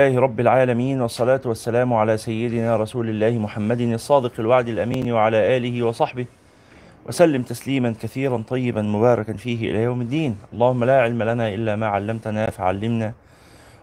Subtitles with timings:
[0.00, 5.82] لله رب العالمين والصلاة والسلام على سيدنا رسول الله محمد الصادق الوعد الأمين وعلى آله
[5.82, 6.26] وصحبه.
[7.06, 10.36] وسلم تسليما كثيرا طيبا مباركا فيه إلى يوم الدين.
[10.52, 13.12] اللهم لا علم لنا إلا ما علمتنا فعلمنا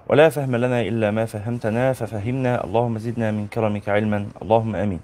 [0.09, 2.63] ولا فهم لنا إلا ما فهمتنا ففهمنا.
[2.63, 4.27] اللهم زدنا من كرمك علما.
[4.41, 4.99] اللهم أمين.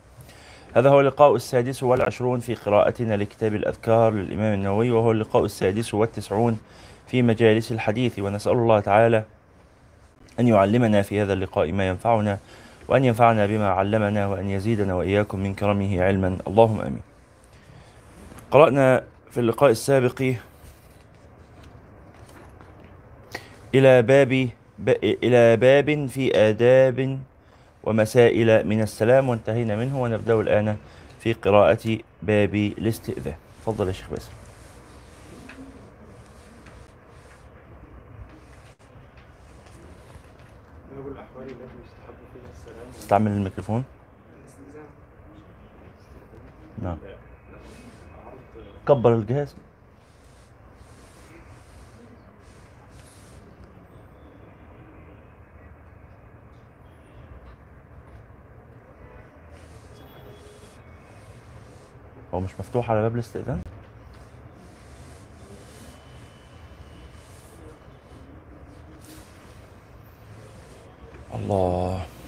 [0.74, 6.58] هذا هو اللقاء السادس والعشرون في قراءتنا لكتاب الأذكار للإمام النووي وهو اللقاء السادس والتسعون
[7.08, 8.20] في مجالس الحديث.
[8.20, 9.24] ونسأل الله تعالى
[10.40, 12.40] أن يعلمنا في هذا اللقاء ما ينفعنا
[12.88, 16.38] وأن ينفعنا بما علمنا وأن يزيدنا وإياكم من كرمه علما.
[16.48, 17.02] اللهم آمين.
[18.52, 20.34] قرأنا في اللقاء السابق
[23.76, 24.50] إلى باب.
[25.04, 27.20] إلى باب في آداب
[27.84, 30.78] ومسائل من السلام وانتهينا منه ونبدأ الآن
[31.20, 33.36] في قراءة باب الاستئذان.
[33.62, 34.32] تفضل يا شيخ باسم
[40.96, 43.84] باب الأحوال التي يستحب فيها السلام استعمل الميكروفون؟
[46.82, 46.98] نعم.
[48.88, 49.56] كبر الجهاز.
[62.34, 63.62] هو مش مفتوح على باب الاستئذان؟
[71.34, 72.19] الله.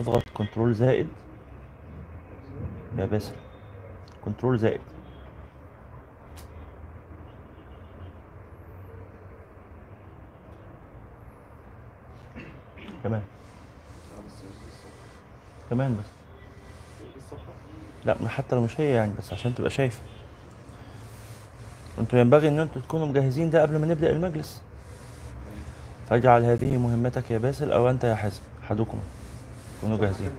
[0.00, 1.08] اضغط control زائد.
[2.98, 3.32] يا باسل.
[4.24, 4.80] control زائد.
[13.04, 13.22] كمان.
[15.70, 16.06] كمان بس.
[18.04, 20.00] لا حتى لو مش هي يعني بس عشان تبقى شايف.
[21.98, 24.62] أنتوا ينبغي ان أنتوا تكونوا مجهزين ده قبل ما نبدأ المجلس.
[26.10, 28.98] فاجعل هذه مهمتك يا باسل أو أنت يا حازم أحدكم.
[29.80, 30.30] كونوا جاهزين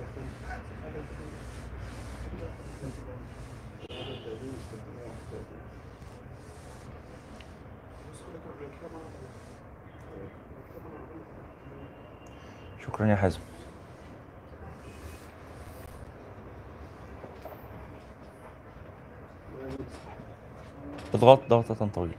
[12.86, 13.40] شكرا يا حازم.
[21.14, 22.14] اضغط ضغطة طويلة.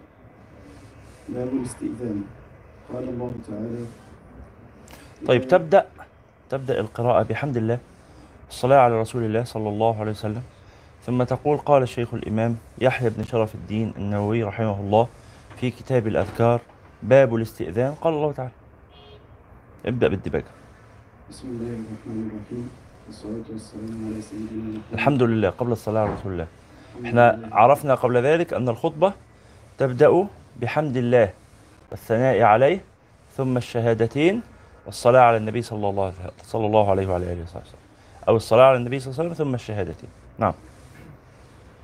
[1.30, 2.24] باب الاستئذان
[2.94, 3.86] قال الله تعالى
[5.28, 5.88] طيب تبدأ
[6.51, 7.79] تبدأ القراءة بحمد الله
[8.50, 10.44] الصلاة على رسول الله صلى الله عليه وسلم.
[11.06, 15.07] ثم تقول قال الشيخ الإمام يحيى بن شرف الدين النووي رحمه الله
[15.57, 16.59] في كتاب الأذكار
[17.03, 18.51] باب الاستئذان قال الله تعالى.
[19.85, 20.51] ابدأ بالدباجة.
[21.29, 22.69] بسم الله الرحمن الرحيم
[23.07, 24.94] والصلاة والسلام على سيدنا محمد.
[24.94, 26.47] الحمد لله قبل الصلاة على رسول الله.
[27.06, 27.50] إحنا.
[27.51, 29.13] عرفنا قبل ذلك أن الخطبة
[29.78, 30.28] تبدأ
[30.62, 31.29] بحمد الله
[31.91, 32.79] والثناء عليه
[33.38, 34.41] ثم الشهادتين
[34.86, 37.86] والصلاة على النبي صلى الله عليه صلى الله عليه وعلى آله وصحبه وسلم.
[38.28, 40.09] أو الصلاة على النبي صلى الله عليه وسلم ثم الشهادتين.
[40.40, 40.53] نعم.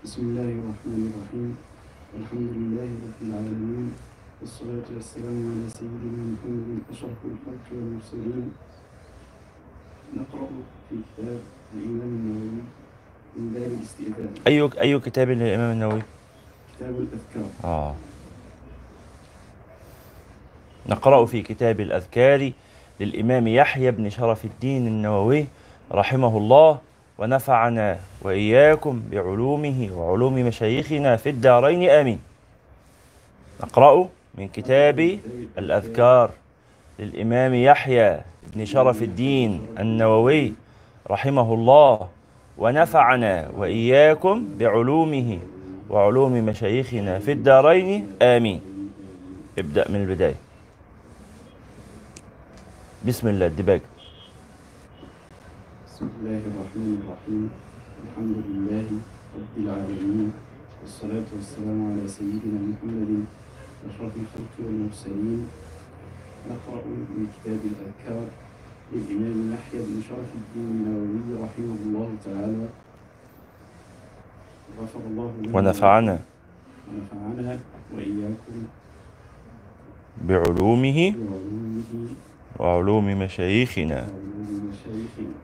[0.03, 1.57] بسم الله الرحمن الرحيم.
[2.13, 3.93] والحمد لله رب العالمين
[4.41, 8.51] والصلاة والسلام على سيدنا محمد أشرف الخلق والمرسلين.
[10.17, 10.47] نقرأ
[10.89, 11.39] في كتاب
[11.73, 12.61] الإمام النووي
[13.37, 14.33] من باب الاستئذان.
[14.47, 16.01] أي أي كتاب للإمام النووي؟
[16.75, 17.49] كتاب الأذكار.
[17.63, 17.95] آه.
[20.89, 22.51] نقرأ في كتاب الأذكار
[22.99, 25.45] للإمام يحيى بن شرف الدين النووي
[25.91, 26.77] رحمه الله
[27.17, 32.19] ونفعنا وإياكم بعلومه وعلوم مشايخنا في الدارين آمين.
[33.63, 35.19] نقرأ من كتاب
[35.57, 36.29] الأذكار
[36.99, 38.19] للإمام يحيى
[38.55, 40.53] بن شرف الدين النووي
[41.09, 42.07] رحمه الله
[42.57, 45.39] ونفعنا وإياكم بعلومه
[45.89, 48.61] وعلوم مشايخنا في الدارين آمين.
[49.57, 50.46] ابدأ من البداية.
[53.07, 53.81] بسم الله الدباج
[55.87, 57.43] بسم الله الرحمن الرحيم.
[58.03, 58.87] الحمد لله
[59.39, 60.29] رب العالمين
[60.83, 63.11] والصلاة والسلام على سيدنا محمد
[63.87, 65.41] أشرف الخلق والمرسلين.
[66.51, 66.83] نقرأ
[67.15, 68.27] من كتاب الأذكار
[68.91, 72.65] للإمام يحيى بن شرف الدين النووي رحمه الله تعالى.
[74.79, 76.15] غفر الله ونفعنا.
[76.87, 77.59] ونفعنا
[77.95, 78.59] وإياكم.
[80.27, 80.99] بعلومه.
[81.15, 82.15] بعلومه.
[82.59, 84.07] وعلوم مشايخنا.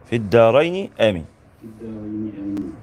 [0.09, 1.25] في الدارين آمين.
[1.61, 2.73] في الدارين آمين.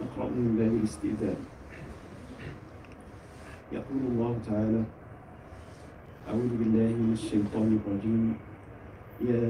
[0.00, 1.40] نقرأ من باب الاستئذان.
[3.72, 4.82] يقول الله تعالى
[6.28, 8.24] أعوذ بالله من الشيطان الرجيم.
[9.28, 9.44] يا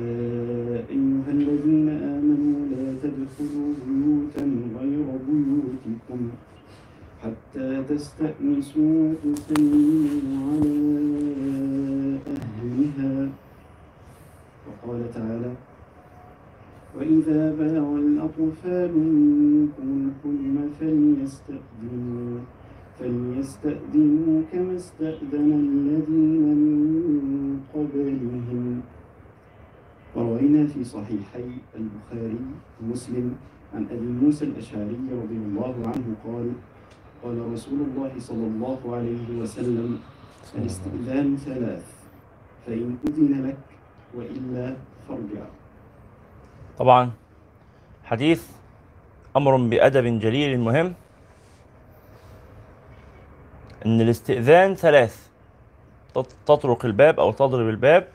[0.91, 4.45] أيها الذين آمنوا لا تدخلوا بيوتا
[4.79, 6.21] غير بيوتكم
[7.23, 10.79] حتى تستأنسوا وتسلموا على
[12.35, 13.15] أهلها.
[14.85, 15.53] وقال تعالى
[16.97, 22.41] وإذا بلغ الأطفال منكم الحلم فليستأذنوا
[23.01, 28.81] فليستأذنوا كما استأذن الذين من قبلهم.
[30.17, 32.45] وروينا في صحيحي البخاري
[32.83, 33.35] ومسلم
[33.75, 36.53] عن أبي موسى الأشعري رضي الله عنه قال
[37.23, 39.99] قال رسول الله صلى الله عليه وسلم
[40.55, 41.87] الاستئذان ثلاث
[42.67, 43.74] فإن أذن لك
[44.17, 44.77] وإلا
[45.09, 45.45] فارجع.
[46.79, 47.11] طبعا
[48.05, 48.47] حديث
[49.37, 50.95] أمر بأدب جليل مهم.
[53.87, 55.29] إن الاستئذان ثلاث
[56.15, 58.09] تط- تطرق الباب أو تضرب الباب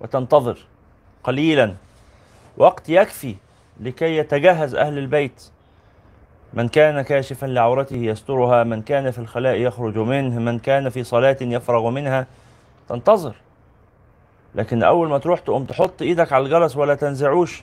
[0.00, 0.58] وتنتظر
[1.24, 1.74] قليلا.
[2.56, 3.34] وقت يكفي
[3.80, 5.50] لكي يتجهز أهل البيت.
[6.54, 11.36] من كان كاشفا لعورته يسترها من كان في الخلاء يخرج منه من كان في صلاة
[11.40, 12.26] يفرغ منها
[12.88, 13.34] تنتظر.
[14.56, 17.62] لكن أول ما تروح تقوم تحط إيدك على الجرس ولا تنزعوش.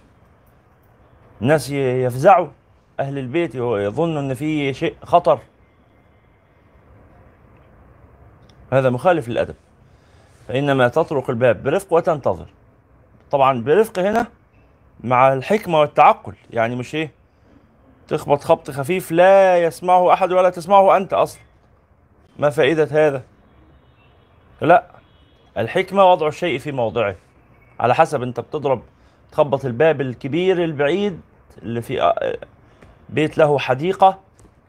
[1.42, 2.48] الناس يفزعوا.
[3.00, 5.40] أهل البيت يظنوا إن في شيء خطر.
[8.72, 9.56] هذا مخالف للأدب.
[10.48, 12.46] فإنما تطرق الباب برفق وتنتظر.
[13.32, 14.28] طبعا برفق هنا
[15.04, 16.34] مع الحكمة والتعقل.
[16.52, 17.12] يعني مش إيه؟
[18.08, 21.42] تخبط خبط خفيف لا يسمعه أحد ولا تسمعه أنت أصلا.
[22.40, 23.24] ما فائدة هذا؟
[24.62, 24.93] لا.
[25.58, 27.16] الحكمة وضع الشيء في موضعه.
[27.80, 28.82] على حسب أنت بتضرب
[29.32, 31.22] تخبط الباب الكبير البعيد
[31.62, 32.38] اللي في آه،
[33.10, 34.20] بيت له حديقة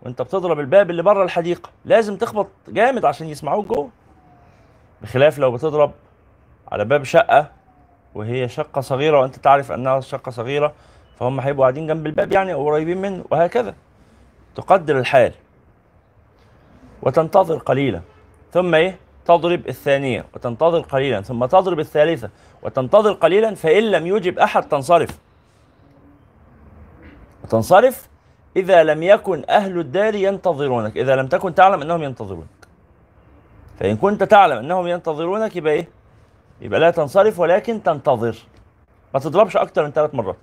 [0.03, 1.71] وانت بتضرب الباب اللي بره الحديقة.
[1.85, 3.91] لازم تخبط جامد عشان يسمعوك جوه.
[5.03, 5.93] بخلاف لو بتضرب
[6.73, 7.51] على باب شقة
[8.15, 10.73] وهي شقة صغيرة وانت تعرف انها شقة صغيرة
[11.19, 13.75] فهم هيبقوا قاعدين جنب الباب يعني أو قريبين منه وهكذا.
[14.57, 15.33] تقدر الحال.
[17.03, 18.01] وتنتظر قليلا.
[18.53, 22.31] ثم إيه؟ تضرب الثانية وتنتظر قليلا ثم تضرب الثالثة
[22.63, 25.19] وتنتظر قليلا فإن لم يجب أحد تنصرف.
[27.45, 28.09] وتنصرف
[28.57, 32.47] إذا لم يكن أهل الدار ينتظرونك إذا لم تكن تعلم أنهم ينتظرونك.
[33.81, 35.89] فإن كنت تعلم أنهم ينتظرونك يبقى إيه؟
[36.61, 38.37] يبقى لا تنصرف ولكن تنتظر.
[39.15, 40.37] ما تضربش أكتر من ثلاث مرات.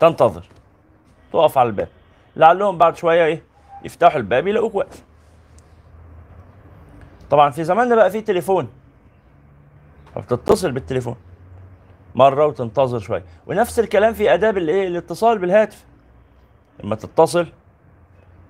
[0.00, 0.44] تنتظر.
[1.32, 1.88] تقف على الباب.
[2.36, 3.42] لعلهم بعد شوية إيه؟
[3.84, 5.02] يفتحوا الباب يلاقوك واقف.
[7.30, 8.68] طبعا في زماننا بقى في تليفون.
[10.14, 11.16] فبتتصل بالتليفون.
[12.14, 13.24] مرة وتنتظر شوية.
[13.46, 15.84] ونفس الكلام في آداب الايه الاتصال بالهاتف.
[16.84, 17.46] لما تتصل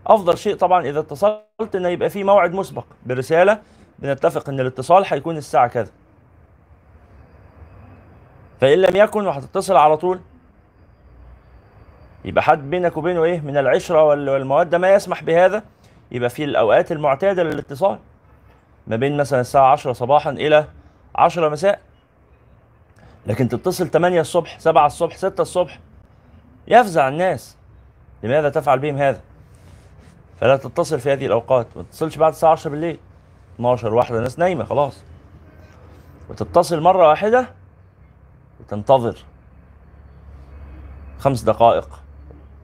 [0.06, 3.60] أفضل شيء طبعا إذا اتصلت انه يبقى في موعد مسبق برسالة
[3.98, 5.90] بنتفق إن الاتصال هيكون الساعة كذا.
[8.60, 10.20] فإن لم يكن وهتتصل على طول.
[12.24, 15.62] يبقى حد بينك وبينه إيه من العشرة وال- والمودة ما يسمح بهذا.
[16.12, 17.98] يبقى في الأوقات المعتادة للاتصال.
[18.90, 20.66] ما بين مثلا الساعة 10 صباحا إلى
[21.14, 21.80] 10 مساء.
[23.26, 25.78] لكن تتصل 8 الصبح 7 الصبح 6 الصبح
[26.68, 27.56] يفزع الناس.
[28.22, 29.20] لماذا تفعل بهم هذا؟
[30.40, 31.66] فلا تتصل في هذه الأوقات.
[31.76, 32.98] ما تتصلش بعد الساعة 10 بالليل.
[33.54, 35.02] 12 واحدة الناس نايمة خلاص.
[36.30, 37.46] وتتصل مرة واحدة
[38.60, 39.18] وتنتظر.
[41.18, 42.00] خمس دقائق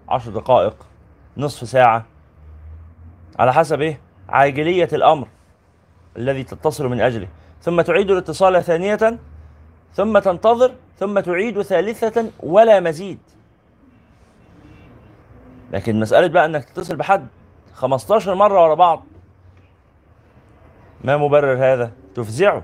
[0.09, 0.87] عشر دقائق
[1.37, 2.06] نصف ساعة.
[3.38, 5.28] على حسب إيه؟ عاجلية الأمر.
[6.16, 7.28] الذي تتصل من أجله.
[7.62, 9.18] ثم تعيد الاتصال ثانية
[9.94, 13.18] ثم تنتظر ثم تعيد ثالثة ولا مزيد.
[15.73, 17.26] لكن مسألة بقى إنك تتصل بحد
[17.75, 19.04] 15 مرة ورا بعض.
[21.04, 22.62] ما مبرر هذا؟ تفزعه.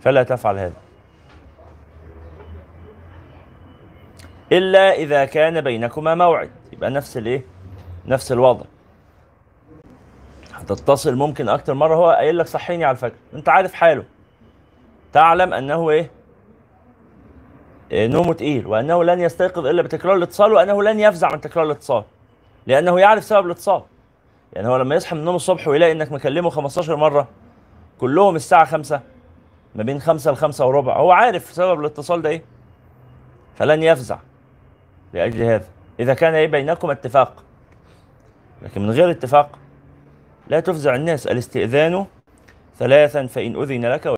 [0.00, 0.76] فلا تفعل هذا.
[4.52, 6.50] إلا إذا كان بينكما موعد.
[6.72, 7.44] يبقى نفس الإيه؟
[8.06, 8.64] نفس الوضع.
[10.58, 13.14] هتتصل ممكن أكتر مرة هو قايل لك صحيني على الفجر.
[13.34, 14.04] أنت عارف حاله.
[15.12, 16.10] تعلم أنه إيه؟
[17.92, 22.04] إيه، نومه تقيل وأنه لن يستيقظ إلا بتكرار الاتصال وأنه لن يفزع من تكرار الاتصال.
[22.66, 23.82] لأنه يعرف سبب الاتصال.
[24.52, 27.28] يعني هو لما يصحى من النوم الصبح ويلاقي إنك مكلمه 15 مرة
[28.00, 29.00] كلهم الساعة 5
[29.74, 32.42] ما بين 5 ل 5 وربع هو عارف سبب الاتصال ده إيه؟
[33.54, 34.18] فلن يفزع
[35.12, 35.66] لأجل هذا.
[36.00, 37.44] إذا كان إيه بينكم اتفاق.
[38.62, 39.58] لكن من غير اتفاق
[40.48, 41.26] لا تفزع الناس.
[41.26, 42.06] الاستئذان
[42.78, 44.14] ثلاثا فإن أذن لك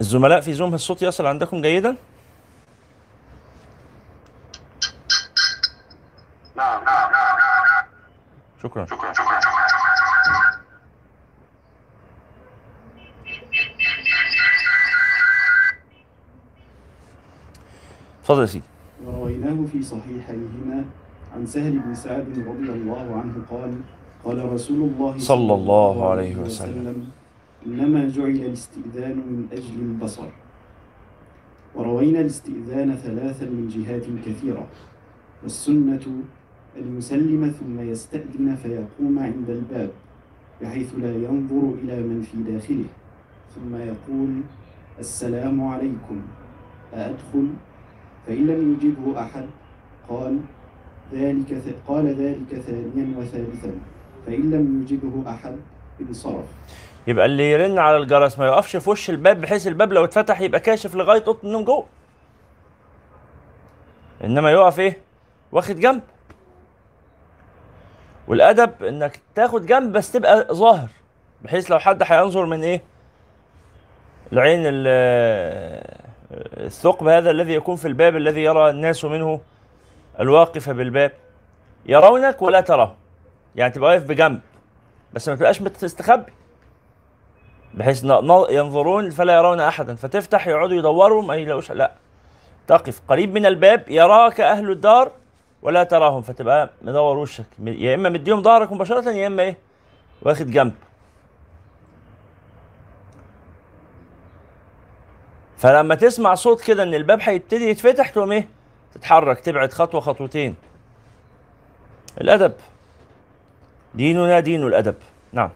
[0.00, 1.96] الزملاء في زوم الصوت يصل عندكم جيدا؟
[6.56, 7.10] نعم نعم
[8.62, 9.40] شكرا شكرا شكرا.
[18.24, 18.64] تفضل يا سيدي.
[19.04, 20.84] ورويناه في صحيحيهما
[21.34, 23.80] عن سهل بن سعد رضي الله عنه قال
[24.26, 26.98] قال رسول الله صلى الله عليه وسلم.
[27.66, 30.26] إنما جعل الاستئذان من أجل البصر.
[31.74, 34.66] وروينا الاستئذان ثلاثا من جهات كثيرة
[35.42, 36.04] والسنة
[36.78, 39.90] أن يسلم ثم يستأذن فيقوم عند الباب
[40.62, 42.90] بحيث لا ينظر إلى من في داخله.
[43.54, 44.30] ثم يقول
[44.98, 46.18] السلام عليكم
[46.94, 47.46] أأدخل؟
[48.26, 49.46] فإن لم يجبه أحد
[50.08, 50.38] قال
[51.14, 51.50] ذلك
[51.88, 53.72] قال ذلك ثانيا وثالثا.
[54.26, 55.56] فإن لم يجبه أحد
[56.00, 56.44] انصرف.
[57.06, 60.60] يبقى اللي يرن على الجرس ما يقفش في وش الباب بحيث الباب لو اتفتح يبقى
[60.60, 61.86] كاشف لغاية أوضة النوم جوه.
[64.24, 64.98] إنما يقف إيه؟
[65.52, 66.02] واخد جنب.
[68.28, 70.88] والأدب إنك تاخد جنب بس تبقى ظاهر
[71.42, 72.82] بحيث لو حد هينظر من إيه؟
[74.32, 75.96] العين ال-
[76.66, 79.40] الثقب هذا الذي يكون في الباب الذي يرى الناس منه
[80.20, 81.12] الواقف بالباب.
[81.86, 82.94] يرونك ولا تراه.
[83.56, 84.40] يعني تبقى واقف بجنب.
[85.12, 86.32] بس ما تبقاش مستخبي
[87.74, 88.04] بحيث
[88.50, 89.94] ينظرون فلا يرون احدا.
[89.94, 91.92] فتفتح يقعدوا يدوروا ما يلاقوش لا.
[92.66, 93.00] تقف.
[93.08, 95.12] قريب من الباب يراك أهل الدار
[95.62, 96.22] ولا تراهم.
[96.22, 97.46] فتبقى مدور وشك.
[97.64, 99.58] يا إما مديهم ظهرك مباشرة يا إما إيه؟
[100.22, 100.74] واخد جنب.
[105.58, 108.48] فلما تسمع صوت كده إن الباب هيبتدي يتفتح تقوم إيه؟
[108.94, 109.40] تتحرك.
[109.40, 110.56] تبعد خطوة خطوتين.
[112.20, 112.52] الأدب.
[113.96, 114.94] ديننا دين الأدب.
[115.32, 115.50] نعم.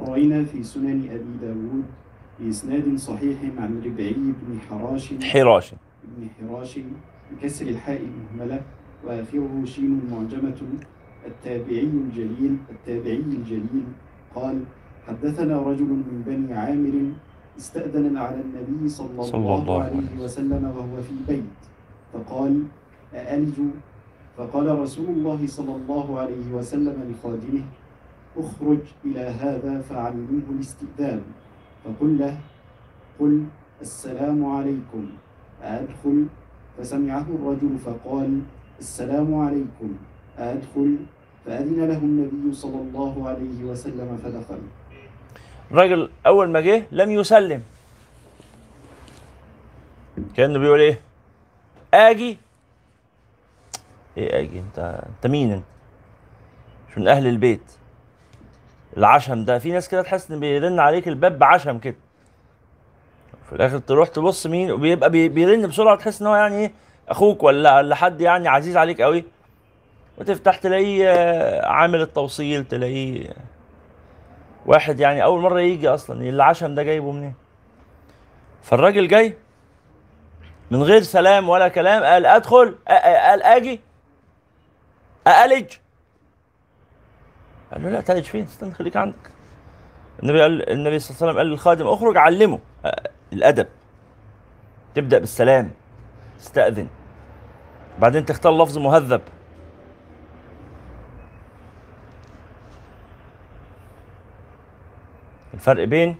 [0.00, 1.84] روينا في سنن أبي داود
[2.40, 5.14] بإسناد صحيح عن ربعي بن حراش.
[5.22, 5.74] حراش.
[6.04, 6.78] بن حراش
[7.30, 8.60] بكسر الحاء المهملة
[9.04, 10.60] وآخره شين معجمة.
[11.26, 13.84] التابعي الجليل التابعي الجليل
[14.34, 14.64] قال
[15.06, 17.12] حدثنا رجل من بني عامر
[17.58, 21.44] استأذن على النبي صلى, صلى الله, الله عليه عليه وسلم وهو في بيت
[22.12, 22.62] فقال
[23.14, 23.54] أألج؟
[24.36, 27.64] فقال رسول الله صلى الله عليه وسلم لخادمه
[28.36, 31.22] اخرج إلى هذا فعلمه الاستئذان.
[31.84, 32.36] فقل له
[33.20, 33.44] قل
[33.80, 35.04] السلام عليكم.
[35.62, 36.26] أدخل.
[36.78, 38.40] فسمعه الرجل فقال
[38.80, 39.90] السلام عليكم.
[40.38, 40.96] أدخل.
[41.44, 44.62] فأذن له النبي صلى الله عليه وسلم فدخل.
[45.70, 47.62] الراجل أول ما جه لم يسلم.
[50.36, 51.00] كانه بيقول إيه؟
[51.94, 52.38] آجي
[54.18, 54.78] إيه أجي؟ انت
[55.08, 55.64] أنت مين أنت؟
[56.90, 57.72] مش من أهل البيت.
[58.96, 61.96] العشم ده في ناس كده تحس إن بيرن عليك الباب بعشم كده.
[63.48, 66.72] في الآخر تروح تبص مين وبيبقى بي- بيرن بسرعة تحس إن هو يعني إيه
[67.08, 69.24] أخوك ولا ولا حد يعني عزيز عليك قوي.
[70.18, 73.30] وتفتح تلاقيه آه، عامل التوصيل تلاقيه
[74.66, 77.34] واحد يعني أول مرة يجي أصلا العشم ده جايبه منين؟
[78.62, 79.36] فالراجل جاي
[80.70, 83.80] من غير سلام ولا كلام قال أدخل أ- قال أجي.
[85.26, 85.72] أألج؟
[87.72, 89.30] قال له لا تلج فين؟ استنى خليك عندك.
[90.22, 92.58] النبي قال النبي صلى الله عليه وسلم قال للخادم اخرج علمه.
[93.32, 93.68] الأدب.
[94.94, 95.70] تبدأ بالسلام.
[96.38, 96.88] تستاذن
[97.98, 99.20] بعدين تختار لفظ مهذب.
[105.54, 106.16] الفرق بين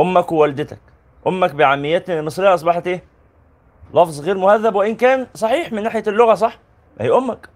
[0.00, 0.78] أمك ووالدتك.
[1.26, 3.04] أمك بعاميتنا المصرية أصبحت إيه؟
[3.94, 6.58] لفظ غير مهذب وإن كان صحيح من ناحية اللغة صح؟
[7.00, 7.48] هي أمك.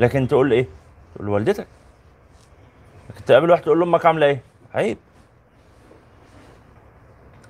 [0.00, 0.66] لكن تقول إيه؟
[1.14, 1.66] تقول لوالدتك
[3.10, 4.42] لكن تقابل واحد تقول له أمك عاملة إيه؟
[4.74, 4.98] عيب.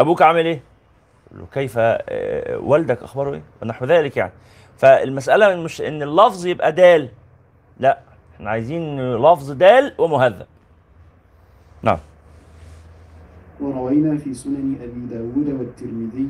[0.00, 0.62] أبوك عامل إيه؟
[1.32, 4.32] له كيف؟ آه، والدك أخباره إيه؟ ونحو ذلك يعني.
[4.78, 7.08] فالمسألة مش إن اللفظ يبقى دال.
[7.78, 7.98] لا
[8.34, 10.46] إحنا عايزين لفظ دال ومهذب.
[11.82, 11.98] نعم.
[13.60, 16.28] وروينا في سنن أبي داود والترمذي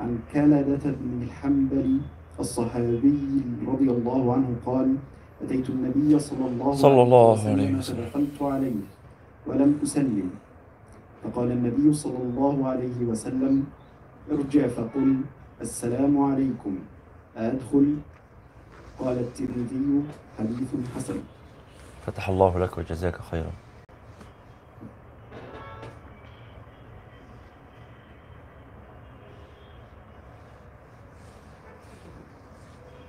[0.00, 2.00] عن كلدة بن الحنبل
[2.40, 3.18] الصحابي
[3.66, 4.96] رضي الله عنه قال
[5.42, 8.10] أتيت النبي صلى الله, صلى الله عليه وسلم.
[8.10, 8.80] فدخلت عليه
[9.46, 10.30] ولم أسلم.
[11.24, 13.66] فقال النبي صلى الله عليه وسلم
[14.32, 15.16] ارجع فقل
[15.60, 16.78] السلام عليكم
[17.36, 17.96] أدخل؟
[18.98, 20.02] قال الترمذي
[20.38, 21.18] حديث حسن.
[22.06, 23.52] فتح الله لك وجزاك خيرا.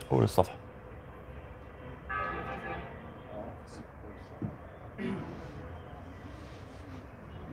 [0.09, 0.55] قول الصفحة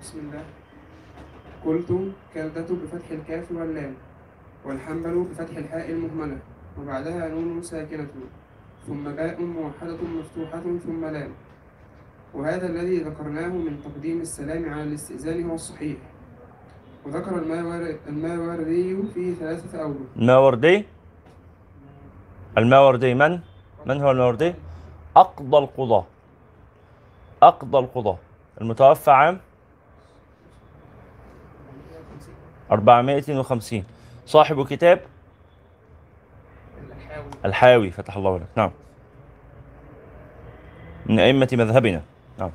[0.06, 0.44] بسم الله.
[1.66, 1.90] قلت
[2.34, 3.94] كلدة بفتح الكاف واللام
[4.64, 6.38] والحنبل بفتح الحاء المهملة
[6.78, 8.06] وبعدها نون ساكنة
[8.86, 11.32] ثم باء موحدة مفتوحة ثم لام.
[12.34, 15.98] وهذا الذي ذكرناه من تقديم السلام على الاستئذان هو الصحيح.
[17.06, 20.84] وذكر الماور- الماوردي فيه ثلاثة أوجه الماوردي؟
[22.58, 23.38] الماوردي من؟
[23.86, 24.54] من هو الماوردي؟
[25.16, 26.04] أقضى القضاة.
[27.42, 28.18] أقضى القضاة.
[28.60, 29.40] المتوفى عام؟
[32.72, 33.84] 450
[34.26, 35.00] صاحب كتاب
[36.96, 37.24] الحاوي.
[37.44, 38.46] الحاوي فتح الله لك.
[38.56, 38.70] نعم.
[41.06, 42.02] من أئمة مذهبنا.
[42.38, 42.50] نعم.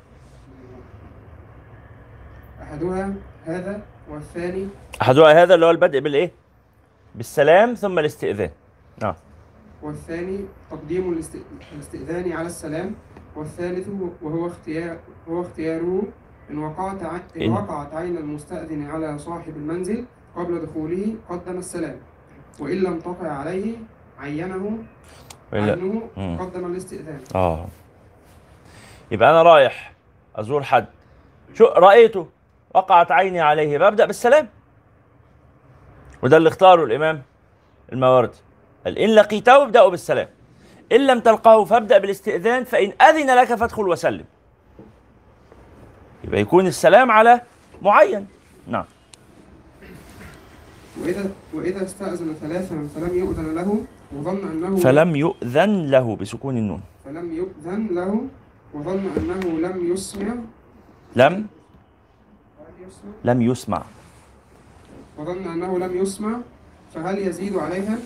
[2.62, 3.14] أحدها
[3.46, 4.68] هذا والثاني
[5.02, 6.30] أحدها هذا اللي هو البدء بالإيه؟
[7.14, 8.50] بالسلام ثم الاستئذان.
[9.02, 9.14] نعم.
[9.82, 12.94] والثاني تقديم الاست- الاستئذان على السلام
[13.36, 13.88] والثالث
[14.22, 16.02] وهو اختيار وهو اختياره
[16.52, 20.04] إن وقعت ع- إن إن- وقعت عين المستأذن على صاحب المنزل
[20.36, 21.96] قبل دخوله قدم السلام
[22.60, 23.74] وإن لم تقع عليه
[24.18, 24.78] عينه
[25.52, 26.38] عنه مم.
[26.40, 27.20] قدم الاستئذان.
[27.34, 27.66] آه.
[29.10, 29.92] يبقى أنا رايح
[30.36, 30.86] أزور حد.
[31.54, 32.26] شو رأيته؟
[32.74, 34.48] وقعت عيني عليه ببدأ بالسلام.
[36.22, 37.22] وده اللي اختاره الإمام
[37.92, 38.38] الماوردي
[38.84, 40.28] قال إن لقيته ابدأوا بالسلام.
[40.92, 44.24] إن لم تلقه فابدأ بالاستئذان فإن أذن لك فادخل وسلم.
[46.24, 47.40] يبقى يكون السلام على
[47.82, 48.26] معين.
[48.68, 48.84] نعم.
[51.00, 53.68] وإذا وإذا استأذن ثلاثا فلم يؤذن له
[54.12, 56.82] وظن أنه فلم يؤذن له بسكون النون.
[57.04, 58.12] فلم يؤذن له
[58.74, 60.34] وظن أنه لم يسمع.
[61.16, 61.46] لم
[63.24, 63.82] لم يسمع.
[65.18, 66.38] وظن أنه لم يسمع.
[66.94, 67.98] فهل يزيد عليها؟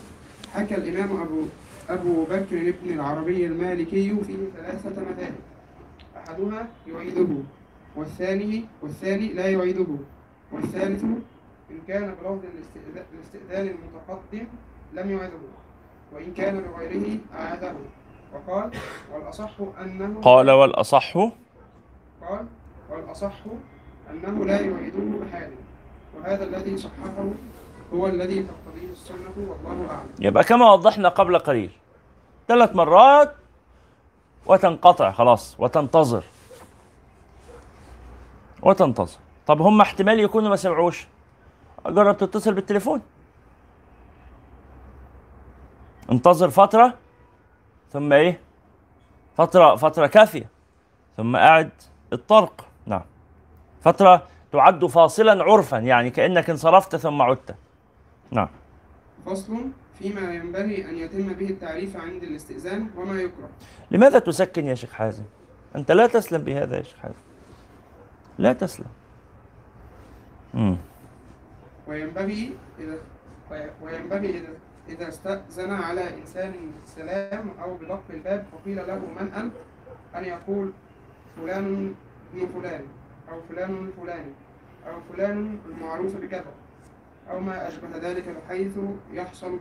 [0.54, 1.40] حكى الإمام أبو
[1.88, 5.34] أبو بكر بن العربي المالكي فيه ثلاثة مذاهب
[6.16, 7.30] أحدها يعيده.
[7.96, 9.86] والثاني والثاني لا يعيده.
[10.52, 11.04] والثالث
[11.70, 14.46] إن كان بلفظ الاستئذا- الاستئذان المتقدم
[14.92, 15.38] لم يعيده.
[16.12, 17.74] وإن كان بغيره أعاده.
[18.34, 18.70] وقال
[19.14, 19.50] والأصح
[19.80, 21.16] أنه قال والأصح
[22.20, 22.46] قال
[22.90, 23.32] والأصح
[24.10, 25.50] أنه لا يعيده بحال
[26.16, 27.24] وهذا الذي صححه
[27.94, 30.08] هو الذي تقتضيه السنة والله أعلم.
[30.20, 31.70] يبقى كما وضحنا قبل قليل.
[32.48, 33.34] ثلاث مرات
[34.46, 36.24] وتنقطع خلاص وتنتظر.
[38.66, 41.06] وتنتظر طب هم احتمال يكونوا ما سمعوش.
[41.86, 43.02] جرب تتصل بالتليفون.
[46.12, 46.94] انتظر فترة
[47.92, 48.40] ثم إيه؟
[49.36, 50.48] فترة فترة كافية.
[51.16, 51.70] ثم قاعد
[52.12, 52.66] الطرق.
[52.86, 53.02] نعم.
[53.80, 57.54] فترة تعد فاصلا عرفا يعني كأنك انصرفت ثم عدت.
[58.30, 58.48] نعم.
[59.26, 59.56] فصل
[59.98, 63.48] فيما ينبغي أن يتم به التعريف عند الاستئذان وما يكره.
[63.90, 65.24] لماذا تسكن يا شيخ حازم؟
[65.76, 67.14] أنت لا تسلم بهذا يا شيخ حازم.
[68.38, 68.86] لا تسلم.
[70.54, 70.76] امم
[71.86, 72.98] وينبغي إذا
[73.82, 74.48] وينبغي إذا
[74.88, 79.52] إذا استأذن على إنسان بالسلام أو بدق الباب فقيل له من أنت؟
[80.16, 80.72] أن يقول
[81.36, 81.94] فلان
[82.34, 82.84] ابن فلان
[83.28, 84.32] أو فلان الفلاني
[84.86, 86.52] أو فلان المعروف بكذا
[87.30, 88.78] أو ما أشبه ذلك بحيث
[89.12, 89.60] يحصل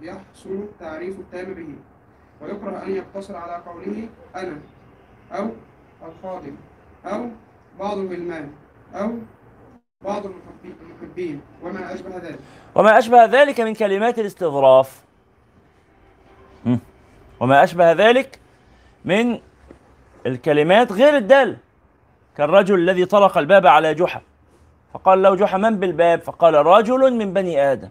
[0.00, 1.74] يحصل التعريف التام به.
[2.40, 4.58] ويكره أن يقتصر على قوله أنا
[5.32, 5.50] أو
[6.02, 6.56] الخادم
[7.06, 7.28] أو
[7.78, 8.50] بعض الغلمان
[8.94, 9.10] أو
[10.04, 12.38] بعض المحبي- المحبين وما أشبه ذلك.
[12.74, 15.02] وما أشبه ذلك من كلمات الاستظراف.
[17.40, 18.38] وما أشبه ذلك
[19.04, 19.40] من
[20.26, 21.56] الكلمات غير الدالة
[22.36, 24.22] كالرجل الذي طرق الباب على جحا.
[24.94, 27.90] فقال له جحا من بالباب؟ فقال رجل من بني آدم.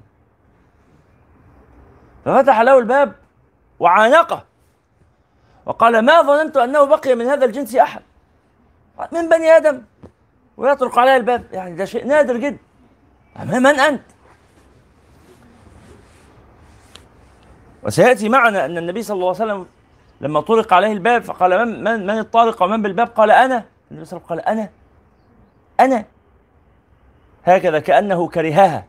[2.26, 3.16] ففتح له الباب
[3.80, 4.44] وعانقه.
[5.66, 8.02] وقال ما ظننت أنه بقي من هذا الجنس أحد.
[9.12, 9.82] من بني آدم.
[10.58, 11.46] ويطرق عليه الباب.
[11.52, 12.58] يعني ده شيء نادر جدا.
[13.46, 14.02] من أنت؟
[17.84, 19.66] وسيأتي معنا أن النبي صلى الله عليه وسلم
[20.22, 23.66] لما طرق عليه الباب فقال من من, من الطارق ومن بالباب؟ قال أنا.
[23.92, 24.70] النبي صلى الله عليه وسلم قال أنا.
[25.80, 26.06] أنا.
[27.46, 28.86] هكذا كأنه كرهها.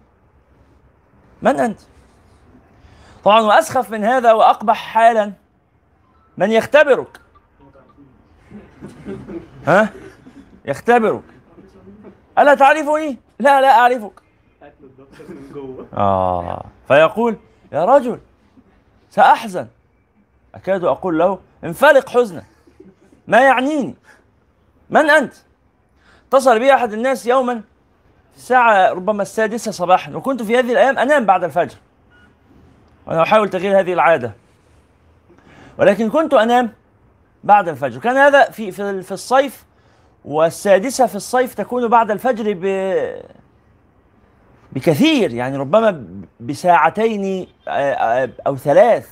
[1.43, 1.81] من أنت؟
[3.25, 5.33] طبعا وأسخف من هذا وأقبح حالا.
[6.37, 7.22] من يختبرك؟
[9.66, 9.92] ها؟
[10.64, 11.22] يختبرك.
[12.38, 14.22] ألا تعرفني؟ لا لا أعرفك.
[15.29, 17.37] من جوه آه فيقول
[17.72, 18.18] يا رجل
[19.11, 19.66] سأحزن.
[20.55, 22.44] أكاد أقول له انفلق حزنا
[23.29, 23.94] ما يعنيني.
[24.90, 25.35] من أنت؟
[26.29, 27.55] اتصل بي أحد الناس يوما
[28.33, 31.77] في الساعة ربما السادسة صباحا وكنت في هذه الأيام أنام بعد الفجر.
[33.07, 34.33] وأنا أحاول تغيير هذه العادة.
[35.79, 36.72] ولكن كنت أنام
[37.45, 38.01] بعد الفجر.
[38.01, 39.65] كان هذا في في في الصيف
[40.25, 42.65] والسادسة في الصيف تكون بعد الفجر ب
[44.73, 45.33] بكثير.
[45.35, 46.07] يعني ربما
[46.41, 49.09] بساعتين آه، آه، أو ثلاث.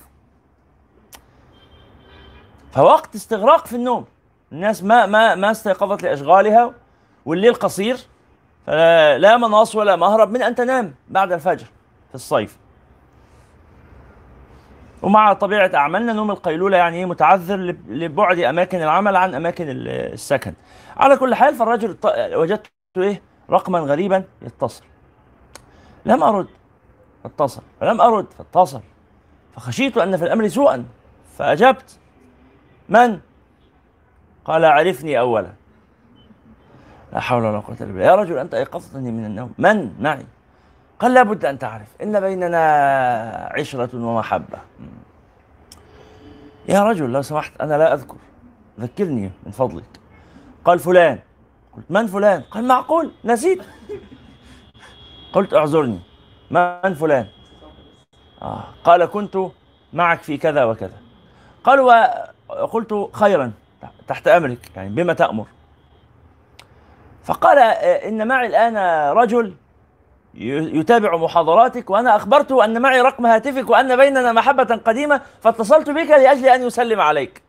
[2.73, 4.05] فوقت استغراق في النوم.
[4.53, 6.75] الناس ما ما ما استيقظت لأشغالها
[7.27, 7.97] والليل قصير
[8.67, 11.67] فلا لا مناص ولا مهرب من أن تنام بعد الفجر
[12.09, 12.60] في الصيف.
[15.03, 19.89] ومع طبيعة أعمالنا نوم القيلولة يعني إيه متعذر لب- لبعد أماكن العمل عن أماكن ال-
[19.89, 20.55] السكن.
[20.97, 21.97] على كل حال فالرجل
[22.35, 24.85] وجدت إيه رقما غريبا يتصل.
[26.07, 26.47] لم أرد
[27.25, 27.63] فاتصل.
[27.81, 28.81] فلم أرد فاتصل.
[29.55, 30.85] فخشيت أن في الأمر سوءا
[31.39, 31.99] فأجبت.
[32.89, 33.19] من؟
[34.45, 35.53] قال عرفني اولا.
[37.13, 38.05] لا حول ولا قوة إلا بالله.
[38.05, 39.53] يا رجل أنت أيقظتني من النوم.
[39.59, 40.27] من؟ معي.
[41.01, 44.59] قال لابد أن تعرف إن بيننا عشرة ومحبة.
[46.69, 48.17] يا رجل لو سمحت أنا لا أذكر.
[48.81, 49.85] ذكرني من فضلك.
[50.65, 51.19] قال فلان.
[51.77, 53.11] قلت من فلان؟ قال معقول.
[53.25, 53.63] نسيت.
[55.33, 56.01] قلت اعذرني.
[56.51, 57.27] من فلان؟
[58.43, 58.65] آه.
[58.85, 59.39] قال كنت
[59.93, 60.97] معك في كذا وكذا.
[61.65, 61.81] قال
[62.49, 63.53] وقلت خيرا
[64.09, 65.47] تحت أمرك يعني بما تأمر.
[67.25, 68.77] فقال إن معي الآن
[69.17, 69.55] رجل
[70.35, 76.47] يتابع محاضراتك وأنا أخبرته أن معي رقم هاتفك وأن بيننا محبة قديمة فاتصلت بك لأجل
[76.47, 77.43] أن يسلم عليك.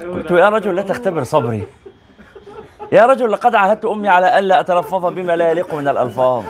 [0.00, 1.66] قلت يا رجل لا تختبر صبري.
[2.92, 6.44] يا رجل لقد عاهدت أمي على الا أتلفظ بما لا يليق من الألفاظ.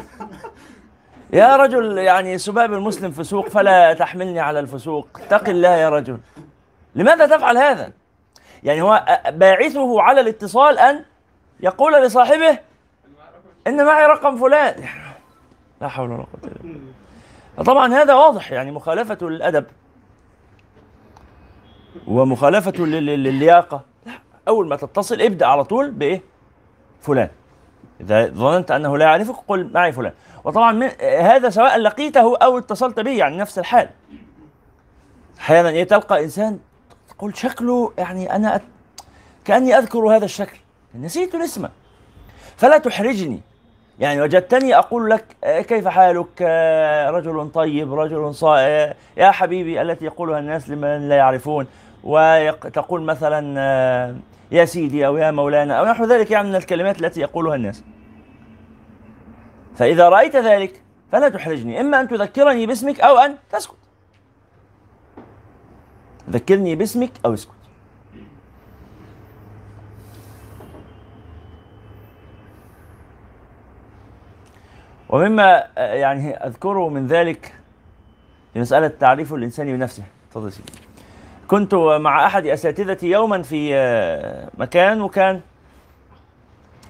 [1.32, 5.08] يا رجل يعني سباب المسلم فسوق فلا تحملني على الفسوق.
[5.20, 6.18] اتق الله يا رجل.
[6.94, 7.92] لماذا تفعل هذا؟
[8.62, 11.04] يعني هو باعثه على الاتصال أن
[11.60, 12.58] يقول لصاحبه
[13.66, 14.84] إن معي رقم فلان.
[15.80, 16.80] لا حول ولا قوة إلا بالله.
[17.56, 19.66] فطبعا هذا واضح يعني مخالفة للأدب.
[22.06, 23.80] ومخالفة لل- لل- للياقة.
[24.06, 24.12] لا
[24.48, 26.22] أول ما تتصل ابدأ على طول بإيه؟
[27.00, 27.28] فلان.
[28.00, 30.12] إذا ظننت أنه لا يعرفك قل معي فلان.
[30.44, 33.88] وطبعا من هذا سواء لقيته أو اتصلت به يعني نفس الحال.
[35.40, 36.58] أحيانا إيه تلقى إنسان
[37.08, 38.62] تقول شكله يعني أنا أت...
[39.44, 40.58] كأني أذكر هذا الشكل.
[40.94, 41.68] نسيت الاسم.
[42.56, 43.40] فلا تحرجني.
[43.98, 50.04] يعني وجدتني أقول لك آه، كيف حالك؟ آه، رجل طيب رجل صائم يا حبيبي التي
[50.04, 51.66] يقولها الناس لمن لا يعرفون.
[52.04, 54.16] وتقول مثلا آه،
[54.50, 57.84] يا سيدي أو يا مولانا أو نحو ذلك يعني من الكلمات التي يقولها الناس.
[59.76, 63.76] فإذا رأيت ذلك فلا تحرجني إما أن تذكرني باسمك أو أن تسكت.
[66.30, 67.53] ذكرني باسمك أو اسكت.
[75.08, 77.54] ومما آه، يعني أذكره من ذلك
[78.56, 80.02] مسألة تعريف الإنسان بنفسه.
[80.30, 80.72] تفضل سيدي.
[81.48, 85.40] كنت مع أحد أساتذتي يوما في آه، مكان وكان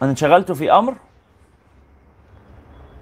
[0.03, 0.95] أنا انشغلت في أمر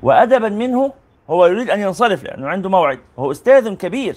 [0.03, 0.93] وادبا منه
[1.31, 2.99] هو يريد أن ينصرف لأنه عنده موعد.
[3.17, 4.17] وهو أستاذ كبير.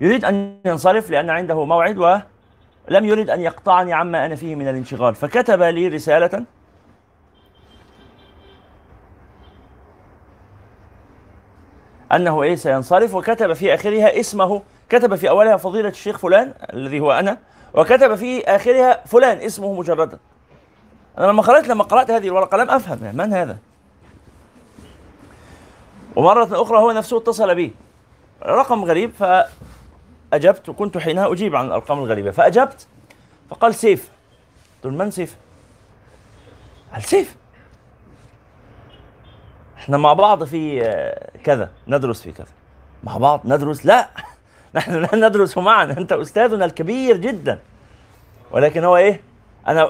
[0.00, 5.14] يريد أن ينصرف لأن عنده موعد ولم يريد أن يقطعني عما أنا فيه من الانشغال.
[5.14, 6.44] فكتب لي رسالة
[12.12, 17.12] أنه إيه سينصرف وكتب في آخرها اسمه كتب في أولها فضيلة الشيخ فلان الذي هو
[17.12, 17.38] أنا
[17.74, 20.18] وكتب في آخرها فلان اسمه مجردا
[21.18, 23.58] أنا لما قرأت لما قرأت هذه الورقة لم أفهم يعني من هذا؟
[26.16, 27.74] ومرة أخرى هو نفسه اتصل بي.
[28.42, 32.86] رقم غريب فأجبت وكنت حينها أجيب عن الأرقام الغريبة فأجبت
[33.50, 34.10] فقال سيف.
[34.84, 35.36] قلت من سيف؟
[36.92, 37.36] قال سيف.
[39.78, 42.46] إحنا مع بعض في آه، كذا ندرس في كذا.
[43.04, 44.08] مع بعض ندرس؟ لا.
[44.74, 45.84] نحن لا ندرس معا.
[45.84, 47.58] انت أستاذنا الكبير جدا.
[48.50, 49.20] ولكن هو إيه؟
[49.68, 49.80] أنا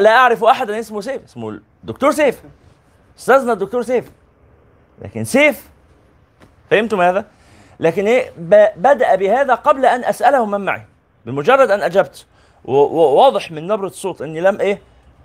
[0.00, 1.24] لا أعرف احدا اسمه سيف.
[1.24, 2.42] اسمه الدكتور سيف.
[3.18, 4.10] أستاذنا الدكتور سيف.
[5.02, 5.68] لكن سيف
[6.70, 7.24] فهمتم هذا؟
[7.80, 10.82] لكن إيه؟ ب- بدأ بهذا قبل أن أسأله من معي.
[11.26, 12.26] بمجرد أن أجبت.
[12.64, 14.80] وواضح من نبرة الصوت إني لم إيه؟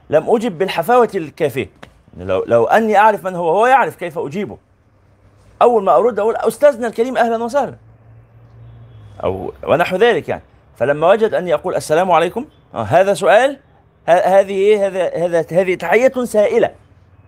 [0.10, 1.69] لم أجب بالحفاوة الكافية.
[2.17, 4.58] لو لو أني أعرف من هو هو يعرف كيف أجيبه
[5.62, 7.76] أول ما أرد أقول أستاذنا الكريم أهلا وسهلا
[9.24, 10.43] أو ونحو ذلك يعني
[10.78, 12.45] فلما وجد أني أقول السلام عليكم
[12.76, 13.60] آه هذا سؤال
[14.08, 16.72] هذه إيه هذا هذا هذه تحية سائلة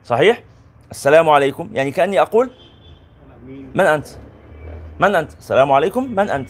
[0.06, 0.44] صحيح؟
[0.92, 2.52] السلام عليكم يعني كأني أقول
[3.74, 4.08] من أنت؟
[5.00, 6.50] من أنت؟ السلام عليكم من أنت؟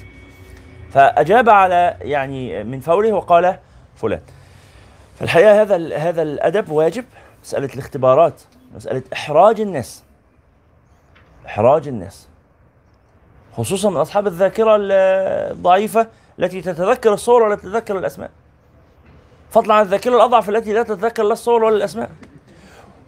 [0.91, 3.57] فأجاب على يعني من فوره وقال
[3.95, 4.21] فلان
[5.19, 7.05] فالحقيقة هذا هذا الأدب واجب
[7.43, 8.41] مسألة الاختبارات
[8.75, 10.03] مسألة إحراج الناس.
[11.45, 12.27] إحراج الناس.
[13.57, 14.91] خصوصا من أصحاب الذاكرة ال-
[15.51, 16.07] الضعيفة
[16.39, 18.29] التي تتذكر الصور ولا تتذكر الأسماء.
[19.51, 22.09] فضلا عن الذاكرة الأضعف التي لا تتذكر لا الصور ولا الأسماء.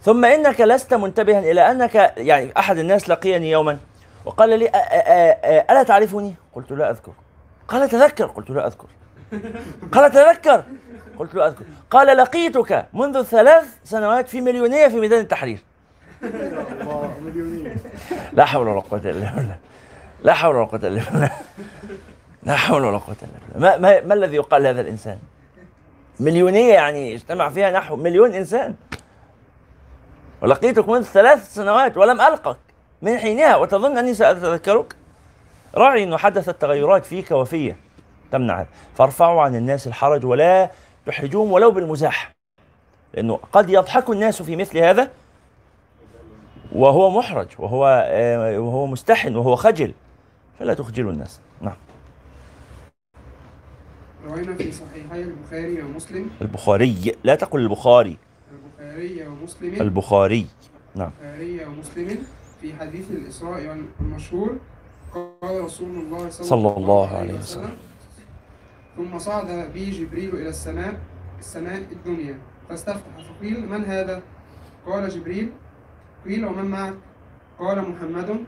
[0.02, 3.78] ثم إنك لست منتبها إلى أنك يعني أحد الناس لقيني يوما
[4.24, 7.12] وقال لي أ- أ- أ- ألا تعرفني؟ قلت لا أذكر.
[7.68, 8.26] قال تذكر.
[8.26, 8.86] قلت لا أذكر.
[9.92, 10.64] قال تذكر.
[11.18, 11.64] قلت له أذكر.
[11.90, 15.58] قال لقيتك منذ ثلاث سنوات في مليونية في ميدان التحرير.
[18.32, 19.56] لا حول ولا قوة إلا بالله.
[20.22, 21.30] لا حول ولا قوة إلا بالله.
[22.42, 23.70] لا حول ولا قوة إلا بالله.
[23.70, 25.18] ما, ما, ما الذي يقال لهذا الإنسان؟
[26.20, 28.74] مليونية يعني اجتمع فيها نحو مليون إنسان.
[30.42, 32.56] ولقيتك منذ ثلاث سنوات ولم ألقك.
[33.02, 34.96] من حينها وتظن أني سأتذكرك؟
[35.74, 37.76] راعي أنه حدثت تغيرات فيك وفيه
[38.32, 40.70] تمنع فارفعوا عن الناس الحرج ولا
[41.06, 42.34] تحرجوهم ولو بالمزاح.
[43.14, 45.10] لأنه قد يضحك الناس في مثل هذا
[46.72, 49.94] وهو محرج وهو آه، وهو مستحن وهو خجل.
[50.58, 51.40] فلا تخجلوا الناس.
[51.60, 51.76] نعم.
[54.26, 56.30] روينا في صحيحي البخاري ومسلم.
[56.42, 58.16] البخاري لا تقل البخاري.
[58.52, 59.80] البخاري ومسلم.
[59.80, 60.46] البخاري.
[60.96, 62.18] البخاري ومسلم
[62.60, 64.56] في حديث الإسراء المشهور
[65.14, 67.76] قال رسول الله صلى, صلى الله عليه وسلم.
[68.96, 70.94] ثم صعد بي جبريل إلى السماء
[71.38, 72.38] السماء الدنيا.
[72.68, 74.22] فاستفتح فقيل من هذا؟
[74.86, 75.52] قال جبريل
[76.24, 76.94] قيل ومن معك؟
[77.58, 78.44] قال محمد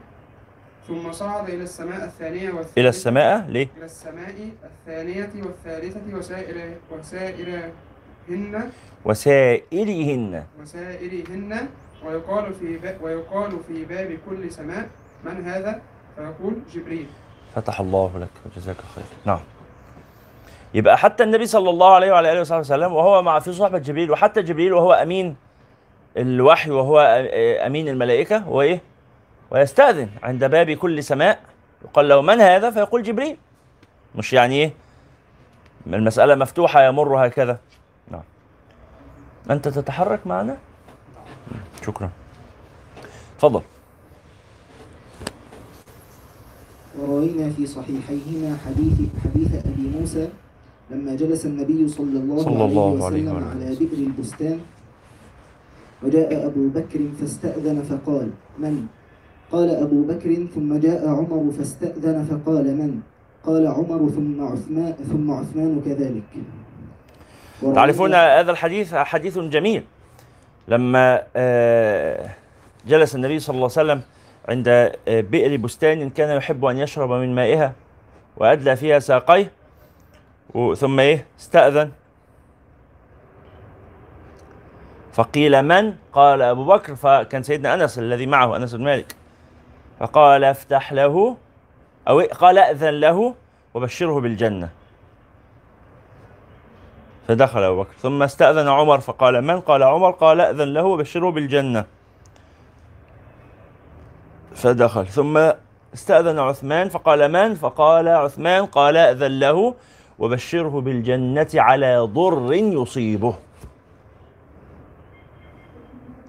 [0.89, 2.81] ثم صعد إلى السماء الثانية والثالثة.
[2.81, 8.71] إلى السماء؟ ليه؟ إلى السماء الثانية والثالثة وسائر وسائرهن
[9.05, 11.69] وسائرهن وسائرهن
[12.05, 14.89] ويقال في ويقال في باب كل سماء
[15.25, 15.83] من هذا؟
[16.17, 17.07] فيقول جبريل.
[17.55, 19.05] فتح الله لك وجزاك خير.
[19.25, 19.41] نعم.
[20.77, 24.11] يبقى حتى النبي صلى الله عليه وعلى آله وصحبه وسلم وهو مع في صحبة جبريل
[24.11, 25.37] وحتى جبريل وهو أمين
[26.17, 27.01] الوحي وهو
[27.67, 28.81] أمين الملائكة هو إيه؟
[29.51, 31.41] ويستأذن عند باب كل سماء
[31.85, 33.37] يقال له من هذا؟ فيقول جبريل
[34.15, 34.73] مش يعني إيه؟
[35.87, 37.59] المسألة مفتوحة يمر هكذا
[38.11, 38.23] نعم
[39.51, 40.57] أنت تتحرك معنا؟
[41.87, 42.11] شكرا
[43.39, 43.63] تفضل
[46.99, 50.29] وروينا في صحيحيهما حديث حديث أبي موسى
[50.91, 54.61] لما جلس النبي صلى الله, صلى الله عليه عليه وسلم وآله على بئر البستان
[56.03, 58.87] وجاء أبو بكر فاستأذن فقال من؟
[59.53, 63.01] قال أبو بكر ثم جاء عمر فاستأذن فقال من؟
[63.47, 66.23] قال عمر ثم عثمان ثم عثمان كذلك
[67.75, 69.83] تعرفون هذا الحديث حديث جميل
[70.69, 72.31] لما آه،
[72.87, 74.01] جلس النبي صلى الله عليه وسلم
[74.49, 77.73] عند آه، بئر بستان كان يحب أن يشرب من مائها
[78.37, 79.53] وأدلى فيها ساقيه
[80.77, 81.91] ثم إيه؟ استأذن.
[85.13, 89.17] فقيل من؟ قال أبو بكر فكان سيدنا أنس الذي معه أنس بن مالك.
[90.01, 91.37] فقال افتح له
[92.09, 93.35] إيه؟ قال أذن له
[93.75, 94.69] وبشره بالجنة.
[97.29, 97.93] فدخل أبو بكر.
[97.99, 101.85] ثم استأذن عمر فقال من؟ قال عمر قال أذن له وبشره بالجنة.
[104.55, 105.07] فدخل.
[105.07, 105.53] ثم
[105.95, 109.75] استأذن عثمان فقال من؟ فقال عثمان قال أذن له
[110.19, 113.35] وبشره بالجنة على ضر يصيبه.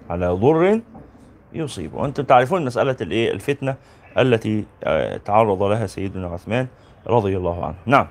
[0.09, 0.81] على ضر
[1.53, 1.97] يصيبه.
[1.97, 3.75] وأنتم تعرفون مسألة الإيه؟ الفتنة
[4.17, 6.67] التي آه، تعرض لها سيدنا عثمان
[7.07, 7.75] رضي الله عنه.
[7.85, 8.07] نعم.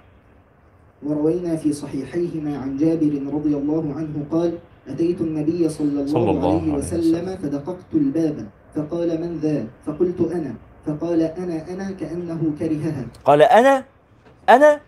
[1.06, 4.58] وروينا في صحيحيهما عن جابر رضي الله عنه قال
[4.88, 7.36] أتيت النبي صلى الله, صلى الله عليه عليه وسلم.
[7.36, 10.54] فدققت الباب فقال من ذا؟ فقلت أنا.
[10.86, 13.06] فقال أنا أنا كأنه كرهها.
[13.24, 13.84] قال أنا
[14.48, 14.80] أنا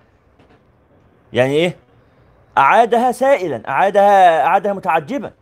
[1.32, 1.76] يعني إيه؟
[2.58, 5.32] أعادها سائلا أعادها أعادها متعجبا.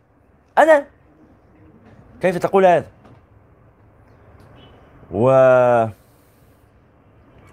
[0.57, 0.85] أنا؟
[2.21, 2.85] كيف تقول هذا؟
[5.11, 5.27] و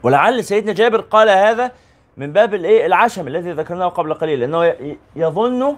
[0.02, 1.72] ولعل سيدنا جابر قال هذا
[2.16, 4.74] من باب الإيه؟ العشم الذي ذكرناه قبل قليل لأنه
[5.16, 5.76] يظن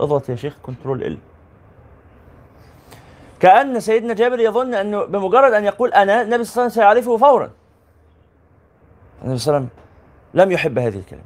[0.00, 1.18] اضغط يا شيخ كنترول إل.
[3.40, 7.16] كأن سيدنا جابر يظن أنه بمجرد أن يقول أنا النبي صلى الله عليه وسلم سيعرفه
[7.16, 7.50] فورا.
[9.22, 9.85] النبي صلى الله عليه وسلم
[10.36, 11.22] لم يحب هذه الكلمة.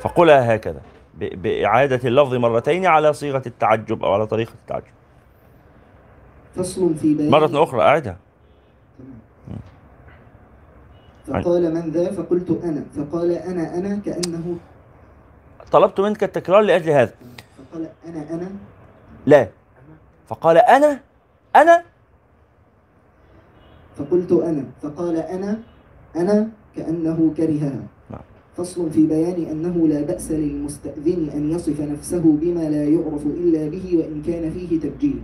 [0.00, 0.80] فقلها هكذا
[1.18, 4.92] بإعادة اللفظ مرتين على صيغة التعجب أو على طريقة التعجب.
[6.54, 7.30] فصل في بيان.
[7.30, 8.16] مرة أخرى أعدها.
[11.26, 12.84] فقال من ذا؟ فقلت أنا.
[12.96, 14.58] فقال أنا أنا كأنه.
[15.72, 17.14] طلبت منك التكرار لأجل هذا.
[17.58, 18.50] فقال أنا أنا.
[19.26, 19.48] لا.
[20.28, 21.00] فقال أنا
[21.56, 21.82] أنا.
[23.96, 24.64] فقلت أنا.
[24.82, 25.58] فقال أنا
[26.16, 26.59] أنا.
[26.76, 28.20] كأنه كرهها نعم.
[28.56, 33.98] فصل في بيان أنه لا بأس للمستأذن أن يصف نفسه بما لا يعرف إلا به
[33.98, 35.22] وإن كان فيه تبجيل.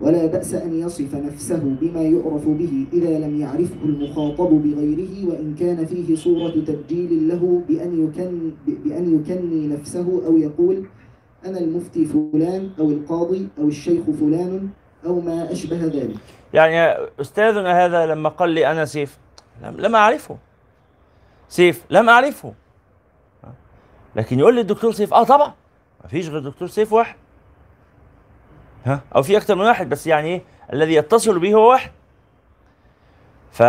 [0.00, 5.86] ولا بأس أن يصف نفسه بما يعرف به إذا لم يعرفه المخاطب بغيره وإن كان
[5.86, 10.82] فيه صورة تبجيل له بأن يكن بأن يكني نفسه أو يقول
[11.46, 14.68] أنا المفتي فلان أو القاضي أو الشيخ فلان
[15.06, 16.16] أو ما أشبه ذلك.
[16.54, 19.18] يعني أستاذنا هذا لما قال لي أنا سيف
[19.60, 20.38] لم أعرفه.
[21.48, 22.54] سيف لم أعرفه.
[24.16, 25.52] لكن يقول لي الدكتور سيف آه طبعا.
[26.02, 27.16] ما فيش غير دكتور سيف واحد.
[28.86, 31.90] ها؟ أو في أكتر من واحد بس يعني إيه؟ الذي يتصل به هو واحد.
[33.52, 33.62] ف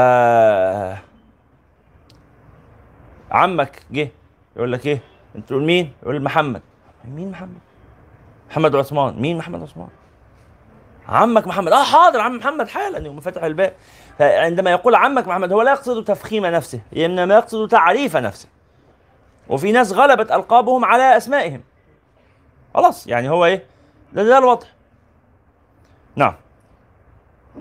[3.32, 4.10] عمك جه
[4.56, 5.02] يقول لك إيه؟
[5.36, 6.62] أنت تقول مين؟ يقول محمد.
[7.06, 7.60] مين محمد؟
[8.50, 9.22] محمد عثمان.
[9.22, 9.90] مين محمد عثمان؟
[11.08, 11.72] عمك محمد.
[11.72, 13.74] آه حاضر عم محمد حالا يقوم فتح الباب.
[14.20, 18.48] فعندما يقول عمك محمد هو لا يقصد تفخيم نفسه إنما يقصد تعريف نفسه.
[19.50, 21.62] وفي ناس غلبت ألقابهم على أسمائهم.
[22.74, 23.64] خلاص يعني هو إيه؟
[24.14, 24.68] ده, ده الوضع.
[26.16, 26.34] نعم.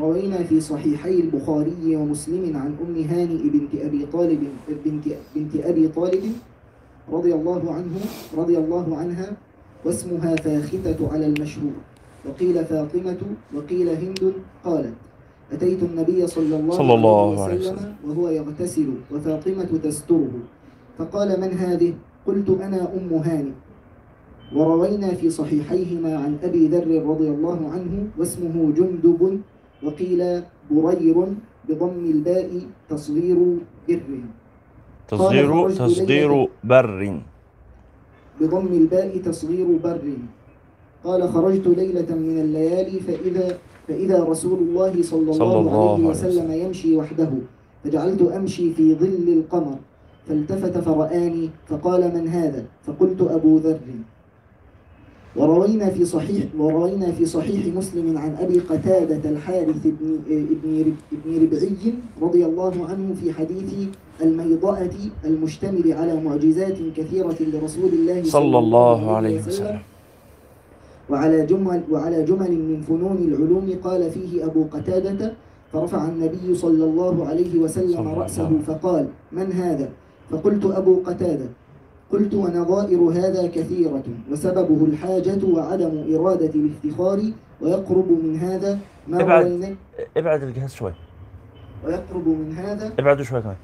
[0.01, 6.33] روينا في صحيحي البخاري ومسلم عن أم هانئ بنت أبي طالب بنت بنت أبي طالب
[7.13, 8.01] رضي الله عنه
[8.37, 9.33] رضي الله عنها
[9.85, 11.73] واسمها فاختة على المشهور.
[12.25, 13.19] وقيل فاطمة
[13.55, 14.95] وقيل هند قالت
[15.55, 20.35] أتيت النبي صلى الله, صلى الله عليه وسلم وهو يغتسل وفاطمة تستره.
[20.99, 21.95] فقال من هذه؟
[22.27, 23.55] قلت أنا أم هانئ
[24.55, 29.41] وروينا في صحيحيهما عن أبي ذر رضي الله عنه واسمه جندب
[29.83, 30.21] وقيل
[30.71, 31.17] برير
[31.69, 32.51] بضم الباء
[32.89, 33.39] تصغير
[33.89, 34.11] بر.
[35.09, 36.31] تصغير تصغير.
[36.65, 37.01] بر.
[38.41, 40.07] بضم الباء تصغير بر.
[41.05, 46.53] قال خرجت ليلة من الليالي فإذا فإذا رسول الله صلى الله, صلى الله عليه وسلم
[46.53, 47.31] يمشي وحده
[47.85, 49.77] فجعلت أمشي في ظل القمر
[50.29, 53.79] فالتفت فرآني فقال من هذا؟ فقلت أبو ذر.
[55.37, 61.95] وروينا في صحيح وروينا في صحيح مسلم عن أبي قتادة الحارث بن ابن ابن ربعي
[62.23, 63.75] رضي الله عنه في حديث
[64.23, 64.91] الميضأة
[65.25, 69.79] المشتمل على معجزات كثيرة لرسول الله صلى الله عليه وسلم.
[71.11, 75.33] وعلى جمل وعلى جمل من فنون العلوم قال فيه أبو قتادة
[75.73, 78.59] فرفع النبي صلى الله عليه وسلم رأسه.
[78.67, 79.89] فقال من هذا؟
[80.31, 81.47] فقلت أبو قتادة
[82.13, 87.23] قلت ونظائر هذا كثيرة وسببه الحاجة وعدم إرادة الافتخار
[87.61, 89.77] ويقرب من هذا ما ابعد.
[90.17, 90.93] ابعد الجهاز شوي
[91.87, 93.57] ويقرب من هذا ابعده شوي كمان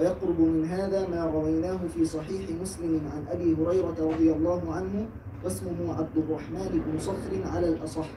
[0.00, 5.06] ويقرب من هذا ما رويناه في صحيح مسلم عن أبي هريرة رضي الله عنه
[5.44, 8.08] واسمه عبد الرحمن بن صخر على الأصح.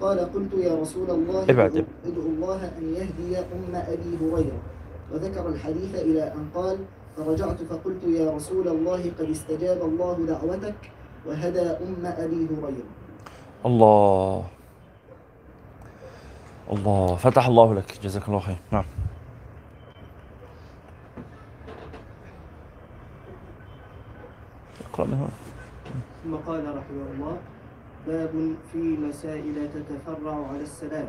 [0.00, 4.60] قال قلت يا رسول الله ادعو الله أن يهدي أم أبي هريرة.
[5.12, 6.78] وذكر الحديث إلى أن قال
[7.16, 10.90] فرجعت فقلت يا رسول الله قد استجاب الله دعوتك
[11.26, 12.88] وهدى أم أبي هريرة.
[13.66, 14.44] الله.
[16.72, 17.16] الله.
[17.16, 17.98] فتح الله لك.
[18.02, 18.58] جزاك الله خير.
[18.72, 18.84] نعم.
[24.92, 25.49] اقرأ من هنا.
[26.24, 27.38] ثم قال رحمه الله
[28.06, 31.08] باب في مسائل تتفرع على السلام.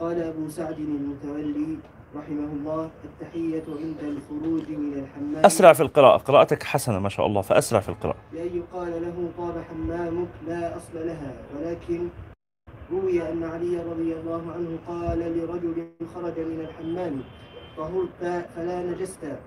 [0.00, 1.78] قال أبو سعد المتولي
[2.16, 5.44] رحمه الله التحية عند الخروج من الحمام.
[5.44, 8.16] أسرع في القراءة قراءتك حسنة ما شاء الله فأسرع في القراءة.
[8.32, 12.08] بأن يقال له طاب حمامك لا أصل لها ولكن
[12.92, 17.20] روي أن علي رضي الله عنه قال لرجل خرج من الحمام
[17.76, 19.38] طهرت فلا نجست.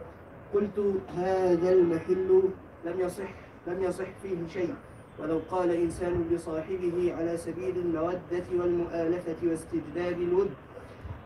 [0.54, 0.80] قلت
[1.18, 2.44] هذا المحل
[2.86, 3.45] لم يصح.
[3.68, 4.76] لم يصح فيه شيء.
[5.20, 10.52] ولو قال إنسان لصاحبه على سبيل المودة والمؤالفة واستجلاب الود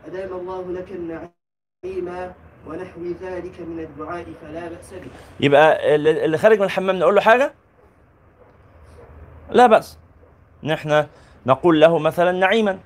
[0.06, 2.32] أدام الله لك النعيم
[2.66, 5.10] ونحو ذلك من الدعاء فلا بأس به.
[5.40, 7.52] يبقى اللي خارج من الحمام نقول له حاجة؟
[9.50, 9.98] لا بأس.
[10.62, 11.06] نحن
[11.46, 12.78] نقول له مثلا نعيما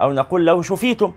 [0.00, 1.12] أو نقول له شفيتم.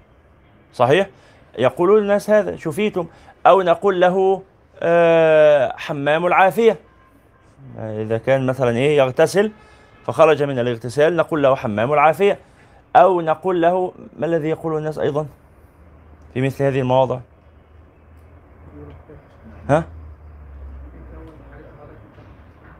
[0.73, 1.09] صحيح؟
[1.57, 3.07] يقول الناس هذا شفيتم.
[3.47, 4.43] أو نقول له
[4.79, 6.79] آه، حمام العافية.
[7.79, 9.51] إذا كان مثلا إيه يغتسل
[10.05, 12.39] فخرج من الاغتسال نقول له حمام العافية
[12.95, 15.25] أو نقول له ما الذي يقوله الناس أيضا
[16.33, 17.19] في مثل هذه المواضع؟
[19.69, 19.83] ها؟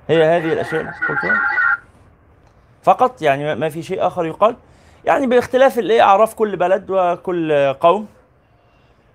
[0.10, 1.42] هي هذه الأشياء التي قلتها.
[2.84, 4.56] فقط يعني ما- في شيء آخر يقال.
[5.06, 8.08] يعني باختلاف الايه اعراف كل بلد وكل قوم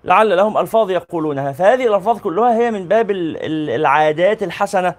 [0.03, 1.51] لعل لهم ألفاظ يقولونها.
[1.51, 4.95] فهذه الألفاظ كلها هي من باب ال- ال- العادات الحسنة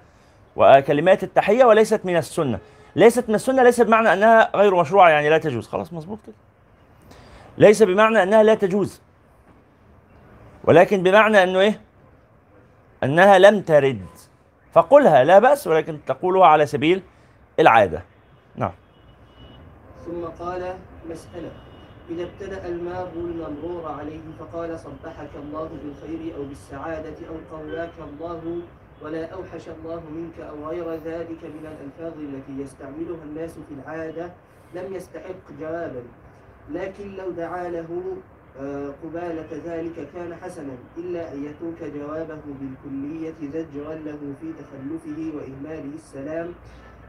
[0.57, 2.59] وكلمات التحية وليست من السنة.
[2.97, 5.69] ليست من السنة ليس بمعنى أنها غير مشروعة يعني لا تجوز.
[5.69, 6.35] خلاص مظبوط كده.
[7.59, 9.01] ليس بمعنى أنها لا تجوز.
[10.65, 11.81] ولكن بمعنى أنه إيه؟
[13.05, 14.07] أنها لم ترد.
[14.73, 17.03] فقلها لا بأس ولكن تقولها على سبيل
[17.61, 18.03] العادة.
[18.57, 18.73] نعم.
[20.07, 20.75] ثم قال
[21.11, 21.51] مسألة.
[22.11, 28.63] إذا ابتدأ المار الممرور عليه فقال صبحك الله بالخير أو بالسعادة أو قواك الله
[29.05, 34.33] ولا أوحش الله منك أو غير ذلك من الألفاظ التي يستعملها الناس في العادة
[34.75, 36.03] لم يستحق جوابا.
[36.71, 38.17] لكن لو دعا له
[38.61, 45.95] آه، قبالة ذلك كان حسنا إلا أن يترك جوابه بالكلية زجرا له في تخلفه وإهماله
[45.95, 46.53] السلام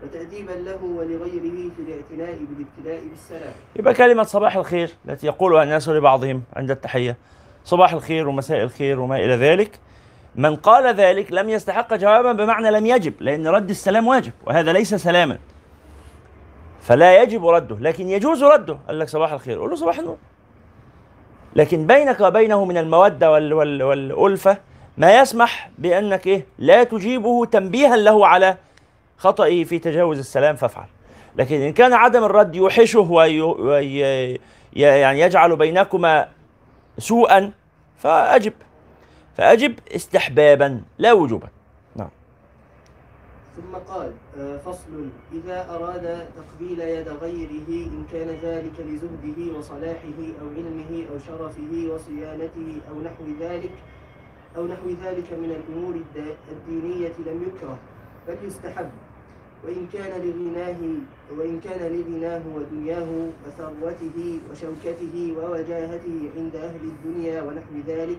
[0.04, 3.54] وتأديبا له ولغيره في الاعتناء بالابتلاء بالسلام.
[3.76, 7.18] يبقى كلمة صباح الخير التي يقولها الناس لبعضهم عند التحية.
[7.64, 9.80] صباح الخير ومساء الخير وما إلى ذلك.
[10.36, 14.96] من قال ذلك لم يستحق جوابا بمعنى لم يجب لأن رد السلام واجب وهذا ليس
[14.96, 15.38] سلاما.
[16.82, 18.78] فلا يجب رده لكن يجوز رده.
[18.88, 20.18] قال لك صباح الخير قول له صباح النور.
[21.56, 24.58] لكن بينك وبينه من المودة وال وال والألفة
[24.98, 28.58] ما يسمح بأنك إيه لا تجيبه تنبيها له على
[29.18, 30.88] خطئه في تجاوز السلام فافعل.
[31.36, 34.00] لكن إن كان عدم الرد يوحشه وي وي
[34.74, 36.28] يعني يجعل بينكما
[36.98, 37.52] سوءا
[37.98, 38.54] فأجب.
[39.38, 41.48] فأجب استحبابا لا وجوبا.
[43.56, 50.48] ثم قال آه، فصل إذا أراد تقبيل يد غيره إن كان ذلك لزهده وصلاحه أو
[50.58, 53.72] علمه أو شرفه وصيانته أو نحو ذلك
[54.58, 57.78] أو نحو ذلك من الأمور الد- الدينية لم يكره
[58.28, 58.90] بل يستحب.
[59.66, 60.78] وإن كان لغناه
[61.38, 68.18] وإن كان لغناه ودنياه وثروته وشوكته ووجاهته عند أهل الدنيا ونحو ذلك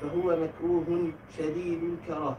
[0.00, 2.36] فهو مكروه شديد الكراهة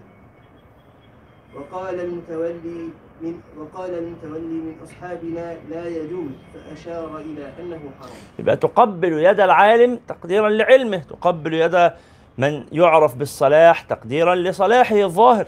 [1.55, 2.89] وقال المتولي
[3.22, 8.12] من وقال المتولي من أصحابنا لا يجوز فأشار إلى أنه حرام.
[8.39, 11.91] يبقى تقبل يد العالم تقديرا لعلمه تقبل يد
[12.38, 15.47] من يعرف بالصلاح تقديرا لصلاحه الظاهر.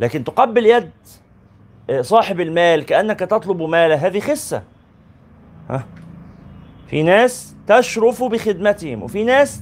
[0.00, 0.90] لكن تقبل يد
[1.90, 4.62] آه، صاحب المال كأنك تطلب ماله هذه خسة.
[5.70, 5.86] ها؟
[6.86, 9.60] في ناس تشرف بخدمتهم وفي ناس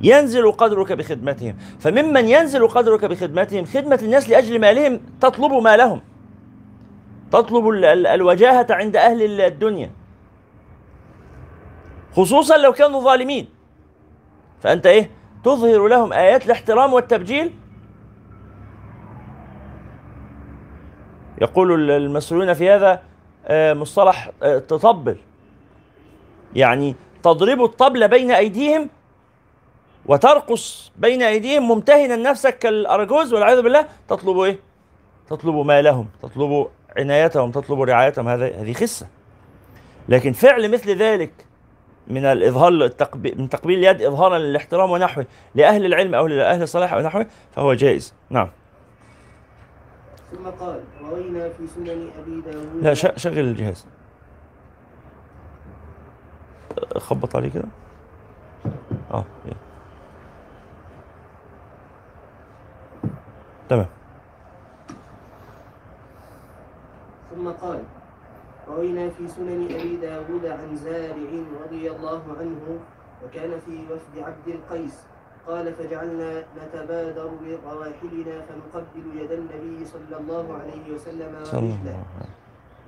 [0.00, 1.56] ينزل قدرك بخدمتهم.
[1.80, 6.00] فممن ينزل قدرك بخدمتهم خدمة الناس لأجل مالهم تطلب مالهم.
[7.32, 9.90] تطلب ال- ال- الوجاهة عند أهل الدنيا.
[12.12, 13.48] خصوصا لو كانوا ظالمين.
[14.62, 15.10] فأنت إيه؟
[15.44, 17.50] تظهر لهم آيات الاحترام والتبجيل.
[21.40, 23.02] يقول ال- المسؤولون في هذا
[23.46, 25.16] آه، مصطلح آه، تطبل.
[26.54, 28.88] يعني تضرب الطبل بين أيديهم
[30.08, 34.58] وترقص بين أيديهم ممتهنا نفسك كالأرجوز والعياذ بالله تطلب إيه؟
[35.30, 38.28] تطلب مالهم تطلب عنايتهم تطلب رعايتهم.
[38.28, 39.06] هذا هذه خسة.
[40.08, 41.32] لكن فعل مثل ذلك
[42.06, 47.00] من الإظهار التقبيل من تقبيل اليد إظهارا للاحترام ونحوه لأهل العلم أو لأهل الصلاح أو
[47.00, 48.14] نحوه فهو جائز.
[48.30, 48.50] نعم.
[50.32, 53.86] ثم قال روينا في سنن أبي داود لا شغل الجهاز.
[56.96, 57.68] خبط عليه كده.
[59.10, 59.24] آه
[63.68, 63.86] تمام.
[67.30, 67.82] ثم قال
[68.68, 71.30] روينا في سنن أبي داود عن زارع
[71.64, 72.78] رضي الله عنه
[73.24, 74.96] وكان في وفد عبد القيس
[75.46, 82.02] قال فجعلنا نتبادر برواحلنا فنقبل يد النبي صلى الله عليه وسلم ورجله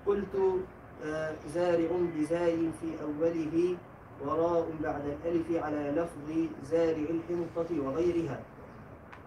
[0.07, 0.35] قلت
[1.05, 3.77] آه، زارع بزاي في أوله
[4.27, 6.29] وراء بعد الألف على لفظ
[6.65, 8.39] زارع الحنطة وغيرها.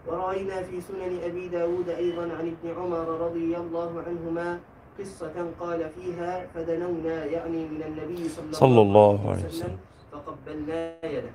[0.08, 4.60] ورأينا في سنن أبي داود أيضا عن ابن عمر رضي الله عنهما
[5.00, 9.78] قصة قال فيها فدنونا يعني من النبي صلى, صلى الله عليه وسلم.
[10.12, 11.30] فقبلنا يده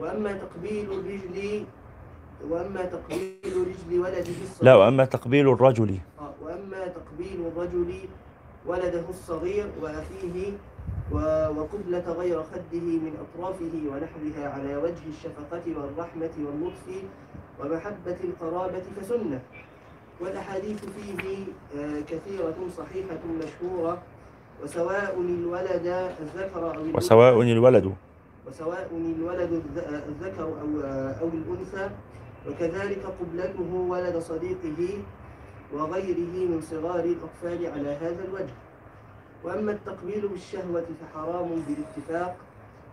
[0.00, 1.64] وأما تقبيل الرجل
[2.50, 7.94] وأما تقبيل رجل ولده الصغير لا وأما تقبيل الرجل آه، وأما تقبيل الرجل
[8.66, 10.52] ولده الصغير وأخيه
[11.12, 16.86] وقبلة غير خده من أطرافه ونحوها على وجه الشفقة والرحمة واللطف
[17.60, 19.40] ومحبة القرابة فسنة.
[20.20, 21.44] والأحاديث فيه
[21.78, 24.02] آه، كثيرة صحيحة مشهورة.
[24.64, 25.86] وسواء الولد
[26.20, 27.92] الذكر أو وسواء الولد.
[28.48, 28.88] وسواء
[29.18, 30.80] الولد الذ- الذكر أو
[31.22, 31.90] أو الأنثى.
[32.48, 34.98] وكذلك قبلته ولد صديقه
[35.74, 38.54] وغيره من صغار الأطفال على هذا الوجه.
[39.44, 42.36] وأما التقبيل بالشهوة فحرام بالاتفاق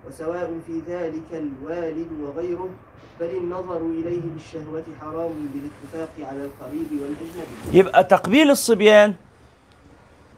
[0.07, 2.69] وسواء في ذلك الوالد وغيره
[3.19, 7.77] بل النظر إليه بالشهوة حرام بالاتفاق على القريب والأجنبي.
[7.79, 9.13] يبقى تقبيل الصبيان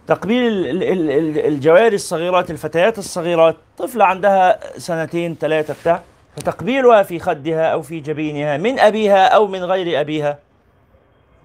[0.08, 6.02] تقبيل ال- ال- ال- ال- الجواري الصغيرات الفتيات الصغيرات طفلة عندها سنتين ثلاثة بتاع
[6.38, 10.40] فتقبيلها في خدها أو في جبينها من أبيها أو من غير أبيها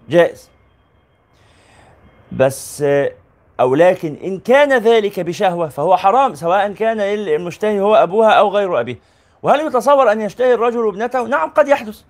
[0.08, 0.50] جائز.
[2.32, 2.84] بس
[3.60, 8.80] أو لكن إن كان ذلك بشهوة فهو حرام سواء كان المشتهي هو أبوها أو غير
[8.80, 8.98] أبيه.
[9.42, 12.02] وهل يتصور أن يشتهي الرجل ابنته؟ نعم قد يحدث.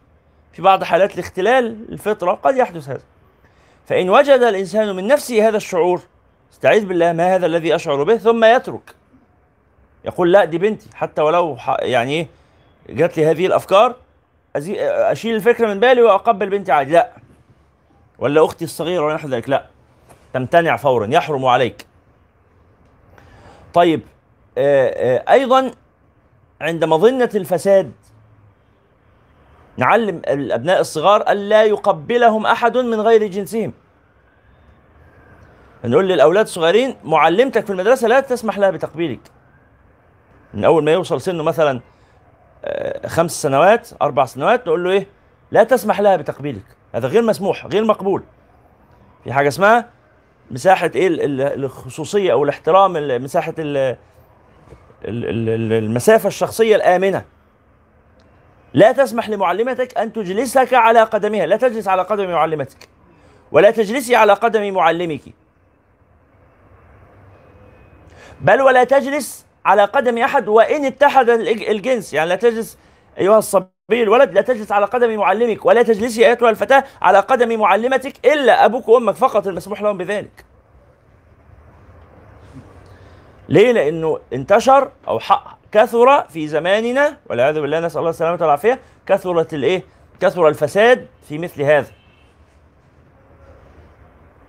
[0.52, 3.02] في بعض حالات الاختلال الفطرة قد يحدث هذا.
[3.86, 6.00] فإن وجد الإنسان من نفسه هذا الشعور
[6.52, 8.94] استعيذ بالله ما هذا الذي أشعر به؟ ثم يترك.
[10.04, 10.88] يقول لا دي بنتي.
[10.94, 12.26] حتى ولو يعني
[12.88, 13.94] جات لي هذه الأفكار
[14.58, 16.92] أزي- أشيل الفكرة من بالي وأقبل بنتي عادي.
[16.92, 17.10] لا.
[18.18, 19.66] ولا أختي الصغيرة ولا نحو ذلك لا.
[20.32, 21.86] تمتنع فورا يحرم عليك.
[23.74, 24.02] طيب
[24.58, 25.70] آه، آه، أيضا
[26.60, 27.92] عند مظنه الفساد
[29.76, 33.72] نعلم الأبناء الصغار الا يقبلهم أحد من غير جنسهم.
[35.84, 39.20] نقول للأولاد الصغيرين معلمتك في المدرسة لا تسمح لها بتقبيلك.
[40.54, 41.80] من أول ما يوصل سنه مثلا
[42.64, 45.06] آه، خمس سنوات أربع سنوات نقول له إيه؟
[45.50, 46.64] لا تسمح لها بتقبيلك.
[46.94, 48.22] هذا غير مسموح غير مقبول.
[49.24, 49.88] في حاجة اسمها
[50.50, 53.96] مساحة إيه ال- ال- الخصوصية أو الاحترام ال- مساحة ال- ال-
[55.04, 57.24] ال- ال- المسافة الشخصية الآمنة.
[58.74, 61.46] لا تسمح لمعلمتك أن تجلسك على قدمها.
[61.46, 62.88] لا تجلس على قدم معلمتك.
[63.52, 65.20] ولا تجلسي على قدم معلمك.
[68.40, 72.14] بل ولا تجلس على قدم أحد وإن اتحد الج- الجنس.
[72.14, 72.78] يعني لا تجلس
[73.18, 78.26] أيها الصبي الولد لا تجلس على قدم معلمك ولا تجلسي ايتها الفتاة على قدم معلمتك
[78.26, 80.44] إلا أبوك وأمك فقط المسموح لهم بذلك.
[83.48, 89.54] ليه؟ لأنه انتشر أو حق كثر في زماننا والعياذ بالله نسأل الله السلامة والعافية كثرت
[89.54, 89.82] الإيه؟
[90.20, 91.90] كثر الفساد في مثل هذا.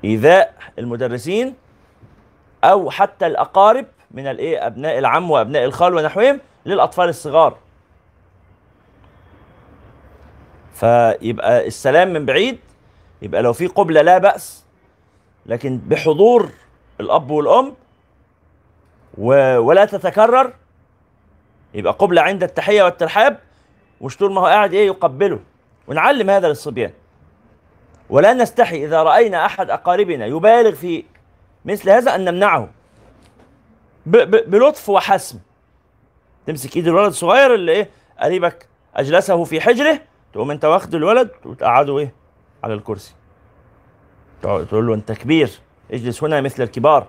[0.03, 1.55] ايذاء المدرسين
[2.63, 7.57] أو حتى الأقارب من الإيه؟ أبناء العم وأبناء الخال ونحوهم للأطفال الصغار.
[10.81, 12.59] فيبقى السلام من بعيد
[13.21, 14.65] يبقى لو في قبلة لا بأس
[15.45, 16.49] لكن بحضور
[16.99, 17.73] الأب والأم
[19.17, 19.57] و...
[19.57, 20.53] ولا تتكرر
[21.73, 23.39] يبقى قبلة عند التحية والترحاب
[24.01, 25.39] مش طول ما هو قاعد إيه يقبله.
[25.87, 26.91] ونعلم هذا للصبيان.
[28.09, 31.03] ولا نستحي إذا رأينا أحد أقاربنا يبالغ في
[31.65, 32.69] مثل هذا أن نمنعه.
[34.05, 34.17] ب...
[34.17, 34.51] ب...
[34.51, 35.39] بلطف وحسم.
[36.47, 39.99] تمسك إيد الولد الصغير اللي إيه قريبك أجلسه في حجره
[40.33, 42.13] تقوم انت واخد الولد وتقعده إيه؟
[42.63, 43.13] على الكرسي.
[44.41, 45.51] تقول له انت كبير
[45.91, 47.07] اجلس هنا مثل الكبار.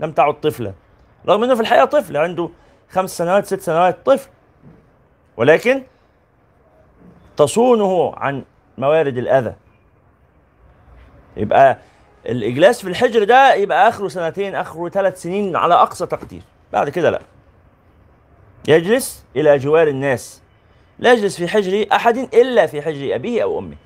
[0.00, 0.72] لم تعد طفلا.
[1.28, 2.48] رغم إنه في الحقيقة طفل عنده
[2.90, 4.28] خمس سنوات ست سنوات طفل.
[5.36, 5.82] ولكن
[7.36, 8.44] تصونه عن
[8.78, 9.54] موارد الأذى.
[11.36, 11.78] يبقى
[12.26, 16.42] الإجلاس في الحجر ده يبقى آخره سنتين آخره ثلاث سنين على أقصى تقدير.
[16.72, 17.20] بعد كده لا.
[18.68, 20.41] يجلس إلى جوار الناس.
[20.98, 23.76] لا يجلس في حجر أحد إلا في حجر أبيه أو أمه.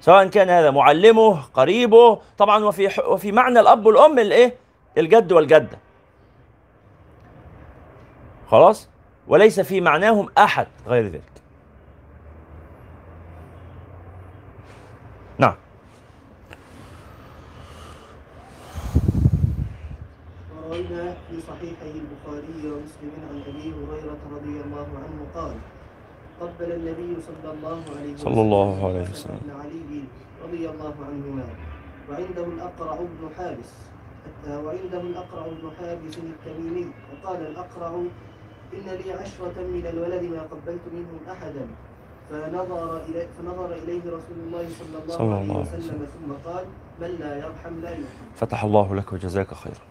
[0.00, 4.56] سواء كان هذا معلمه قريبه طبعا وفي وفي معنى الأب والأم الإيه؟
[4.98, 5.78] الجد والجدة.
[8.48, 8.88] خلاص؟
[9.28, 11.22] وليس في معناهم أحد غير ذلك.
[15.38, 15.54] نعم.
[21.32, 25.56] في صحيحي البخاري ومسلم عن أبي هريرة رضي الله عنه قال
[26.40, 29.40] قبل النبي صلى الله عليه وسلم صلى الله عليه وسلم.
[29.60, 30.04] علي
[30.44, 31.44] رضي الله عنهما.
[32.10, 33.72] وعنده الأقرع بن حابس.
[34.48, 36.86] وعنده الأقرع بن حابس التميمي.
[37.12, 37.92] وقال الأقرع
[38.74, 41.66] إن لي عشرة من الولد ما قبلت منهم أحدا.
[42.30, 46.64] فنظر إليه فنظر إليه رسول الله صلى الله, صلى عليه الله عليه وسلم ثم قال
[47.00, 48.26] من لا يرحم لا يرحم.
[48.36, 49.84] فتح الله لك وجزاك خيرا.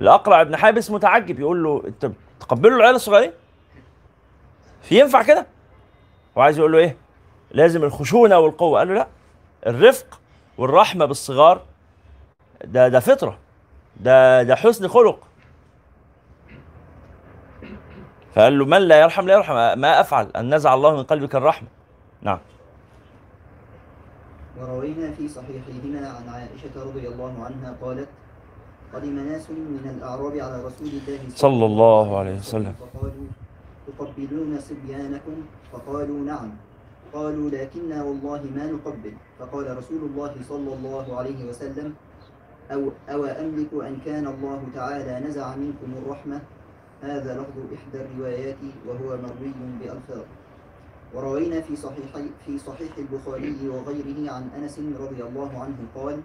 [0.00, 1.40] الأقرع ابن حابس متعجب.
[1.40, 3.32] يقول له أنت بتقبلوا العيال الصغيرين؟
[4.90, 5.46] ينفع كده؟
[6.38, 6.96] هو عايز يقول له إيه؟
[7.50, 8.78] لازم الخشونة والقوة.
[8.78, 9.06] قال له لا
[9.66, 10.20] الرفق
[10.58, 11.62] والرحمة بالصغار
[12.64, 13.38] ده ده فطرة
[13.96, 15.18] ده ده حسن خلق.
[18.34, 21.68] فقال له من لا يرحم لا يرحم ما أفعل؟ أن نزع الله من قلبك الرحمة.
[22.22, 22.38] نعم.
[24.58, 28.08] وروينا في صحيحيهما عن عائشة رضي الله عنها قالت
[28.94, 32.74] قدم ناس من الأعراب على رسول الله صلى الله عليه وسلم.
[32.94, 33.26] فقالوا
[33.86, 35.36] تقبلون صبيانكم؟
[35.72, 36.50] فقالوا نعم.
[37.12, 39.14] قالوا لكنا والله ما نقبل.
[39.38, 41.94] فقال رسول الله صلى الله عليه وسلم
[42.72, 46.40] أو, أو أملك أن كان الله تعالى نزع منكم الرحمة؟
[47.02, 50.24] هذا لفظ إحدى الروايات وهو مروي بألفاظ.
[51.14, 52.10] وروينا في صحيح
[52.46, 56.20] في صحيح البخاري وغيره عن أنس رضي الله عنه قال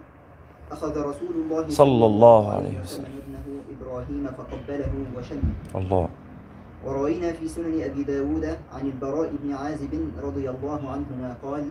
[0.72, 3.12] أخذ رسول الله صلى الله عليه وسلم.
[3.22, 6.08] ابنه إبراهيم فقبله وشمه الله.
[6.84, 11.68] وروينا في سنن أبي داود عن البراء بن عازب رضي الله عنهما قال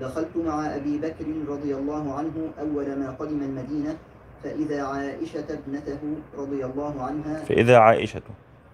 [0.00, 3.96] دخلت مع أبي بكر رضي الله عنه أول ما قدم المدينة
[4.44, 5.98] فإذا عائشة ابنته
[6.38, 8.22] رضي الله عنها فإذا عائشة.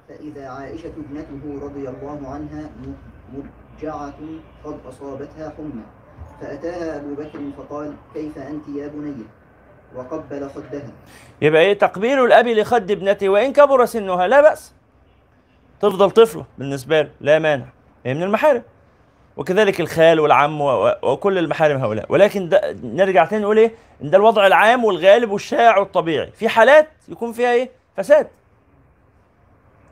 [0.09, 2.71] فإذا عائشة ابنته رضي الله عنها
[3.33, 4.15] مرجعة
[4.65, 5.83] قد أصابتها حمى
[6.41, 9.15] فأتاها أبو بكر فقال كيف أنت يا بني؟
[9.97, 10.93] وقبل خدها.
[11.43, 14.80] يبقى إيه تقبيل الأب لخد ابنته؟ وإن كبر سنها لا بأس.
[15.81, 17.65] تفضل طفله بالنسبة له لا مانع
[18.07, 18.63] هي من المحارم.
[19.37, 20.61] وكذلك الخال والعم
[21.03, 22.07] وكل المحارم هؤلاء.
[22.09, 23.73] ولكن ده نرجع تاني نقول إيه؟
[24.03, 26.31] إن ده الوضع العام والغالب والشائع والطبيعي.
[26.31, 28.29] في حالات يكون فيها إيه؟ فساد.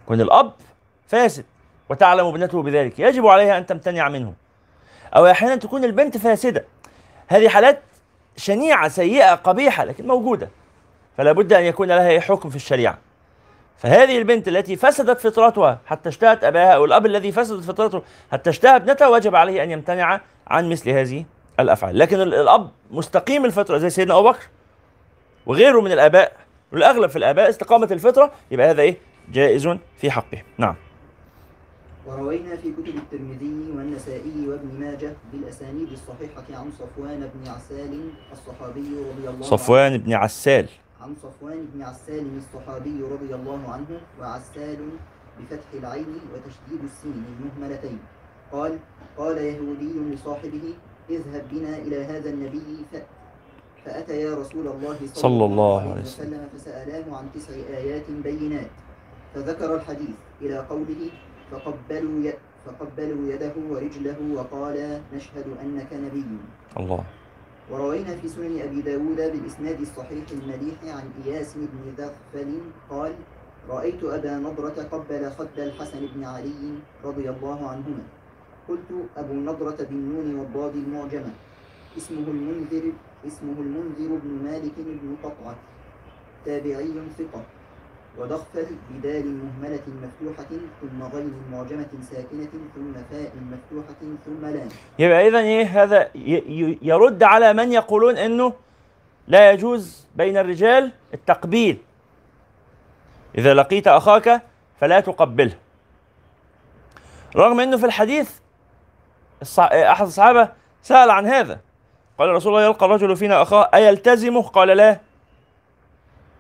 [0.05, 0.53] يكون الأب
[1.07, 1.45] فاسد.
[1.89, 2.99] وتعلم ابنته بذلك.
[2.99, 4.35] يجب عليها أن تمتنع منه.
[5.17, 6.65] أو أحيانا تكون البنت فاسدة.
[7.29, 7.83] هذه حالات
[8.37, 10.49] شنيعة سيئة قبيحة لكن موجودة.
[11.17, 12.99] فلا بد أن يكون لها إيه؟ حكم في الشريعة.
[13.79, 18.03] فهذه البنت التي فسدت فطرتها حتى اشتهت أباها أو الأب الذي فسدت فطرته
[18.33, 21.25] حتى اشتهى ابنته وجب عليه أن يمتنع عن مثل هذه
[21.61, 24.47] الأفعال؟ لكن ال- الأب مستقيم الفطرة زي سيدنا أبو بكر
[25.47, 26.33] وغيره من الآباء
[26.73, 28.97] والأغلب في الآباء استقامه الفطرة يبقى هذا إيه؟
[29.33, 30.43] جائز في حقه.
[30.59, 30.75] نعم.
[32.07, 38.01] وروينا في كتب الترمذي والنسائي وابن ماجه بالأسانيد الصحيحة عن صفوان بن عسال
[38.33, 39.43] الصحابي رضي الله عنه.
[39.43, 40.69] صفوان بن عسال.
[41.01, 44.79] عن صفوان بن عسال الصحابي رضي الله عنه وعسال
[45.39, 47.99] بفتح العين وتشديد السين المهملتين.
[48.53, 48.79] قال
[49.17, 50.75] قال يهودي لصاحبه
[51.11, 52.97] اذهب بنا إلى هذا النبي ف...
[53.85, 58.71] فأتى يا رسول الله صلى, صلى الله عليه وسلم فسألاه عن تسع آيات بينات.
[59.35, 61.11] فذكر الحديث إلى قوله
[61.51, 62.33] فقبلوا.
[62.67, 66.27] فقبلوا يده ورجله وقال نشهد أنك نبي.
[66.77, 67.05] الله.
[67.71, 72.51] وروينا في سنن أبي داود بالإسناد الصحيح المليح عن إياس بن ذغفل
[72.91, 73.13] قال
[73.69, 76.63] رأيت أبا نضرة قبل خد الحسن بن علي
[77.05, 78.05] رضي الله عنهما.
[78.69, 81.33] قلت أبو نضرة بالنون والضاد المعجمة.
[81.97, 82.93] اسمه المنذر
[83.27, 85.57] اسمه المنذر بن مالك بن قطعة
[86.45, 87.43] تابعي ثقة.
[88.19, 90.49] وضغفل بدال مهملة مفتوحة
[90.81, 94.69] ثم غين معجمة ساكنة ثم فاء مفتوحة ثم لام.
[94.99, 96.09] يبقى اذا إيه هذا
[96.83, 98.53] يرد على من يقولون إنه
[99.29, 101.79] لا يجوز بين الرجال التقبيل.
[103.39, 104.43] إذا لقيت أخاك
[104.81, 105.57] فلا تقبله.
[107.37, 108.31] رغم إنه في الحديث
[109.43, 109.67] الصع...
[109.67, 110.49] أحد الصحابة
[110.83, 111.61] سأل عن هذا.
[112.19, 115.01] قال رسول الله يلقى الرجل فينا أخاه أيلتزمه؟ قال لا.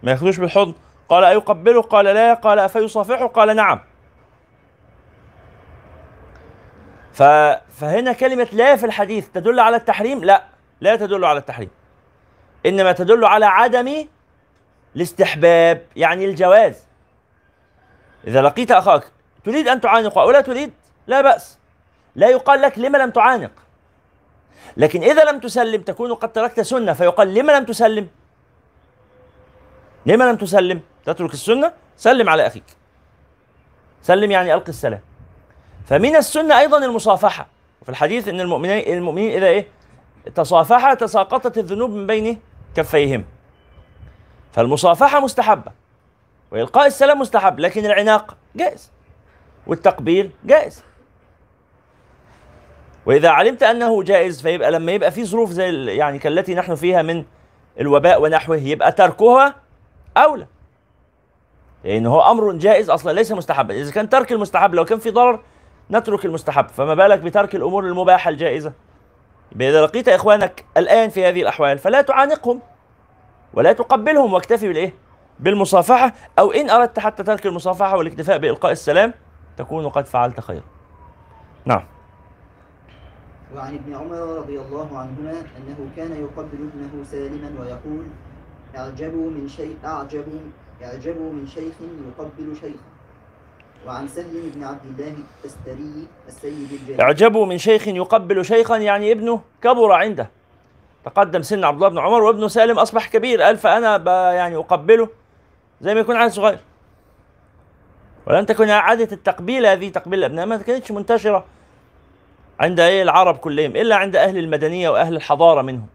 [0.03, 0.75] ما يأخذوش بالحضن.
[1.09, 2.35] قال ايقبله قال لا.
[2.35, 3.81] قال افيصافحه قال نعم.
[7.13, 7.23] ف...
[7.81, 10.45] فهنا كلمة لا في الحديث تدل على التحريم؟ لا.
[10.81, 11.71] لا تدل على التحريم.
[12.67, 14.07] إنما تدل على عدم
[14.97, 16.87] الاستحباب يعني الجواز.
[18.27, 19.13] إذا لقيت أخاك
[19.45, 20.73] تريد أن تعانقه أو لا تريد؟
[21.07, 21.59] لا بأس.
[22.17, 23.51] لا يقال لك لما لم تعانق.
[24.77, 28.09] لكن إذا لم تسلم تكون قد تركت سنة فيقال لما لم تسلم؟
[30.07, 32.65] لما لم تسلم؟ تترك السنة؟ سلم على أخيك.
[34.03, 35.01] سلم يعني ألقي السلام.
[35.87, 37.47] فمن السنة أيضا المصافحة.
[37.83, 39.67] وفي الحديث أن المؤمنين المؤمنين إذا إيه؟
[40.35, 42.41] تصافحا تساقطت الذنوب من بين
[42.77, 43.25] كفيهم.
[44.53, 45.73] فالمصافحة مستحبة.
[46.51, 48.91] وإلقاء السلام مستحب لكن العناق جائز.
[49.67, 50.85] والتقبيل جائز.
[53.07, 57.25] وإذا علمت أنه جائز فيبقى لما يبقى في ظروف زي يعني كالتي نحن فيها من
[57.81, 59.55] الوباء ونحوه يبقى تركها
[60.19, 60.47] أولى.
[61.85, 63.75] لأن هو أمر جائز أصلا ليس مستحبا.
[63.75, 65.41] إذا كان ترك المستحب لو كان في ضرر
[65.91, 66.69] نترك المستحب.
[66.69, 68.73] فما بالك بترك الأمور المباحة الجائزة؟
[69.53, 72.61] يبقى إذا لقيت إخوانك الآن في هذه الأحوال فلا تعانقهم
[73.55, 74.95] ولا تقبلهم واكتفي بالإيه؟
[75.41, 76.12] بالمصافحة.
[76.39, 79.14] أو إن أردت حتى ترك المصافحة والاكتفاء بإلقاء السلام
[79.57, 80.64] تكون قد فعلت خيرا.
[81.64, 81.85] نعم.
[83.55, 88.07] وعن ابن عمر رضي الله عنهما أنه كان يقبل ابنه سالما ويقول
[88.77, 90.41] اعجبوا من شيء اعجبوا
[90.83, 91.75] اعجبوا من شيخ
[92.09, 92.85] يقبل شيخا
[93.87, 97.01] وعن سهل بن عبد الله التستري السيد الجليل.
[97.01, 100.31] اعجبوا من شيخ يقبل شيخا يعني ابنه كبر عنده.
[101.05, 103.43] تقدم سن عبد الله بن عمر وابنه سالم أصبح كبير.
[103.43, 103.97] قال فأنا
[104.33, 105.09] يعني أقبله
[105.81, 106.59] زي ما يكون عيل صغير.
[108.27, 111.45] ولم تكن عاده التقبيل هذه تقبيل الأبناء ما كانتش منتشرة
[112.61, 115.87] عند إيه؟ العرب كلهم إلا عند أهل المدنية وأهل الحضارة منهم.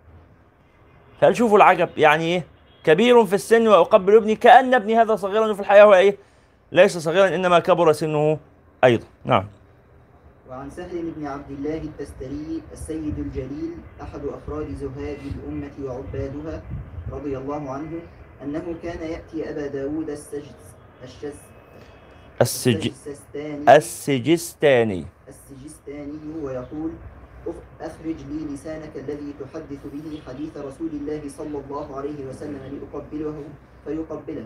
[1.21, 2.53] فقال شوفوا العجب؟ يعني إيه؟
[2.84, 6.17] كبير في السن وأقبل ابني كأن ابني هذا صغيرا وفي الحياة هو إيه؟
[6.71, 8.38] ليس صغيرا إنما كبر سنه
[8.84, 9.05] أيضا.
[9.25, 9.45] نعم.
[10.49, 13.71] وعن سهل بن عبد الله التستري السيد الجليل
[14.01, 16.61] أحد أفراد زهاد الأمة وعبادها
[17.11, 17.91] رضي الله عنه
[18.43, 20.63] أنه كان يأتي أبا داود السجس
[21.03, 21.39] الشس
[22.41, 22.88] السج...
[22.88, 23.75] السجستاني.
[23.77, 25.05] السجستاني.
[25.27, 27.12] السجستاني ويقول "أخ-
[27.81, 32.61] أخرج لي لسانك الذي تحدث به حديث رسول الله صلى الله عليه وسلم
[32.93, 33.43] لأقبله
[33.85, 34.45] فيقبله.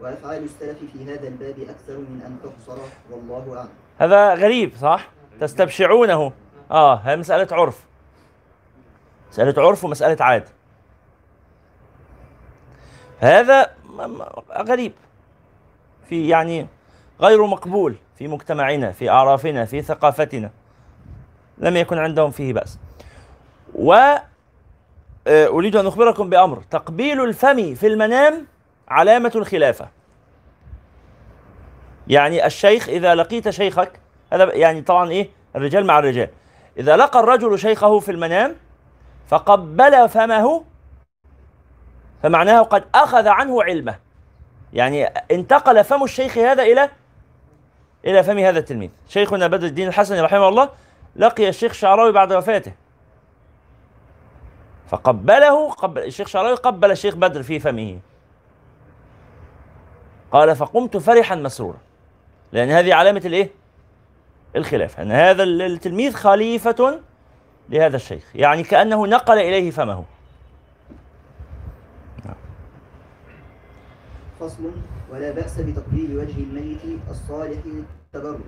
[0.00, 2.78] وأفعال السلف في هذا الباب أكثر من أن تحصر.
[3.10, 3.68] والله أعلم.
[3.98, 5.08] هذا غريب صح؟
[5.40, 6.32] تستبشعونه.
[6.70, 7.84] آه هي مسألة عرف.
[9.30, 10.48] مسألة عرف ومسألة عادة
[13.18, 13.70] هذا
[14.52, 14.92] غريب.
[16.08, 16.66] في يعني
[17.20, 20.50] غير مقبول في مجتمعنا في أعرافنا في ثقافتنا.
[21.58, 22.78] لم يكن عندهم فيه بأس.
[23.74, 23.92] و
[25.26, 26.62] آه، أريد أن أخبركم بأمر.
[26.70, 28.46] تقبيل الفم في المنام
[28.88, 29.88] علامة الخلافة
[32.08, 34.00] يعني الشيخ إذا لقيت شيخك
[34.32, 36.28] هذا يعني طبعا إيه؟ الرجال مع الرجال.
[36.78, 38.54] إذا لقى الرجل شيخه في المنام
[39.28, 40.64] فقبل فمه
[42.22, 43.98] فمعناه قد أخذ عنه علمه.
[44.72, 46.90] يعني انتقل فم الشيخ هذا إلى
[48.04, 48.90] إلى فم هذا التلميذ.
[49.08, 50.68] شيخنا بدر الدين الحسني رحمه الله
[51.16, 52.72] لقي الشيخ شعراوي بعد وفاته.
[54.86, 57.98] فقبله قبل الشيخ شعراوي قبل الشيخ بدر في فمه.
[60.32, 61.78] قال فقمت فرحا مسرورا.
[62.52, 63.50] لأن هذه علامة الإيه؟
[64.56, 67.00] الخلافة أن هذا التلميذ خليفة
[67.68, 68.36] لهذا الشيخ.
[68.36, 70.04] يعني كأنه نقل إليه فمه.
[74.40, 74.70] فصل
[75.12, 76.78] ولا بأس بتقبيل وجه الميت
[77.10, 78.40] الصالح للتبرك.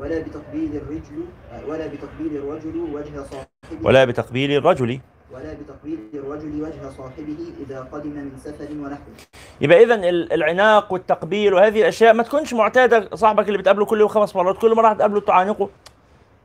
[0.00, 1.24] ولا بتقبيل الرجل
[1.68, 3.86] ولا بتقبيل الرجل وجه صاحبه.
[3.86, 5.00] ولا بتقبيل الرجل.
[5.32, 7.36] ولا بتقبيل الرجل وجه صاحبه
[7.66, 9.14] إذا قدم من سفر ونحوه.
[9.60, 13.08] يبقى اذا ال- العناق والتقبيل وهذه الأشياء ما تكونش معتادة.
[13.16, 15.68] صاحبك اللي بتقابله كل يوم خمس مرات كل مرة هتقابله تعانقه.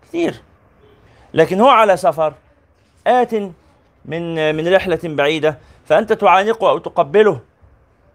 [0.03, 0.35] كثير
[1.33, 2.33] لكن هو على سفر
[3.07, 3.33] آت
[4.05, 7.39] من من رحلة بعيدة فأنت تعانقه أو تقبله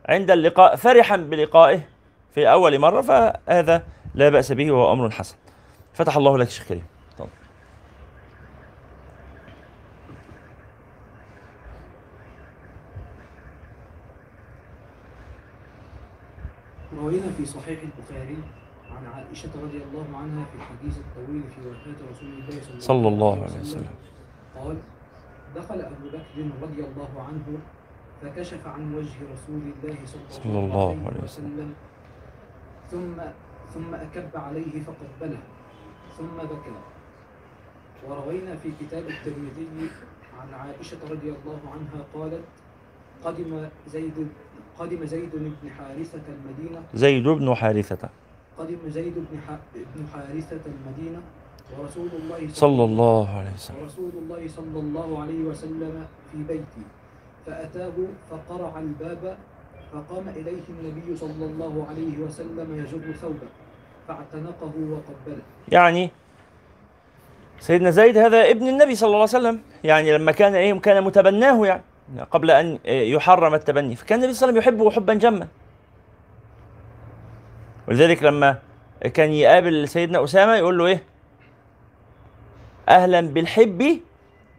[0.09, 1.81] عند اللقاء فرحا بلقائه
[2.35, 3.83] في أول مرة فهذا
[4.15, 5.37] لا بأس به وهو أمر حسن.
[5.93, 6.85] فتح الله لك شيخ كريم.
[17.01, 18.39] روينا في صحيح البخاري
[18.91, 23.43] عن عائشة رضي الله عنها في الحديث الطويل في وفاة رسول الله صلى, صلى الله
[23.43, 23.95] عليه وسلم.
[24.57, 24.77] قال
[25.57, 27.59] دخل أبو بكر رضي الله عنه
[28.23, 31.75] فكشف عن وجه رسول الله صلى, صلى الله عليه وسلم
[32.91, 33.15] ثم
[33.75, 35.39] ثم أكب عليه فقبله
[36.19, 36.77] ثم بكى.
[38.09, 39.69] وروينا في كتاب الترمذي
[40.41, 42.45] عن عائشة رضي الله عنها قالت
[43.25, 44.29] قدم زيد
[44.79, 46.83] قدم زيد بن حارثة المدينة.
[46.95, 48.09] زيد بن حارثة.
[48.59, 51.21] قدم زيد بن ح- بن حارثة المدينة.
[51.79, 53.77] ورسول الله صلى الله عليه وسلم.
[53.83, 56.85] ورسول الله صلى الله عليه وسلم في بيتي.
[57.47, 57.93] فأتاه
[58.31, 59.39] فقرع الباب
[59.93, 63.49] فقام إليه النبي صلى الله عليه وسلم يجر ثوبه.
[64.11, 65.43] فاعتنقه وقبله.
[65.69, 66.11] يعني
[67.61, 69.61] سيدنا زيد هذا ابن النبي صلى الله عليه وسلم.
[69.85, 71.83] يعني لما كان إيه كان متبناه يعني
[72.31, 73.97] قبل أن يحرم التبني.
[73.97, 75.49] فكان النبي صلى الله عليه وسلم يحبه حبا جما.
[77.89, 78.59] ولذلك لما
[79.15, 81.03] كان يقابل سيدنا أسامة يقول له إيه؟
[82.89, 84.01] أهلا بالحب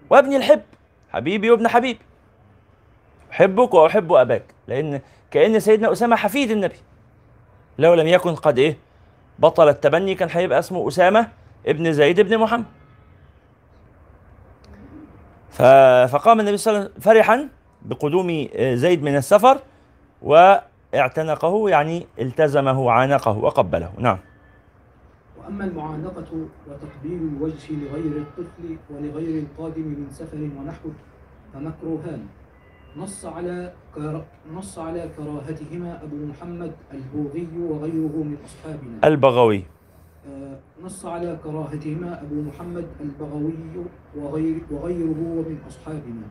[0.09, 0.61] وابن الحب.
[1.13, 1.99] حبيبي وابن حبيبي
[3.31, 4.43] أحبك وأحب أباك.
[4.67, 6.79] لأن كأن سيدنا أسامة حفيد النبي.
[7.79, 8.77] لو لم يكن قد إيه؟
[9.39, 11.27] بطل التبني كان هيبقى اسمه أسامة
[11.67, 12.65] ابن زيد بن محمد.
[16.07, 17.49] فقام النبي صلى الله عليه وسلم فرحا
[17.81, 19.59] بقدوم آه، زيد من السفر
[20.21, 23.91] واعتنقه يعني التزمه وعانقه وقبله.
[23.97, 24.17] نعم.
[25.37, 30.93] وأما المعانقة وتقبيل الوجه لغير الطفل ولغير القادم من سفر ونحوه
[31.53, 32.25] فمكروهان.
[32.97, 33.73] نص على.
[34.53, 39.07] نص على كراهتهما أبو محمد البوغي وغيره من أصحابنا.
[39.07, 39.63] البغوي.
[40.27, 43.53] آه، نص على كراهتهما أبو محمد البغوي
[44.15, 46.27] وغير وغيره من أصحابنا.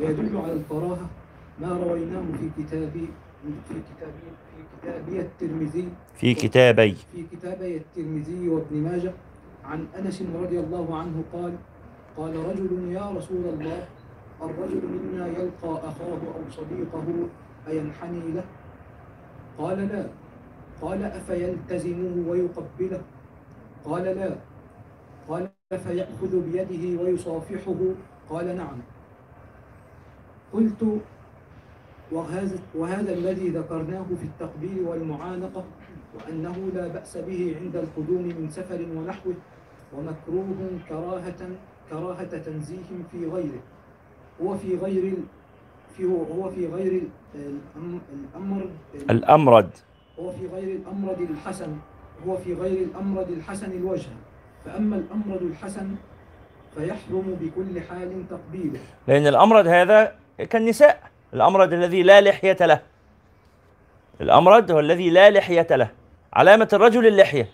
[0.00, 1.06] ويدل على الكراهة
[1.60, 4.12] ما رويناه في كتاب في كتاب
[4.54, 5.88] في كتابي الترمذي.
[6.14, 6.94] في كتابي.
[7.12, 9.12] في كتابي الترمذي وابن ماجه
[9.64, 11.52] عن أنس رضي الله عنه قال
[12.16, 13.86] قال رجل يا رسول الله
[14.42, 17.28] الرجل منا يلقى أخاه أو صديقه
[17.68, 18.44] اينحني له؟
[19.58, 20.06] قال لا.
[20.82, 23.02] قال افيلتزمه ويقبله؟
[23.84, 24.36] قال لا.
[25.28, 27.74] قال فياخذ بيده ويصافحه؟
[28.30, 28.78] قال نعم.
[30.52, 31.00] قلت
[32.12, 35.64] وهذا, وهذا الذي ذكرناه في التقبيل والمعانقة
[36.14, 39.34] وأنه لا بأس به عند القدوم من سفر ونحوه
[39.94, 41.50] ومكروه كراهة
[41.90, 43.60] كراهة تنزيه في غيره.
[44.42, 45.14] هو في غير
[45.96, 47.02] في هو في غير
[47.34, 48.68] ال- الأم- الأمر
[49.10, 49.70] الأمرد
[50.20, 51.76] هو في غير الأمرد الحسن
[52.26, 54.08] هو في غير الأمرد الحسن الوجه.
[54.64, 55.94] فأما الأمرد الحسن
[56.74, 58.80] فيحرم بكل حال تقبيله.
[59.08, 60.14] لأن الأمرد هذا
[60.50, 61.02] كالنساء.
[61.34, 62.80] الأمرد الذي لا لحية له.
[64.20, 65.88] الأمرد هو الذي لا لحية له.
[66.32, 67.48] علامة الرجل اللحية.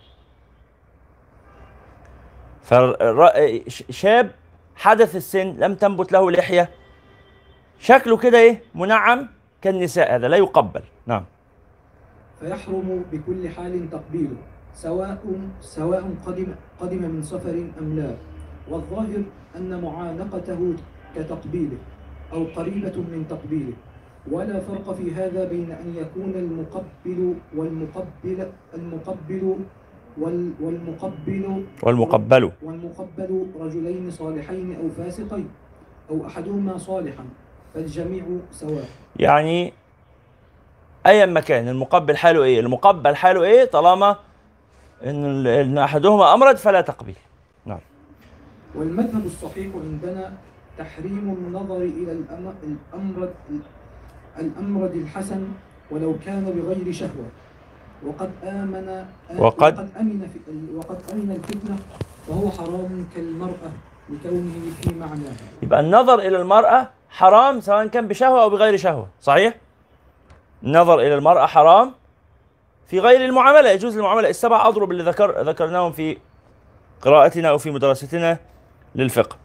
[2.63, 4.31] فشاب
[4.77, 6.71] حدث السن لم تنبت له لحية.
[7.79, 9.29] شكله كده إيه؟ منعم
[9.63, 10.83] كالنساء هذا لا يقبل.
[11.07, 11.25] نعم.
[12.41, 14.37] فيحرم بكل حال تقبيله
[14.75, 15.19] سواء
[15.61, 16.47] سواء قدم
[16.81, 18.17] قدم من سفر أم لا.
[18.69, 19.23] والظاهر
[19.57, 20.75] أن معانقته
[21.17, 21.79] كتقبيله
[22.33, 23.73] أو قريبة من تقبيله.
[24.31, 29.57] ولا فرق في هذا بين أن يكون المقبل والمقبل المقبل
[30.21, 32.53] والمقبل والمقبل.
[32.63, 35.49] والمقبل رجلين صالحين أو فاسقين
[36.11, 37.25] أو أحدهما صالحا
[37.75, 38.85] فالجميع سواء.
[39.17, 39.73] يعني
[41.07, 44.17] ايا ما كان المقبل حاله إيه؟ المقبل حاله إيه؟ طالما
[45.05, 47.17] إن ال- إن أحدهما امرد فلا تقبيل
[47.67, 47.79] نعم.
[48.75, 50.33] والمذهب الصحيح عندنا
[50.79, 53.35] تحريم النظر إلى الأم- الأمرد
[54.41, 55.49] الأمرد الحسن
[55.91, 57.27] ولو كان بغير شهوة.
[58.07, 59.05] وقد آمن
[59.39, 60.39] وقد- وقد أمن في
[60.77, 61.77] وقد أمن الفتنة
[62.29, 63.71] فهو حرام كالمرأة
[64.11, 65.33] لكونه في معناها
[65.63, 69.55] يبقى النظر إلى المرأة حرام سواء كان بشهوة أو بغير شهوة صحيح؟
[70.63, 71.93] النظر إلى المرأة حرام
[72.87, 74.29] في غير المعاملة يجوز المعاملة.
[74.29, 76.19] السبع أضرب اللي ذكر ذكرناهم في
[77.03, 78.39] قراءتنا أو في مدرستنا
[78.95, 79.37] للفقه.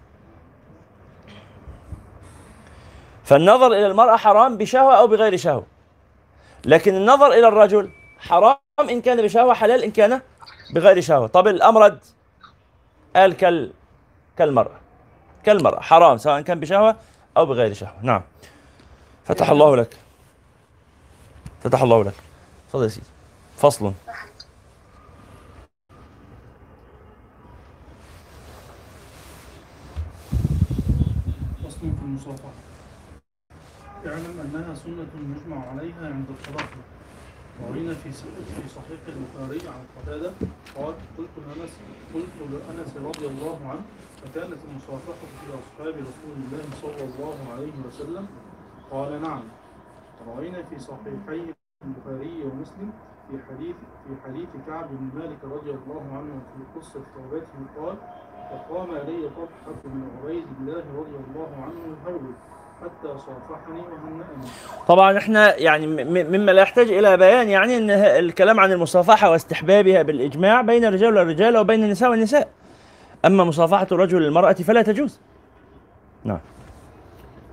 [3.24, 5.66] فالنظر إلى المرأة حرام بشهوة أو بغير شهوة.
[6.66, 7.90] لكن النظر إلى الرجل
[8.20, 10.22] حرام إن كان بشهوة حلال إن كان
[10.74, 11.28] بغير شهوة.
[11.28, 12.00] طب الامرد
[13.16, 13.74] قال كال
[14.38, 14.80] كالمرأة.
[15.44, 16.96] كالمرأة حرام سواء كان بشهوة
[17.38, 17.96] أو بغير شهوة.
[18.02, 18.22] نعم.
[19.26, 19.98] فتح الله لك.
[21.64, 22.14] فتح الله لك.
[22.70, 23.08] تفضل يا سيدي.
[23.58, 23.94] فصل.
[31.64, 32.50] فصل في المصافحة.
[34.06, 36.97] اعلم أنها سنة يجمع عليها عند التراحم
[37.64, 40.32] وروينا في في صحيح البخاري عن قتادة
[40.76, 41.74] قال قلت لأنس
[42.14, 43.82] قلت لأنس رضي الله عنه
[44.24, 48.28] فكانت المصافحة في أصحاب رسول الله صلى الله عليه وسلم.
[48.92, 49.44] قال نعم.
[50.28, 51.54] روينا في صحيحي
[51.86, 52.90] البخاري ومسلم
[53.32, 53.76] في حديث
[54.08, 57.98] في حديث كعب بن مالك رضي الله عنه في قصة توبته قال
[58.50, 62.34] فقام إلي طلحة بن عبيد الله رضي الله عنه يهول
[62.82, 63.82] حتى صافحني
[64.88, 65.88] طبعا إحنا يعني
[66.24, 71.58] مما لا يحتاج إلى بيان يعني إن الكلام عن المصافحة واستحبابها بالإجماع بين الرجال والرجال
[71.58, 72.50] وبين النساء والنساء.
[73.26, 75.20] أما مصافحة الرجل للمرأة فلا تجوز.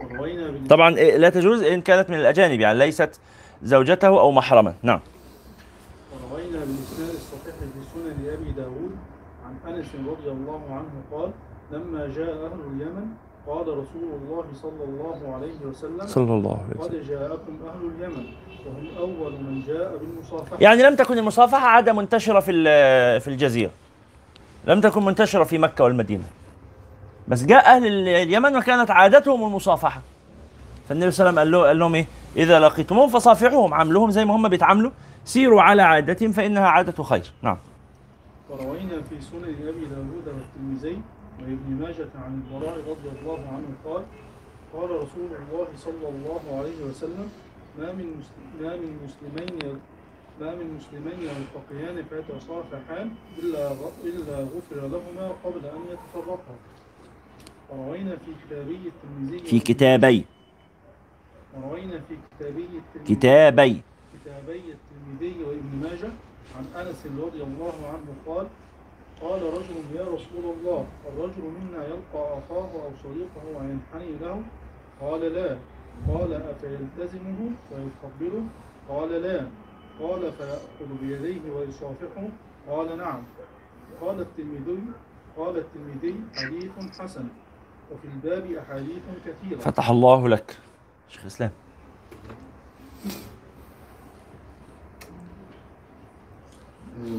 [0.00, 3.20] بن طبعا إيه، لا تجوز إن كانت من الأجانب يعني ليست
[3.62, 4.74] زوجته أو محرما.
[4.82, 5.00] نعم.
[6.30, 8.96] وروينا بالإسناد الصحيح في سنن أبي داود
[9.46, 11.30] عن أنس رضي الله عنه قال
[11.72, 13.06] لما جاء أهل اليمن
[13.46, 17.00] قال رسول الله صلى الله عليه وسلم صلى الله عليه وسلم.
[17.00, 18.26] قد جاءكم أهل اليمن
[18.66, 20.56] وهم أول من جاء بالمصافحة.
[20.60, 22.52] يعني لم تكن المصافحة عادة منتشرة في
[23.20, 23.70] في الجزيرة.
[24.66, 26.24] لم تكن منتشرة في مكة والمدينة.
[27.28, 30.02] بس جاء أهل ال- اليمن وكانت عادتهم المصافحة.
[30.88, 34.24] فالنبي صلى الله عليه وسلم قال له قال لهم إيه؟ إذا لقيتموهم فصافحوهم عاملوهم زي
[34.24, 34.90] ما هم بيتعاملوا
[35.24, 37.32] سيروا على عادتهم فإنها عادة خير.
[37.42, 37.58] نعم.
[38.50, 41.02] وروينا في سنن أبي داود والترمذي
[41.40, 44.02] وابن ماجة عن البراء رضي الله عنه قال
[44.72, 47.28] قال رسول الله صلى الله عليه وسلم
[47.78, 48.22] ما من
[48.60, 49.80] ما من مسلمين
[50.40, 53.72] ما من مسلمين يلتقيان فيتصافحان إلا
[54.04, 56.54] إلا غفر لهما قبل أن يتفرقا.
[57.70, 60.24] وروينا في كتابي الترمذي في كتابي.
[61.54, 63.82] وروينا في كتابي الترمذي كتابي.
[64.14, 66.10] كتابي الترمذي وابن ماجه
[66.56, 68.46] عن أنس رضي الله عنه قال
[69.22, 74.42] قال رجل يا رسول الله الرجل منا يلقى أخاه أو صديقه وينحني له
[75.00, 75.58] قال لا.
[76.08, 78.44] قال أفيلتزمه ويقبله؟
[78.88, 79.46] قال لا.
[80.00, 82.28] قال فيأخذ بيديه ويصافحه؟
[82.68, 83.22] قال نعم.
[84.00, 84.78] قال الترمذي
[85.36, 87.28] قال الترمذي حديث حسن.
[87.92, 89.58] وفي الباب أحاديث كثيرة.
[89.58, 90.56] فتح الله لك.
[91.08, 91.50] شيخ الإسلام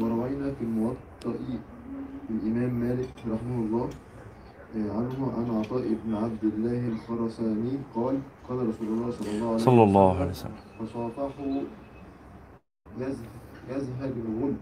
[0.00, 1.38] وروينا في الموطأ
[2.30, 3.88] الإمام مالك رحمه الله
[4.76, 8.18] آه، عنه عن عطاء بن عبد الله الخرساني قال
[8.48, 11.60] قال رسول الله صلى الله عليه صلى الله عليه وسلم فصافحوا
[13.00, 13.24] يز-
[13.70, 14.54] يزهد الغل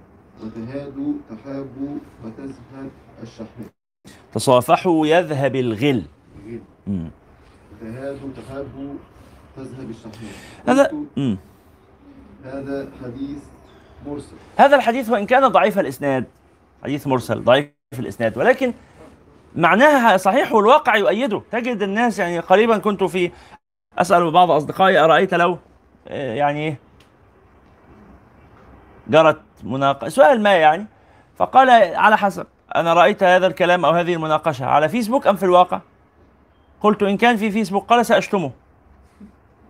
[0.45, 1.95] وتهادوا تحابوا
[2.25, 2.91] وتزهد
[3.23, 3.69] الشحناء.
[4.35, 6.03] تصافحوا يذهب الغل.
[7.81, 8.95] تهادوا تحابوا
[9.57, 10.35] تذهب الشحناء.
[10.69, 10.91] هذا.
[12.45, 13.39] هذا حديث
[14.07, 14.37] مرسل.
[14.57, 16.25] هذا الحديث وإن كان ضعيف الإسناد.
[16.85, 18.39] حديث مرسل ضعيف الإسناد.
[18.39, 18.75] ولكن
[19.57, 21.43] معناها صحيح والواقع يؤيده.
[21.51, 23.31] تجد الناس يعني قريبا كنت في
[23.99, 25.59] أسأل بعض أصدقائي أرأيت لو
[26.09, 26.77] آه، يعني
[29.09, 30.87] جرت مناقشة؟ سؤال ما يعني.
[31.37, 32.47] فقال على حسب.
[32.77, 35.81] أنا رأيت هذا الكلام أو هذه المناقشة على فيسبوك أم في الواقع؟
[36.81, 38.51] قلت إن كان في فيسبوك قال سأشتمه.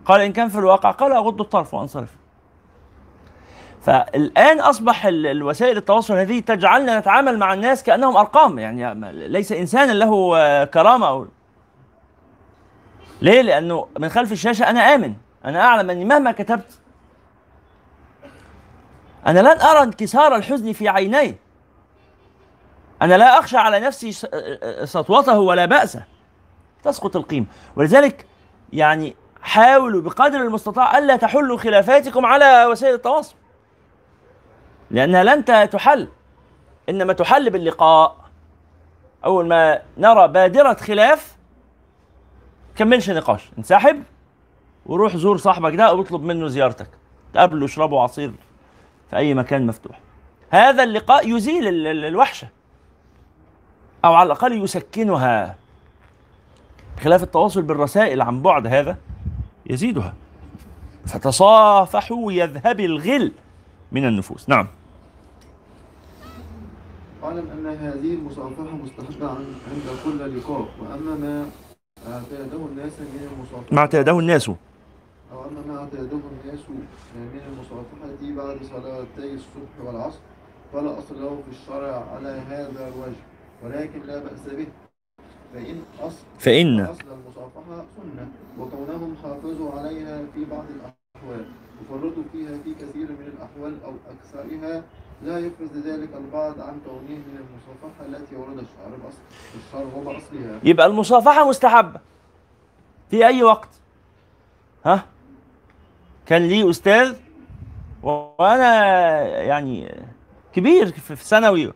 [0.05, 2.09] قال إن كان في الواقع قال أغض الطرف وأنصرف.
[3.85, 9.91] فالآن أصبح ال- الوسائل التواصل هذه تجعلنا نتعامل مع الناس كأنهم أرقام يعني ليس إنسانا
[9.91, 11.27] له آه، كرامة أو
[13.21, 15.13] ليه؟ لأنه من خلف الشاشة أنا آمن
[15.45, 16.79] أنا أعلم أني مهما كتبت.
[19.27, 21.35] أنا لن أرى انكسار الحزن في عيني.
[23.01, 24.25] أنا لا أخشى على نفسي س-
[24.83, 26.03] سطوته ولا بأسه.
[26.83, 27.45] تسقط القيمة.
[27.75, 28.25] ولذلك
[28.73, 33.35] يعني حاولوا بقدر المستطاع ألا تحلوا خلافاتكم على وسائل التواصل.
[34.95, 36.07] لأنها لن تحل
[36.89, 38.15] إنما تحل باللقاء.
[39.25, 41.35] أول ما نرى بادرة خلاف
[42.75, 44.03] كملش نقاش انسحب
[44.85, 46.87] وروح زور صاحبك ده واطلب منه زيارتك.
[47.33, 48.31] تقابله اشربوا عصير
[49.09, 49.99] في أي مكان مفتوح.
[50.49, 52.47] هذا اللقاء يزيل ال- ال- الوحشة.
[54.05, 55.55] أو على الأقل يسكنها.
[57.03, 58.97] خلاف التواصل بالرسائل عن بعد هذا
[59.65, 60.13] يزيدها.
[61.05, 63.31] فتصافحوا يذهب الغل
[63.91, 64.49] من النفوس.
[64.49, 64.67] نعم.
[67.25, 71.45] اعلم أن هذه المصافحة مستحبه عن- عند كل لقاء وأما ما
[72.13, 74.49] اعتاده الناس من المصافحه ما اعتاده الناس.
[75.31, 76.59] أو أما ما اعتاده الناس
[77.15, 80.19] من المصافحة بعد صلاتي الصبح والعصر
[80.73, 83.21] فلا أصل له في الشرع على هذا الوجه
[83.63, 84.67] ولكن لا بأس به.
[85.53, 88.27] فإن اصل فإن أصل المصافحة سنة
[88.59, 91.45] وكونهم حافظوا عليها في بعض الأحوال
[91.81, 94.83] وفرطوا فيها في كثير من الأحوال أو أكثرها
[95.25, 99.17] لا يفرز ذلك البعض عن كونه من المصافحة التي ورد الشعر بأصل
[99.67, 100.59] الشعر هو بأصلها.
[100.63, 101.99] يبقى المصافحة مستحبة.
[103.09, 103.69] في أي وقت.
[104.85, 105.05] ها؟
[106.25, 107.15] كان لي أستاذ
[108.03, 108.75] وأنا
[109.27, 109.95] يعني
[110.53, 111.73] كبير في ثانوي.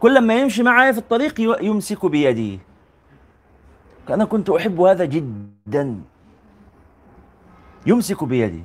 [0.00, 2.60] كل ما يمشي معي في الطريق يمسك بيدي.
[4.10, 6.00] أنا كنت أحب هذا جدا.
[7.86, 8.62] يمسك بيدي.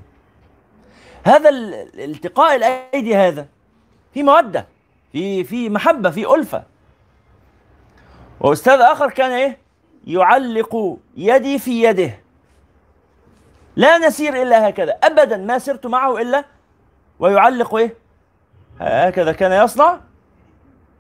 [1.23, 3.45] هذا ال- الالتقاء الأيدي هذا.
[4.13, 4.65] في مودة
[5.11, 6.63] في في محبة في ألفة.
[8.39, 9.57] وأستاذ آخر كان إيه؟
[10.07, 12.19] يعلق يدي في يده.
[13.75, 16.45] لا نسير إلا هكذا ابدا ما سرت معه إلا
[17.19, 17.93] ويعلق إيه؟
[18.79, 19.99] هكذا كان يصنع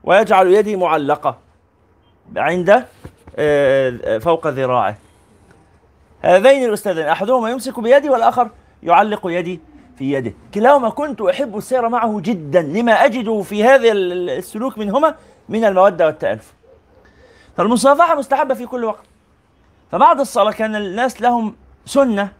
[0.03, 1.37] ويجعل يدي معلقة
[2.37, 2.85] عند
[3.35, 4.95] آه، فوق ذراعه.
[6.21, 8.49] هذين الأستاذين أحدهما يمسك بيدي والآخر
[8.83, 9.59] يعلق يدي
[10.03, 10.33] في يده.
[10.53, 12.61] كلاهما كنت أحب السير معه جدا.
[12.61, 15.15] لما أجد في هذا السلوك منهما
[15.49, 16.53] من المودة والتألف.
[17.57, 19.03] فالمصافحة مستحبة في كل وقت.
[19.91, 22.31] فبعد الصلاة كان الناس لهم سنة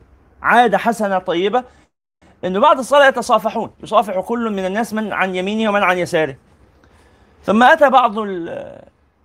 [0.42, 1.64] عادة حسنة طيبة
[2.46, 3.72] أنه بعد الصلاة يتصافحون.
[3.84, 6.36] يصافح كل من الناس من عن يمينه ومن عن يساره.
[7.44, 8.82] ثم أتى بعض ال-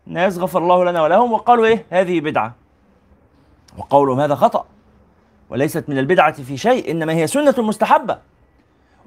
[0.06, 2.54] الناس غفر الله لنا ولهم وقالوا إيه؟ هذه بدعة.
[3.78, 4.64] وقولهم هذا خطأ.
[5.50, 8.18] وليست من البدعة في شيء إنما هي سنة مستحبة.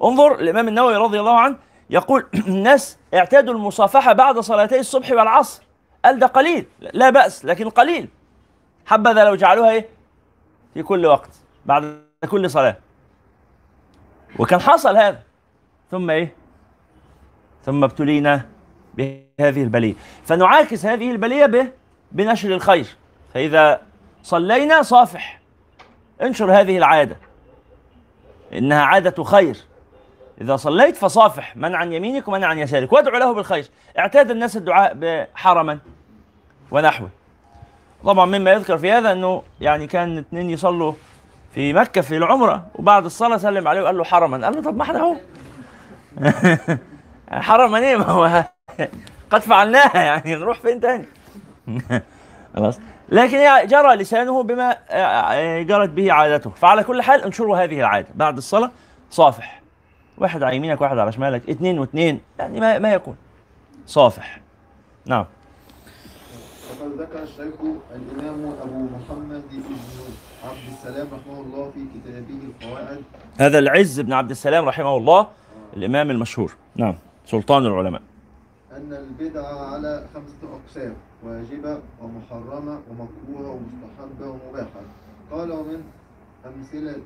[0.04, 1.56] انظر الإمام النووي رضي الله عنه
[1.90, 5.62] يقول الناس اعتادوا المصافحة بعد صلاتي الصبح والعصر.
[6.04, 8.08] قال ده قليل لا بأس لكن قليل.
[8.86, 9.88] حبذا لو جعلوها إيه؟
[10.74, 11.30] في كل وقت
[11.66, 12.76] بعد كل صلاة.
[14.38, 15.22] وكان حصل هذا.
[15.90, 16.34] ثم إيه؟
[17.64, 18.48] ثم ابتلينا
[18.94, 19.94] بهذه البلية.
[20.24, 21.72] فنعاكس هذه البلية
[22.12, 22.86] بنشر الخير.
[23.34, 23.82] فإذا
[24.22, 25.41] صلينا صافح.
[26.22, 27.16] انشر هذه العادة.
[28.52, 29.56] إنها عادة خير.
[30.40, 32.92] إذا صليت فصافح من عن يمينك ومن عن يسارك.
[32.92, 33.68] وادعو له بالخير.
[33.98, 35.78] اعتاد الناس الدعاء بحرما
[36.70, 37.08] ونحوه.
[38.04, 40.92] طبعا مما يذكر في هذا إنه يعني كان اثنين يصلوا
[41.54, 44.44] في مكة في العمرة وبعد الصلاة سلم عليه وقال له حرما.
[44.44, 45.16] قال له طب ما إحنا أهو.
[47.42, 48.44] حرما إيه ما هو
[49.30, 51.04] قد فعلناها يعني نروح فين تاني؟
[52.56, 52.78] خلاص.
[53.12, 56.50] لكن هي جرى لسانه بما آه، جرت به عادته.
[56.50, 58.08] فعلى كل حال انشروا هذه العادة.
[58.14, 58.70] بعد الصلاة
[59.10, 59.62] صافح.
[60.18, 63.16] واحد على يمينك واحد على شمالك اثنين واثنين يعني ما ما يكون.
[63.86, 64.40] صافح.
[65.06, 65.26] نعم.
[66.70, 67.54] وقد ذكر الشيخ
[67.94, 69.76] الإمام أبو محمد بن
[70.44, 73.02] عبد السلام رحمه الله في كتابه القواعد.
[73.40, 75.26] هذا العز بن عبد السلام رحمه الله
[75.76, 76.54] الإمام المشهور.
[76.76, 76.94] نعم.
[77.26, 78.02] سلطان العلماء.
[78.76, 84.80] أن البدعة على خمسة أقسام واجبة ومحرمة ومكروهة ومستحبة ومباحة.
[85.30, 85.84] قال ومن
[86.46, 87.02] أمثلة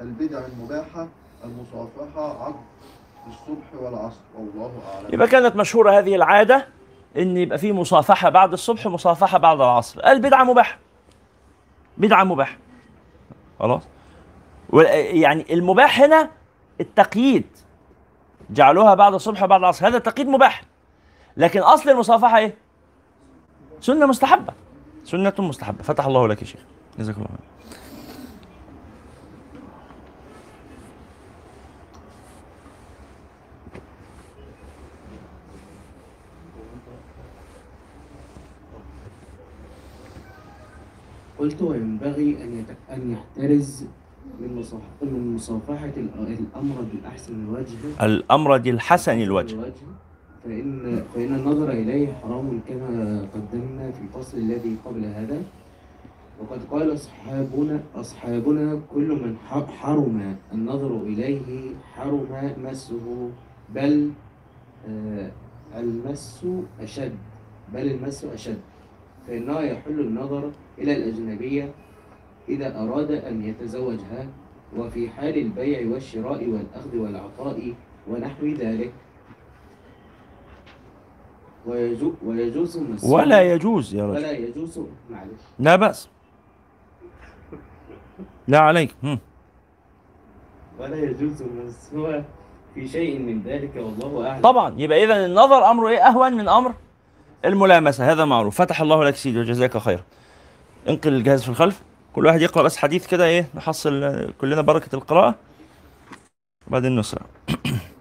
[0.00, 1.08] البدع المباحة
[1.44, 2.64] المصافحة عقد
[3.28, 4.20] الصبح والعصر.
[4.38, 5.14] والله أعلم.
[5.14, 6.66] يبقى كانت مشهورة هذه العادة
[7.16, 10.06] إن يبقى في مصافحة بعد الصبح ومصافحة بعد العصر.
[10.06, 10.78] البدعة مباحة.
[11.98, 12.56] بدعة مباحة.
[13.58, 13.82] خلاص؟
[15.12, 16.30] يعني المباح هنا
[16.80, 17.46] التقييد.
[18.50, 19.88] جعلوها بعد الصبح وبعد العصر.
[19.88, 20.62] هذا التقييد مباح.
[21.36, 22.54] لكن أصل المصافحة إيه؟
[23.80, 24.52] سنة مستحبة.
[25.04, 25.82] سنة مستحبة.
[25.82, 26.60] فتح الله لك يا شيخ.
[26.98, 27.50] جزاك الله خير.
[41.38, 43.84] قلت وينبغي أن أن يحترز
[44.40, 48.04] من مصافحة من مصافحة الأمرد الأحسن الوجه.
[48.06, 49.72] الأمرد الحسن الوجه.
[50.44, 55.42] فإن فإن النظر إليه حرام كما قدمنا في الفصل الذي قبل هذا.
[56.40, 59.36] وقد قال أصحابنا أصحابنا كل من
[59.68, 63.30] حرم النظر إليه حرم مسه
[63.74, 64.10] بل
[64.88, 65.30] آه،
[65.76, 66.46] المس
[66.80, 67.12] أشد
[67.74, 68.58] بل المس أشد.
[69.26, 71.70] فإنه يحل النظر إلى الأجنبية
[72.48, 74.26] إذا أراد أن يتزوجها
[74.76, 77.74] وفي حال البيع والشراء والأخذ والعطاء
[78.08, 78.92] ونحو ذلك.
[81.66, 84.16] ويجوز ويجوز ولا يجوز يا رجل.
[84.16, 84.80] ولا يجوز
[85.10, 85.40] معلش.
[85.58, 86.08] لا بأس.
[88.48, 88.94] لا عليك.
[89.02, 89.18] هم.
[90.78, 92.24] ولا يجوز مسه
[92.74, 94.42] في شيء من ذلك والله أعلم.
[94.42, 94.74] طبعا.
[94.78, 96.74] يبقى إذا النظر أمره إيه؟ أهون من أمر
[97.44, 98.12] الملامسة.
[98.12, 98.56] هذا معروف.
[98.56, 100.02] فتح الله لك سيدي وجزاك خيرا.
[100.88, 101.82] انقل الجهاز في الخلف.
[102.14, 105.34] كل واحد يقرأ بس حديث كده إيه؟ نحصل كلنا بركة القراءة.
[106.66, 107.22] وبعدين نسرع.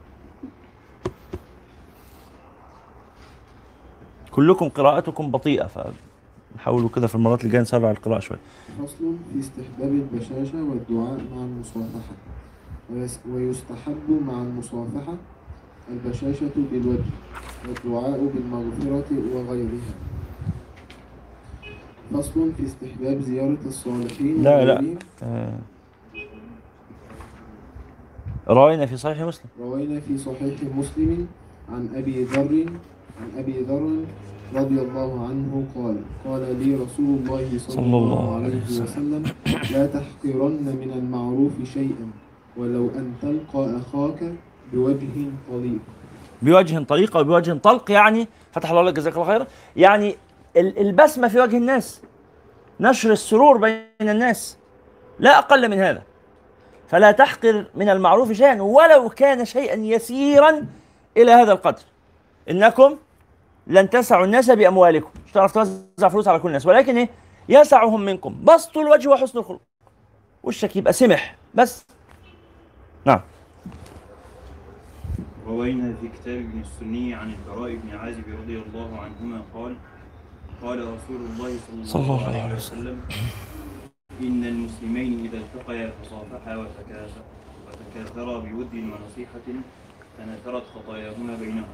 [4.31, 8.39] كلكم قراءتكم بطيئة فنحاولوا كده في المرات الجاية نسرع القراءة شوية.
[8.83, 12.13] فصل في استحباب البشاشة والدعاء مع المصافحة.
[12.93, 15.13] ويس- ويستحب مع المصافحة
[15.91, 17.03] البشاشة بالوجه
[17.67, 19.05] والدعاء بالمغفرة
[19.35, 19.93] وغيرها.
[22.13, 24.95] فصل في استحباب زيارة الصالحين لا، لا.
[25.23, 25.59] آه.
[28.85, 29.45] في صحيح مسلم.
[29.61, 31.27] روينا في صحيح مسلم
[31.69, 32.65] عن أبي ذر
[33.21, 33.95] عن أبي ذر
[34.55, 39.23] رضي الله عنه قال قال لي رسول الله صلى, الله عليه وسلم
[39.71, 42.11] لا تحقرن من المعروف شيئا
[42.57, 44.33] ولو أن تلقى أخاك
[44.73, 45.79] بوجه طليق.
[46.41, 49.47] بوجه طليق أو بوجه طلق يعني فتح الله لك جزاك الله خيرا.
[49.75, 50.15] يعني
[50.57, 52.01] ال- البسمة في وجه الناس
[52.79, 54.57] نشر السرور بين الناس
[55.19, 56.01] لا أقل من هذا.
[56.87, 60.65] فلا تحقر من المعروف شيئا ولو كان شيئا يسيرا
[61.17, 61.81] إلى هذا القدر.
[62.49, 62.95] إنكم
[63.69, 65.09] لن تسعوا الناس بأموالكم.
[65.25, 66.65] مش هتعرف توزع فلوس على كل الناس.
[66.65, 67.09] ولكن إيه؟
[67.49, 68.43] يسعهم منكم.
[68.43, 69.61] بسط الوجه وحسن الخلق.
[70.43, 71.35] وشك يبقى سمح.
[71.53, 71.85] بس.
[73.05, 73.21] نعم.
[75.47, 79.75] روينا في كتاب ابن السني عن البراء بن عازب رضي الله عنهما قال
[80.61, 83.01] قال رسول الله صلى صلى الله عليه وسلم
[84.21, 87.23] إن المسلمين إذا التقيا تصافحا وتكاث-
[87.67, 89.39] وتكاثرا بود ونصيحة
[90.17, 91.67] تناثرت خطاياهما بينهما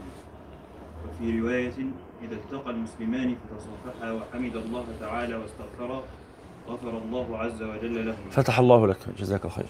[1.06, 1.74] وفي رواية
[2.22, 6.04] إذا التقى المسلمان فتصافحا وحمد الله تعالى واستغفرا
[6.68, 8.98] غفر الله عز وجل لهما فتح الله لك.
[9.20, 9.66] جزاك الله خير.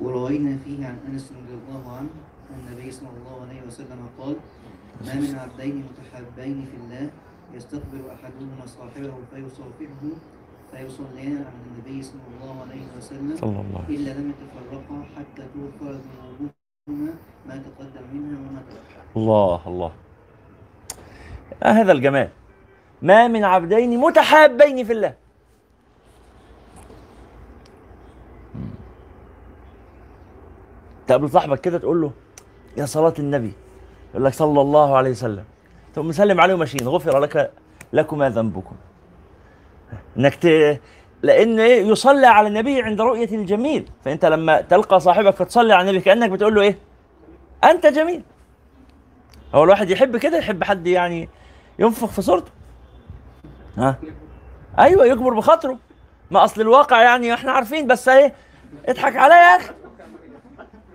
[0.00, 2.08] وروينا فيه عن أنس رضي الله عنه
[2.50, 4.36] أن النبي صلى الله عليه وسلم قال
[5.06, 7.10] ما من عبدين متحابين في الله
[7.54, 10.02] يستقبل أحدهما صاحبه فيصافحه
[10.70, 17.12] فيصليان على النبي صلى الله عليه وسلم صلى الله إلا لم يتفرقا حتى توفى ذنوبهما
[17.46, 19.92] ما تقدم منها وما تاخر الله الله.
[21.62, 22.28] آه هذا الجمال.
[23.02, 25.14] ما من عبدين متحابين في الله.
[31.06, 32.10] تقابل صاحبك كده تقول له
[32.76, 33.52] يا صلاة النبي.
[34.10, 35.44] يقول لك صلى الله عليه وسلم.
[35.94, 36.88] تقوم مسلم عليه وماشيين.
[36.88, 37.52] غفر لك
[37.92, 38.76] لكما ذنبكم.
[40.18, 40.46] إنك ت...
[41.22, 43.90] لأن إيه يصلى على النبي عند رؤية الجميل.
[44.04, 46.78] فأنت لما تلقى صاحبك فتصلي على النبي كأنك بتقول له إيه؟
[47.64, 48.22] أنت جميل.
[49.54, 51.28] هو الواحد يحب كده يحب حد يعني
[51.78, 52.50] ينفخ في صورته.
[53.78, 53.96] ها؟
[54.78, 55.78] أيوه يكبر بخاطره.
[56.30, 58.34] ما أصل الواقع يعني إحنا عارفين بس إيه؟
[58.88, 59.72] اضحك عليا يا أخي.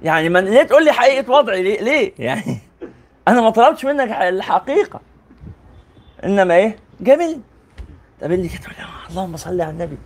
[0.04, 2.60] يعني من ليه تقول لي حقيقة وضعي ليه؟ ليه؟ يعني
[3.28, 5.02] أنا ما طلبتش منك الحقيقة.
[6.24, 7.42] إنما إيه؟ جميل.
[8.26, 9.98] تقابلني كده تقول لي آه، اللهم صل على النبي.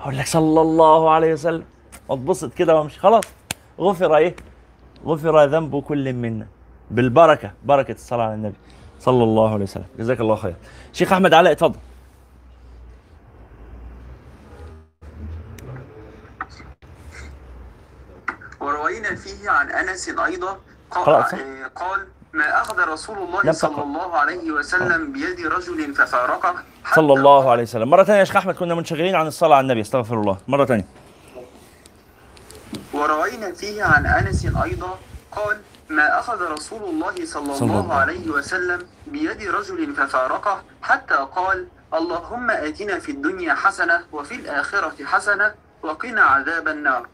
[0.00, 1.64] أقول لك صلى الله عليه وسلم.
[2.08, 3.00] واتبسط كده وأمشي.
[3.00, 3.24] خلاص.
[3.80, 4.36] غفر إيه؟
[5.04, 6.46] غفر ذنب كل منا.
[6.90, 7.52] بالبركة.
[7.64, 8.56] بركة الصلاة على النبي
[9.00, 9.86] صلى الله عليه وسلم.
[9.98, 10.56] جزاك الله خير.
[10.92, 11.78] شيخ أحمد علاء اتفضل.
[18.60, 20.58] وروينا فيه عن أنس أيضا
[20.90, 23.82] قرأت قال؟ آه، قال ما أخذ رسول الله صلى.
[23.82, 26.54] الله عليه وسلم بيد رجل ففارقه
[26.94, 27.90] صلى الله عليه وسلم.
[27.90, 30.38] مرة ثانية يا شيخ أحمد كنا منشغلين عن الصلاة على النبي استغفر الله.
[30.48, 30.84] مرة ثانية.
[32.92, 34.98] وروينا فيه عن أنس أيضا
[35.32, 35.60] قال
[35.90, 42.50] ما أخذ رسول الله صلى, صلى الله عليه وسلم بيد رجل ففارقه حتى قال اللهم
[42.50, 47.06] آتنا في الدنيا حسنة وفي الآخرة حسنة وقنا عذاب النار.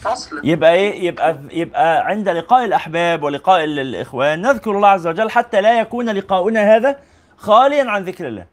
[0.00, 0.40] فصل.
[0.44, 5.60] يبقى إيه؟ يبقى يبقى عند لقاء الأحباب ولقاء ال- الإخوان نذكر الله عز وجل حتى
[5.60, 6.96] لا يكون لقاؤنا هذا
[7.36, 8.46] خاليا عن ذكر الله.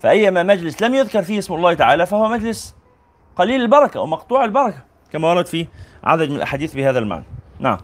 [0.00, 2.74] فأيما مجلس لم يذكر فيه اسم الله تعالى فهو مجلس
[3.36, 4.78] قليل البركة ومقطوع البركة
[5.12, 5.66] كما ورد في
[6.04, 7.24] عدد من الأحاديث بهذا المعنى.
[7.58, 7.78] نعم.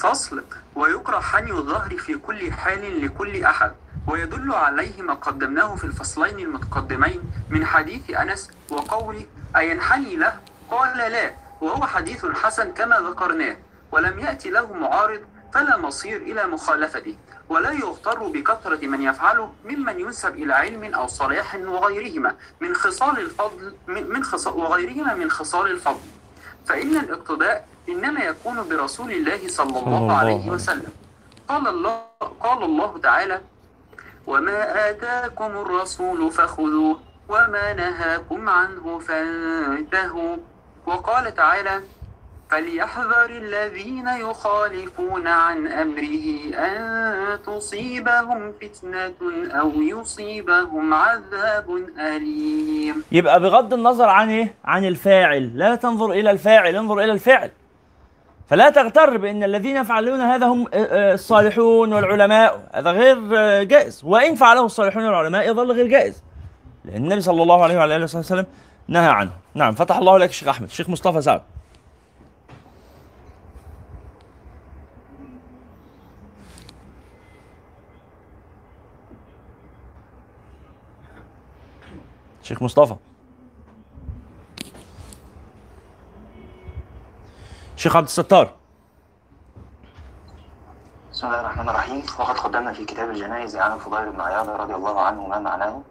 [0.00, 0.44] فصل.
[0.76, 3.72] ويكره حني الظهر في كل حال لكل أحد
[4.06, 9.26] ويدل عليه ما قدمناه في الفصلين المتقدمين من حديث أنس وقوله
[9.56, 10.32] أينحني له
[10.70, 13.56] قال لا وهو حديث حسن كما ذكرناه
[13.92, 15.20] ولم يأتي له معارض
[15.54, 17.16] فلا مصير إلى مخالفته
[17.48, 23.74] ولا يغتر بكثرة من يفعله ممن ينسب إلى علم أو صلاح وغيرهما من خصال الفضل
[23.86, 26.08] من من خصال وغيرهما من خصال الفضل.
[26.66, 30.92] فإن الاقتداء إنما يكون برسول الله صلى الله عليه وسلم.
[31.48, 32.02] قال الله
[32.40, 33.40] قال الله تعالى
[34.26, 40.36] وما آتاكم الرسول فخذوه وما نهاكم عنه فانتهوا.
[40.88, 41.80] وقال تعالى
[42.50, 49.14] فليحذر الذين يخالفون عن أمره أن تصيبهم فتنة
[49.60, 53.04] أو يصيبهم عذاب أليم.
[53.12, 55.58] يبقى بغض النظر عن إيه؟ عن الفاعل.
[55.58, 57.50] لا تنظر إلى الفاعل انظر إلى الفعل.
[58.48, 62.68] فلا تغتر بإن الذين يفعلون هذا هم آه، آه، الصالحون والعلماء.
[62.74, 64.04] هذا غير آه، جائز.
[64.04, 66.22] وإن فعله الصالحون والعلماء يظل غير جائز.
[66.84, 68.46] لأن النبي صلى الله عليه وعلى وصحبه وسلم
[68.88, 69.32] نهى عنه.
[69.54, 70.68] نعم فتح الله لك الشيخ أحمد.
[70.68, 71.42] الشيخ مصطفى سعد.
[82.42, 82.96] شيخ مصطفى.
[87.76, 88.54] شيخ عبد الستار.
[91.12, 92.02] بسم الله الرحمن الرحيم.
[92.18, 95.82] وقد قدمنا في كتاب الجنائز عن الفضيل بن عياض رضي الله عنه ما معناه.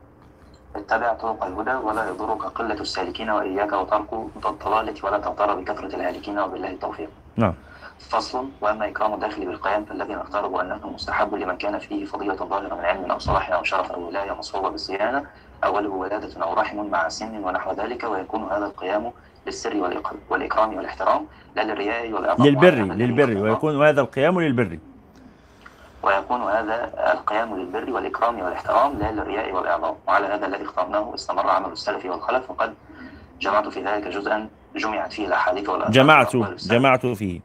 [0.75, 4.13] اتبع طرق الهدى ولا يضرك قلة السالكين وإياك وترك
[4.45, 7.09] الضلالة ولا تغتر بكثرة الهالكين وبالله التوفيق.
[7.35, 7.53] نعم.
[7.99, 12.85] فصل وأما إكرام الداخل بالقيام فالذي نختاره أنه مستحب لمن كان فيه فضيلة ظاهرة من
[12.85, 15.25] علم أو صلاح أو شرف أو ولاية مصحوبة بالصيانة
[15.63, 19.11] أوله ولادة أو رحم مع سن ونحو ذلك ويكون هذا القيام
[19.45, 19.97] للسر
[20.29, 21.25] والإكرام والإحترام
[21.55, 23.43] لا للرياء والإعظام للبر للبر.
[23.43, 24.79] ويكون هذا القيام للبر.
[26.07, 26.77] ويكون هذا
[27.13, 29.95] القيام للبر والإكرام والاحترام لا للرياء والإعظام.
[30.07, 32.75] وعلى هذا الذي اخترناه استمر عمل السلف والخلف وقد
[33.39, 36.35] جمعت في ذلك جزءا جمعت فيه الأحاديث والآثار جمعت.
[36.73, 37.41] جمعت فيه.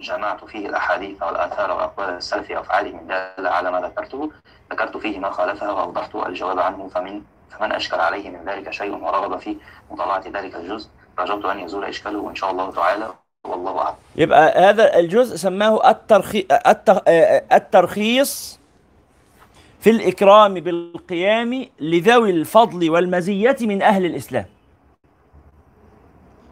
[0.00, 2.92] جمعت فيه الأحاديث والآثار وأقوال السلف وأفعاله.
[2.92, 4.30] من دل على ما ذكرته
[4.72, 9.38] ذكرت فيه ما خالفها وأوضحت الجواب عنه فمن فمن أشكل عليه من ذلك شيء ورغب
[9.38, 9.56] في
[9.90, 10.88] مطالعة ذلك الجزء.
[11.18, 13.08] رجوت أن يزول إشكاله إن شاء الله تعالى.
[13.46, 16.46] والله أعلم يبقى هذا الجزء سماه الترخي...
[16.66, 17.02] التر...
[17.52, 18.58] الترخيص
[19.80, 24.44] في الإكرام بالقيام لذوي الفضل والمزية من أهل الإسلام.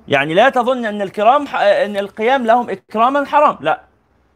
[0.09, 3.81] يعني لا تظن أن الكرام ح- أن القيام لهم إكراما حرام لا.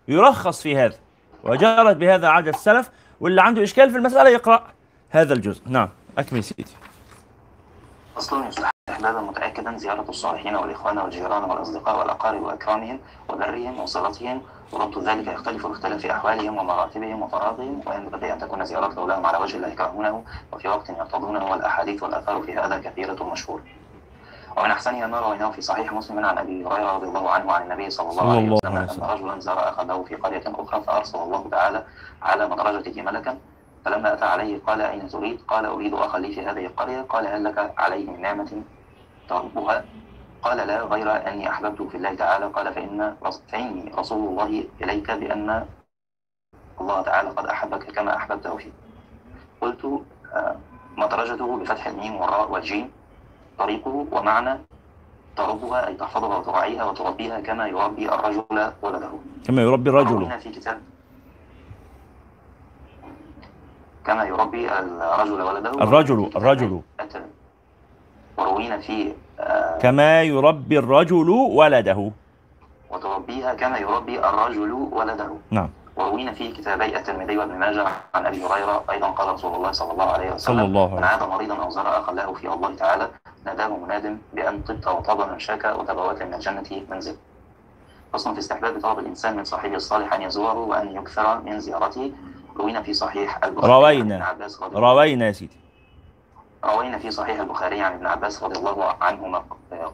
[0.08, 0.96] يرخص في هذا.
[1.44, 2.90] وجرت بهذا عادة السلف
[3.20, 4.66] واللي عنده إشكال في المسألة يقرأ
[5.10, 5.62] هذا الجزء.
[5.66, 6.70] نعم أكمل سيدي.
[8.18, 8.50] أصل
[8.88, 12.98] استحبابا متأكدا زيارة الصالحين والإخوان والجيران والأصدقاء والأقارب وإكرامهم
[13.28, 14.42] وبرهم وصلتهم
[14.72, 19.68] وربط ذلك يختلف باختلاف أحوالهم ومراتبهم وفراغهم وينبغي أن تكون زيارته لهم على وجه لا
[19.68, 23.62] يكرهونه وفي وقت يرتضونه والأحاديث والآثار في هذا كثيرة مشهورة
[24.56, 27.90] ومن أحسنها ما رويناه في صحيح مسلم عن أبي هريرة رضي الله عنه عن النبي
[27.90, 28.88] صلى الله عليه وسلم أن.
[29.02, 31.84] رجلا زار أخذه في قرية أخرى فأرسل الله تعالى
[32.22, 33.38] على مدرجته ملكا.
[33.84, 37.00] فلما أتى عليه قال أين تريد؟ قال أريد أخا لي في هذه القرية.
[37.02, 38.62] قال هل لك عليه من نعمة؟
[39.28, 39.84] تربها؟
[40.42, 42.46] قال لا غير أني أحببته في الله تعالى.
[42.46, 43.16] قال فإن
[43.52, 45.66] فإني رسول الله إليك بأن
[46.80, 48.70] الله تعالى قد أحبك كما أحببته فيه
[49.60, 49.82] قلت
[50.34, 50.56] آه،
[50.96, 52.90] مدرجته بفتح الميم والراء والجيم.
[53.58, 54.58] طريقه ومعنى
[55.36, 58.44] تربها أي تحفظها وتراعيها وتربيها كما يربي الرجل
[58.82, 59.10] ولده.
[59.46, 60.40] كما يربي الرجل.
[60.40, 60.80] في كتاب
[64.06, 65.70] كما يربي الرجل ولده.
[65.70, 66.82] الرجل الرجل.
[68.38, 72.10] وروينا في آه، كما يربي الرجل ولده.
[72.90, 75.30] وتربيها كما يربي الرجل ولده.
[75.50, 75.70] نعم.
[75.96, 80.04] وروينا في كتابي الترمذي وابن ماجه عن أبي هريرة أيضا قال رسول الله صلى الله
[80.04, 83.08] عليه وسلم صلى الله من عليه عاد مريضا أو زار اخا له في الله تعالى
[83.46, 87.16] ناداه مناد بأن طبت وطاب ممشاك وتبوأت من الجنة منزل.
[88.12, 92.12] فصل في استحباب طلب الإنسان من صاحبه الصالح أن يزوره وأن يكثر من زيارته.
[92.56, 94.36] روينا في صحيح البخاري روينا.
[94.74, 95.56] روينا يا سيدي.
[96.64, 99.42] روينا في صحيح البخاري عن ابن عباس رضي الله عنهما.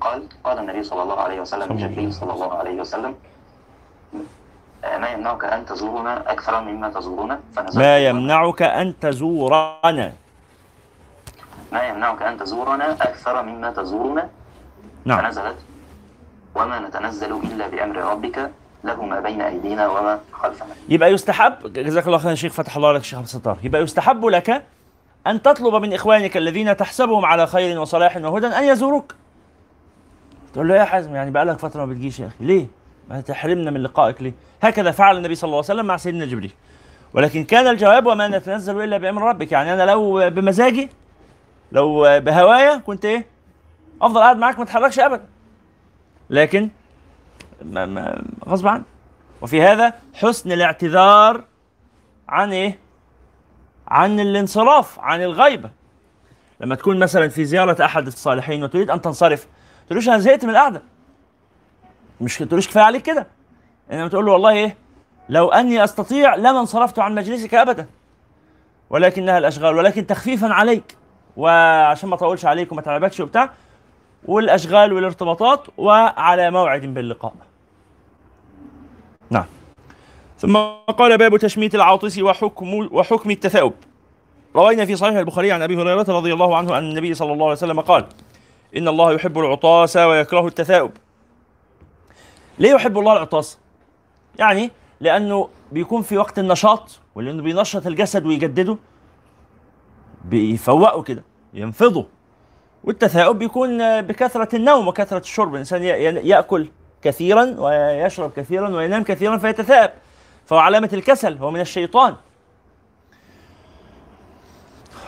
[0.01, 3.15] قال قال النبي صلى الله عليه وسلم لجبريل صلى الله عليه وسلم
[4.85, 10.12] ما يمنعك أن تزورنا أكثر مما تزورنا؟ فنزلت ما يمنعك أن تزورنا.
[11.73, 14.28] ما يمنعك أن تزورنا أكثر مما تزورنا؟
[15.05, 15.20] نعم.
[15.20, 15.57] فنزلت
[16.55, 18.51] وما نتنزل إلا بأمر ربك
[18.85, 20.74] له ما بين أيدينا وما خلفنا.
[20.89, 23.59] يبقى يستحب جزاك الله خيرا شيخ فتح الله لك شيخ الستار.
[23.62, 24.65] يبقى يستحب لك
[25.26, 29.14] أن تطلب من إخوانك الذين تحسبهم على خير وصلاح وهدى أن يزوروك
[30.52, 32.66] تقول له يا حزم يعني بقالك فترة ما بتجيش يا أخي ليه؟
[33.10, 34.32] ما تحرمنا من لقائك ليه؟
[34.62, 36.52] هكذا فعل النبي صلى الله عليه وسلم مع سيدنا جبريل
[37.14, 40.90] ولكن كان الجواب وما نتنزل إلا بأمر ربك يعني أنا لو بمزاجي
[41.72, 43.26] لو بهوايا كنت إيه؟
[44.02, 45.24] أفضل قاعد معاك ما اتحركش أبدا
[46.30, 46.70] لكن
[47.62, 48.84] ما ما غصب عني
[49.42, 51.44] وفي هذا حسن الاعتذار
[52.28, 52.78] عن إيه؟
[53.89, 55.70] عن الانصراف عن الغيبة.
[56.61, 59.47] لما تكون مثلا في زيارة أحد الصالحين وتريد أن تنصرف
[59.86, 60.82] تقولوش أنا زهقت من القعدة.
[62.20, 63.27] مش تقولوش كفاية عليك كده.
[63.93, 64.77] إنما تقول له والله إيه
[65.28, 67.86] لو أني أستطيع لما انصرفت عن مجلسك ابدا.
[68.90, 70.97] ولكنها الأشغال ولكن تخفيفا عليك.
[71.36, 73.51] وعشان ما أطولش عليك وما تعبكش وبتاع
[74.24, 77.35] والأشغال والارتباطات وعلى موعد باللقاء.
[79.31, 79.47] نعم.
[80.44, 80.56] ثم
[80.92, 83.72] قال باب تشميت العاطس وحكم وحكم التثاؤب.
[84.56, 87.56] روينا في صحيح البخاري عن أبي هريرة رضي الله عنه أن النبي صلى الله عليه
[87.56, 88.06] وسلم قال
[88.76, 90.90] إن الله يحب العطاس ويكره التثاؤب.
[92.58, 93.58] ليه يحب الله العطاس؟
[94.38, 98.76] يعني لأنه بيكون في وقت النشاط ولأنه بينشط الجسد ويجدده
[100.24, 102.06] بيفوقه كده ينفضه.
[102.84, 105.54] والتثاؤب بيكون بكثرة النوم وكثرة الشرب.
[105.54, 106.68] الإنسان يأكل
[107.02, 109.90] كثيرا ويشرب كثيرا وينام كثيرا فيتثاءب.
[110.46, 112.14] فهو علامة الكسل هو من الشيطان.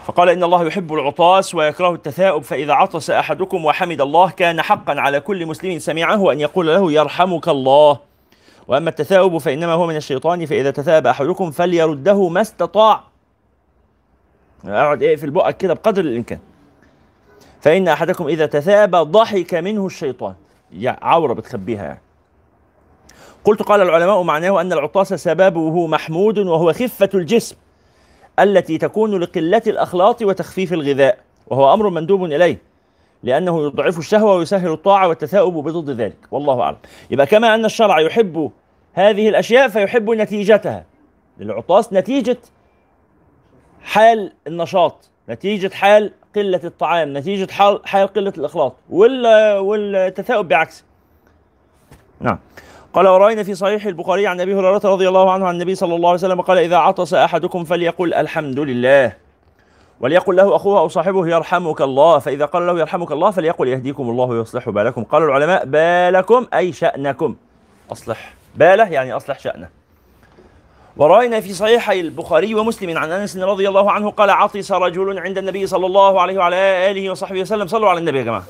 [0.05, 5.21] فقال إن الله يحب العطاس ويكره التثاؤب فإذا عطس أحدكم وحمد الله كان حقا على
[5.21, 7.99] كل مسلم سمعه أن يقول له يرحمك الله.
[8.69, 13.01] وأما التثاؤب فإنما هو من الشيطان فإذا تثاءب أحدكم فليرده ما استطاع.
[14.65, 16.39] أقعد إيه في بقك كده بقدر الإمكان.
[17.61, 20.35] فإن أحدكم إذا تثاءب ضحك منه الشيطان.
[20.73, 22.01] يعني عورة بتخبيها يعني.
[23.47, 27.57] قلت قال العلماء معناه أن العطاس سببه محمود وهو خفة الجسم
[28.41, 32.59] التي تكون لقلة الأخلاط وتخفيف الغذاء وهو أمر مندوب إليه
[33.23, 36.77] لأنه يضعف الشهوة ويسهل الطاعة والتثاؤب بضد ذلك والله أعلم.
[37.11, 38.51] يبقى كما أن الشرع يحب
[38.93, 40.85] هذه الأشياء فيحب نتيجتها.
[41.39, 42.39] للعطاس نتيجة
[43.83, 49.27] حال النشاط نتيجة حال قلة الطعام نتيجة حال, حال قلة الإخلاط وال
[49.59, 50.85] والتثاؤب بعكسه
[52.21, 52.39] نعم.
[52.97, 56.09] قال ورأينا في صحيح البخاري عن أبي هريرة رضي الله عنه عن النبي صلى الله
[56.09, 59.13] عليه وسلم قال إذا عطس أحدكم فليقل الحمد لله
[60.01, 64.25] وليقل له أخوه أو صاحبه يرحمك الله فإذا قال له يرحمك الله فليقل يهديكم الله
[64.25, 65.05] ويصلح بالكم.
[65.05, 67.37] قال العلماء بالكم أي شأنكم.
[67.93, 69.69] أصلح بالة يعني أصلح شأنه.
[70.97, 75.67] ورأينا في صحيحي البخاري ومسلم عن أنس رضي الله عنه قال عطس رجل عند النبي
[75.67, 76.57] صلى الله عليه وعلى
[76.91, 77.67] آله وصحبه وسلم.
[77.67, 78.45] صلوا على النبي يا جماعة.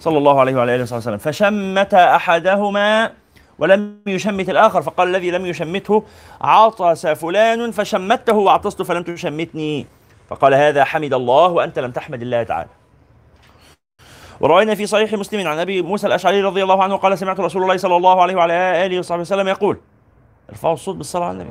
[0.00, 1.18] صلى الله عليه وعلى آله وصحبه وسلم.
[1.18, 3.21] فشمت أحدهما
[3.58, 6.02] ولم يشمت الآخر فقال الذي لم يشمته
[6.40, 9.86] عطس فلان فشمته وعطست فلم تشمتني.
[10.28, 12.68] فقال هذا حمد الله وأنت لم تحمد الله تعالى.
[14.40, 17.76] ورأينا في صحيح مسلم عن أبي موسى الأشعري رضي الله عنه قال سمعت رسول الله
[17.76, 19.78] صلى الله عليه وعلى آله وصحبه وسلم يقول
[20.50, 21.50] ارفعوا الصوت بالصلاة على النبي.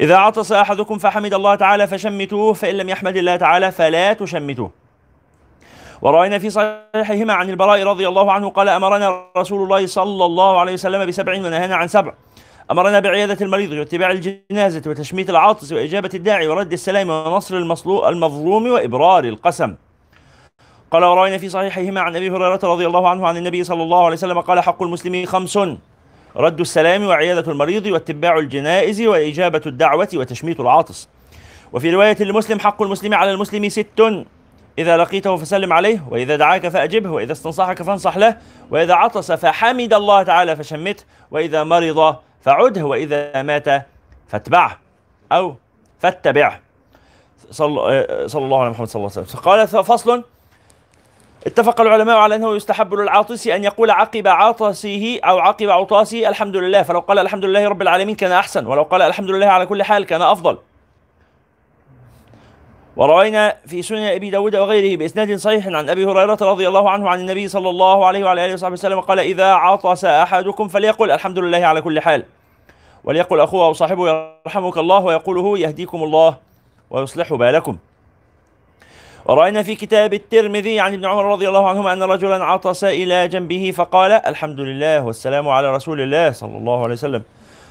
[0.00, 4.85] إذا عطس أحدكم فحمد الله تعالى فشمتوه فإن لم يحمد الله تعالى فلا تشمتوه.
[6.02, 10.72] ورأينا في صحيحهما عن البراء رضي الله عنه قال أمرنا رسول الله صلى الله عليه
[10.72, 12.14] وسلم بسبع ونهانا عن سبع.
[12.70, 17.56] أمرنا بعيادة المريض واتباع الجنازة وتشميت العاطس وإجابة الداعي ورد السلام ونصر
[18.08, 19.74] المظلوم وإبرار القسم.
[20.90, 24.16] قال ورأينا في صحيحهما عن أبي هريرة رضي الله عنه عن النبي صلى الله عليه
[24.16, 25.58] وسلم قال حق المسلم خمس.
[26.36, 31.08] رد السلام وعيادة المريض واتباع الجنائز وإجابة الدعوة وتشميت العاطس.
[31.72, 34.24] وفي رواية لمسلم حق المسلم على المسلم ست.
[34.78, 38.36] إذا لقيته فسلم عليه وإذا دعاك فأجبه وإذا استنصحك فانصح له
[38.70, 43.86] وإذا عطس فحمد الله تعالى فشمته وإذا مرض فعده وإذا مات
[44.28, 44.78] فاتبعه
[45.32, 45.54] أو
[46.00, 46.60] فاتبعه.
[47.50, 49.40] صلى, صلى الله عليه محمد صلى الله عليه وسلم.
[49.40, 50.24] قال فصل.
[51.46, 56.82] اتفق العلماء على أنه يستحب للعاطس أن يقول عقب عطسه أو عقب عطاسه الحمد لله
[56.82, 60.06] فلو قال الحمد لله رب العالمين كان أحسن ولو قال الحمد لله على كل حال
[60.06, 60.58] كان أفضل.
[62.96, 67.20] وروينا في سنن أبي داود وغيره بإسناد صحيح عن أبي هريرة رضي الله عنه عن
[67.20, 71.66] النبي صلى الله عليه وعلى آله وصحبه وسلم قال إذا عطس أحدكم فليقل الحمد لله
[71.66, 72.24] على كل حال.
[73.04, 76.36] وليقل أخوه أو صاحبه يرحمك الله ويقوله يهديكم الله
[76.90, 77.76] ويصلح بالكم.
[79.26, 83.72] ورأينا في كتاب الترمذي عن ابن عمر رضي الله عنهما أن رجلا عطس إلى جنبه
[83.76, 87.22] فقال الحمد لله والسلام على رسول الله صلى الله عليه وسلم.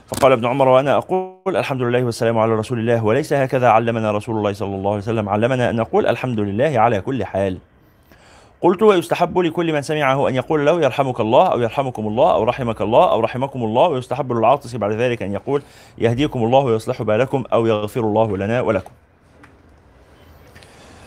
[0.07, 4.37] فقال ابن عمر وأنا أقول الحمد لله والسلام على رسول الله وليس هكذا علمنا رسول
[4.37, 5.29] الله صلى الله عليه وسلم.
[5.29, 7.57] علمنا أن نقول الحمد لله على كل حال.
[8.61, 12.81] قلت ويستحب لكل من سمعه أن يقول له يرحمك الله أو يرحمكم الله أو رحمك
[12.81, 15.61] الله أو رحمكم الله ويستحب للعاطس بعد ذلك أن يقول
[15.97, 18.91] يهديكم الله ويصلح بالكم أو يغفر الله لنا ولكم.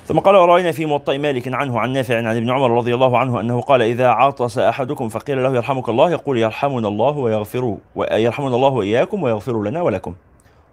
[0.09, 3.41] ثم قال وروينا في موطأ مالك عنه عن نافع عن ابن عمر رضي الله عنه
[3.41, 8.69] أنه قال إذا عطس أحدكم فقيل له يرحمك الله يقول يرحمنا الله ويغفر ويرحمنا الله
[8.69, 10.15] وإياكم ويغفر لنا ولكم.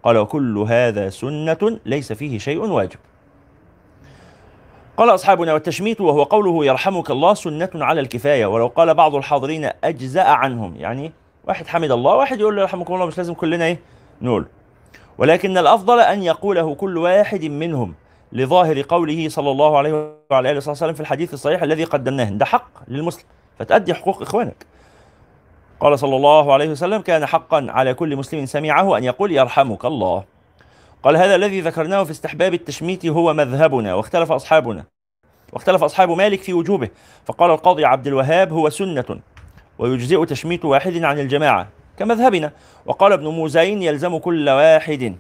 [0.03, 2.99] قال وكل هذا سنة ليس فيه شيء واجب.
[4.98, 10.24] قال أصحابنا والتشميت وهو قوله يرحمك الله سنة على الكفاية ولو قال بعض الحاضرين أجزأ
[10.24, 10.76] عنهم.
[10.78, 11.12] يعني
[11.48, 13.80] واحد حمد الله واحد يقول له يرحمكم الله مش لازم كلنا إيه؟
[14.22, 14.45] نقول.
[15.18, 17.94] ولكن الأفضل أن يقوله كل واحد منهم.
[18.31, 22.30] لظاهر قوله صلى الله عليه وعلى آله وسلم في الحديث الصحيح الذي قدمناه.
[22.30, 23.26] ده حق للمسلم.
[23.60, 24.65] فتأدي حقوق إخوانك.
[25.80, 30.23] قال صلى الله عليه وسلم كان حقا على كل مسلم سمعه أن يقول يرحمك الله
[31.03, 34.84] قال هذا الذي ذكرناه في استحباب التشميت هو مذهبنا واختلف أصحابنا
[35.53, 36.89] واختلف أصحاب مالك في وجوبه.
[37.26, 39.19] فقال القاضي عبد الوهاب هو سنة
[39.80, 42.52] ويجزئ تشميت واحد عن الجماعة كمذهبنا
[42.85, 45.15] وقال ابن موزين يلزم كل واحد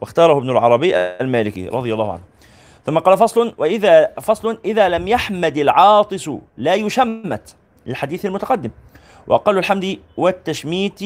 [0.00, 2.31] واختاره ابن العربي المالكي رضي الله عنه.
[2.86, 7.56] ثم قال فصل وإذا فصل إذا لم يحمد العاطس لا يشمت
[7.86, 8.70] للحديث المتقدم.
[9.26, 11.00] وأقل الحمد والتشميت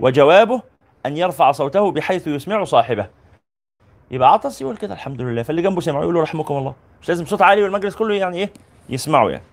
[0.00, 0.62] وجوابه
[1.06, 3.06] أن يرفع صوته بحيث يسمع صاحبه.
[4.10, 5.42] يبقى عطس يقول كده الحمد لله.
[5.42, 6.74] فاللي جنبه سمعه يقول له رحمكم الله.
[7.02, 8.50] مش لازم صوت عالي والمجلس كله يعني إيه
[8.88, 9.44] يسمعه يعني.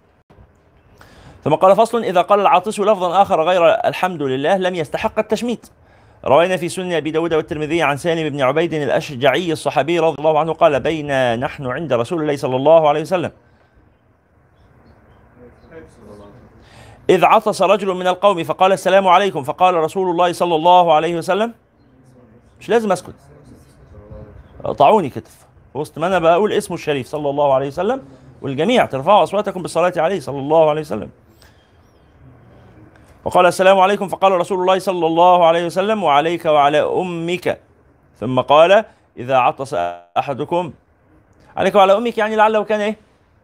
[1.43, 5.67] ثم قال فصل إذا قال العاطس لفظا آخر غير الحمد لله لم يستحق التشميت.
[6.27, 10.53] روينا في سنن أبي داود والترمذي عن سالم بن عبيد الأشجعي الصحابي رضي الله عنه
[10.53, 13.31] قال بينا نحن عند رسول الله صلى الله عليه وسلم.
[17.09, 19.43] إذ عطس رجل من القوم فقال السلام عليكم.
[19.43, 21.53] فقال رسول الله صلى الله عليه وسلم
[22.59, 23.15] مش لازم أسكت.
[24.63, 25.45] قطعوني كتف.
[25.73, 28.01] وسط ما أنا بقول اسمه الشريف صلى الله عليه وسلم
[28.41, 31.09] والجميع ترفعوا أصواتكم بالصلاة عليه صلى الله عليه وسلم.
[33.27, 37.59] وقال السلام عليكم فقال رسول الله صلى الله عليه وسلم وعليك وعلى أمك.
[38.19, 38.85] ثم قال
[39.17, 39.73] إذا عطس
[40.17, 40.73] أحدكم.
[41.57, 42.97] عليك وعلى أمك يعني لعله كان إيه؟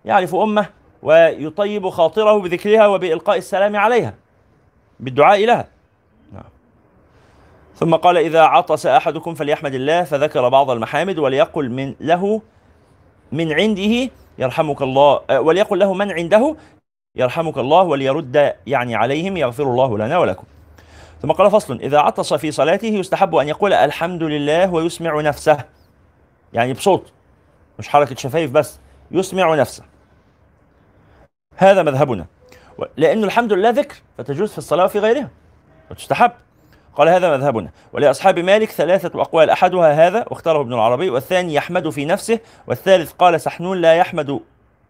[0.05, 0.65] يعرف أمه
[1.01, 4.13] ويطيب خاطره بذكرها وبإلقاء السلام عليها
[4.99, 5.67] بالدعاء لها.
[7.75, 10.03] ثم قال إذا عطس أحدكم فليحمد الله.
[10.03, 12.41] فذكر بعض المحامد وليقل من له
[13.31, 16.55] من عنده يرحمك الله آه، وليقل له من عنده
[17.15, 20.43] يرحمك الله وليرد يعني عليهم يغفر الله لنا ولكم.
[21.21, 25.57] ثم قال فصل إذا عطس في صلاته يستحب أن يقول الحمد لله ويسمع نفسه.
[26.53, 27.11] يعني بصوت
[27.79, 28.79] مش حركة شفايف بس
[29.11, 29.83] يسمع نفسه.
[31.57, 32.25] هذا مذهبنا.
[32.97, 35.29] لأن الحمد لله ذكر فتجوز في الصلاة وفي غيرها
[35.91, 36.31] وتستحب.
[36.95, 37.69] قال هذا مذهبنا.
[37.93, 43.41] ولأصحاب مالك ثلاثة أقوال أحدها هذا واختاره ابن العربي والثاني يحمد في نفسه والثالث قال
[43.41, 44.39] سحنون لا يحمد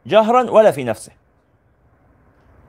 [0.06, 1.23] جهرا ولا في نفسه.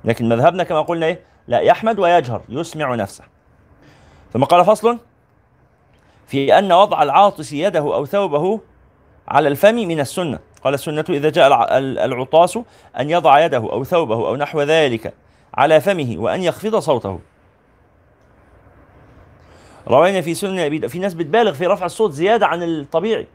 [0.05, 3.25] لكن مذهبنا كما قلنا إيه؟ لا يحمد ويجهر يسمع نفسه.
[4.33, 4.99] ثم قال فصل
[6.27, 8.61] في أن وضع العاطس يده أو ثوبه
[9.29, 10.39] على الفم من السنة.
[10.65, 12.59] قال السنة إذا جاء الع- ال- العطاس
[13.01, 15.15] أن يضع يده أو ثوبه أو نحو ذلك
[15.55, 17.21] على فمه وأن يخفض صوته.
[19.89, 23.27] روينا في سنن أبي دا- في ناس بتبالغ في رفع الصوت زيادة عن الطبيعي.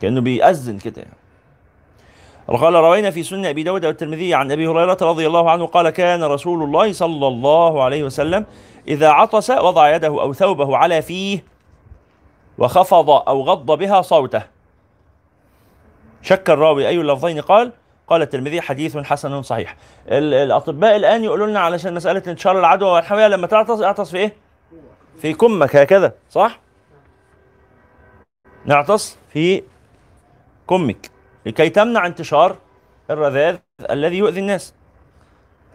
[0.00, 1.16] كأنه بيأذن كده يعني.
[2.48, 6.24] قال روينا في سنن أبي داود والترمذي عن أبي هريرة رضي الله عنه قال كان
[6.24, 8.46] رسول الله صلى الله عليه وسلم
[8.88, 11.44] إذا عطس وضع يده أو ثوبه على فيه
[12.58, 14.42] وخفض أو غض بها صوته.
[16.22, 17.72] شك الراوي أي اللفظين؟ قال
[18.08, 19.76] قال الترمذي حديث حسن صحيح.
[20.08, 24.34] ال- الأطباء الآن يقولوا لنا علشان مسألة انتشار العدوى والحميه لما تعطس اعطس في إيه؟
[25.20, 26.60] في كمك هكذا صح؟
[28.64, 29.62] نعطس في
[30.68, 31.10] كمك.
[31.46, 32.56] لكي تمنع انتشار
[33.10, 33.56] الرذاذ
[33.90, 34.74] الذي يؤذي الناس.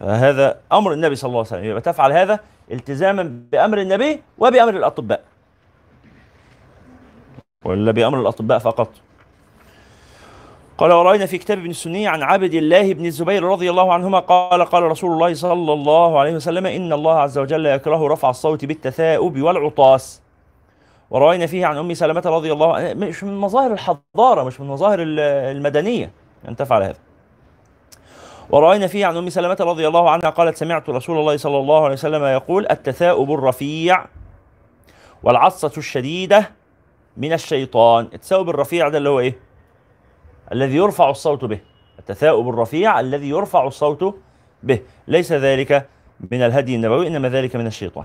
[0.00, 1.64] فهذا أمر النبي صلى الله عليه وسلم.
[1.64, 2.40] يبقى تفعل هذا
[2.72, 5.24] التزاما بأمر النبي وبأمر الأطباء.
[7.64, 8.88] ولا بأمر الأطباء فقط.
[10.78, 14.64] قال ورأينا في كتاب ابن السني عن عبد الله بن الزبير رضي الله عنهما قال
[14.64, 19.42] قال رسول الله صلى الله عليه وسلم إن الله عز وجل يكره رفع الصوت بالتثاؤب
[19.42, 20.22] والعطاس.
[21.12, 22.94] ورأينا فيه عن أم سلمة رضي الله عنها.
[22.94, 25.20] مش من مظاهر الحضارة مش من مظاهر ال-
[25.56, 26.10] المدنية.
[26.48, 26.98] أن تفعل هذا.
[28.50, 31.92] ورأينا فيه عن أم سلمة رضي الله عنها قالت سمعت رسول الله صلى الله عليه
[31.92, 34.04] وسلم يقول التثاؤب الرفيع
[35.22, 36.50] والعصة الشديدة
[37.16, 38.08] من الشيطان.
[38.14, 39.38] التثاؤب الرفيع ده اللي هو إيه؟
[40.52, 41.60] الذي يرفع الصوت به.
[41.98, 44.14] التثاؤب الرفيع الذي يرفع الصوت
[44.62, 44.80] به.
[45.08, 45.88] ليس ذلك
[46.30, 48.04] من الهدي النبوي إنما ذلك من الشيطان.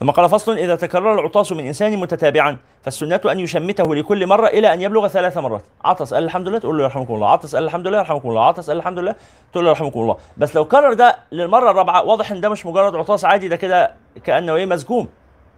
[0.00, 4.72] ثم قال فصل إذا تكرر العطاس من إنسان متتابعا فالسنة أن يشمته لكل مرة إلى
[4.74, 5.62] أن يبلغ ثلاث مرات.
[5.84, 7.28] عطس قال الحمد لله تقول له يرحمكم الله.
[7.28, 8.44] عطس قال الحمد لله يرحمكم الله.
[8.44, 9.14] عطس قال الحمد لله
[9.52, 10.16] تقول له يرحمكم الله.
[10.36, 13.94] بس لو كرر ده للمرة الرابعة واضح إن ده مش مجرد عطاس عادي ده كده
[14.24, 15.08] كأنه إيه مسجوم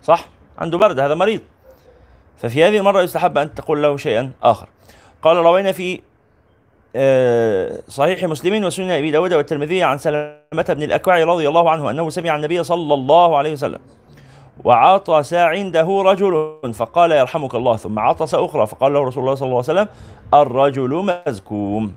[0.03, 0.27] صح؟
[0.59, 1.41] عنده برد هذا مريض.
[2.39, 4.69] ففي هذه المرة يستحب أن تقول له شيئا آخر.
[5.23, 6.01] قال روينا في
[6.97, 12.11] آه، صحيح مسلم وسنن أبي داود والترمذي عن سلمة بن الأكوع رضي الله عنه أنه
[12.11, 13.79] سمع النبي صلى الله عليه وسلم.
[14.65, 16.59] وعطس عنده رجل.
[16.75, 17.77] فقال يرحمك الله.
[17.77, 18.67] ثم عطس أخرى.
[18.67, 19.89] فقال له رسول الله صلى الله عليه وسلم
[20.35, 21.95] الرجل مزكوم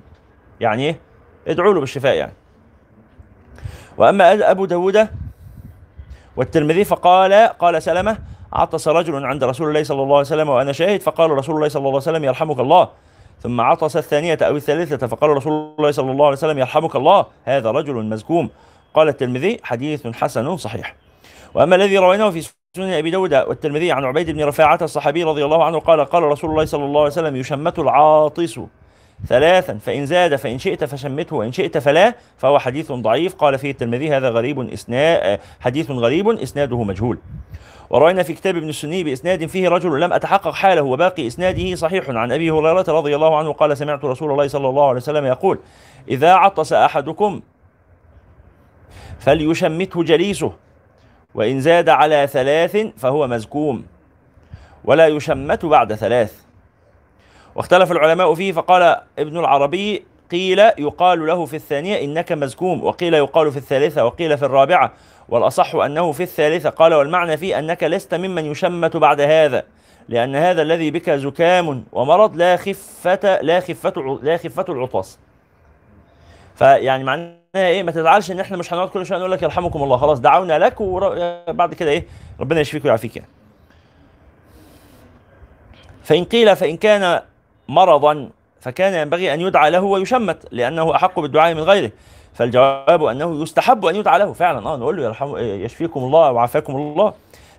[0.59, 0.99] يعني إيه
[1.47, 2.33] ادعوا له بالشفاء يعني.
[3.97, 5.07] وأما أبو داود
[6.35, 8.17] والترمذي فقال قال سلمة
[8.53, 11.01] عطس رجل عند رسول الله صلى الله عليه وسلم وأنا شاهد.
[11.01, 12.87] فقال رسول الله صلى الله عليه وسلم يرحمك الله.
[13.41, 17.25] ثم عطس الثانية أو الثالثة فقال رسول الله صلى الله عليه وسلم يرحمك الله.
[17.45, 18.49] هذا رجل مزكوم
[18.93, 20.95] قال الترمذي حديث حسن صحيح.
[21.53, 22.41] وأما الذي رويناه في
[22.77, 26.49] سنن أبي داود والترمذي عن عبيد بن رفاعة الصحابي رضي الله عنه قال قال رسول
[26.49, 28.59] الله صلى الله عليه وسلم يشمت العاطس
[29.27, 33.35] ثلاثا فإن زاد فإن شئت فشمته وإن شئت فلا فهو حديث ضعيف.
[33.35, 37.17] قال فيه الترمذي هذا غريب إسناد حديث غريب إسناده مجهول.
[37.89, 42.09] وروينا في كتاب ابن السني بإسناد فيه رجل لم أتحقق حاله وباقي إسناده صحيح.
[42.09, 45.59] عن أبي هريرة رضي الله عنه قال سمعت رسول الله صلى الله عليه وسلم يقول
[46.09, 47.41] إذا عطس أحدكم
[49.19, 50.53] فليشمته جليسه.
[51.35, 53.85] وإن زاد على ثلاث فهو مزكوم
[54.85, 56.33] ولا يشمت بعد ثلاث.
[57.55, 63.51] واختلف العلماء فيه فقال ابن العربي قيل يقال له في الثانية إنك مزكوم وقيل يقال
[63.51, 64.91] في الثالثة وقيل في الرابعة
[65.29, 66.69] والأصح أنه في الثالثة.
[66.69, 69.63] قال والمعنى فيه أنك لست ممن يشمت بعد هذا
[70.09, 75.19] لأن هذا الذي بك زكام ومرض لا خفة لا خفة لا خفة العطاس
[76.55, 79.97] فيعني معناها إيه ما تزعلش إن إحنا مش هنقعد كل شوية نقول لك يرحمكم الله.
[79.97, 82.05] خلاص دعونا لك وبعد كده إيه
[82.39, 83.29] ربنا يشفيك ويعافيك يعني.
[86.03, 87.21] فإن قيل فإن كان
[87.67, 88.29] مرضا
[88.61, 91.91] فكان ينبغي أن يدعى له ويشمت لأنه أحق بالدعاء من غيره.
[92.33, 94.67] فالجواب أنه يستحب أن يدعى له فعلا.
[94.67, 97.13] آه نقول له يرحم يشفيكم الله وعافاكم الله.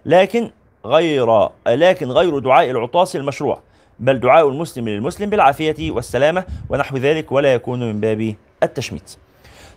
[0.07, 0.51] لكن
[0.85, 3.59] غير لكن غير دعاء العطاس المشروع
[3.99, 9.17] بل دعاء المسلم للمسلم بالعافية والسلامة ونحو ذلك ولا يكون من باب التشميت.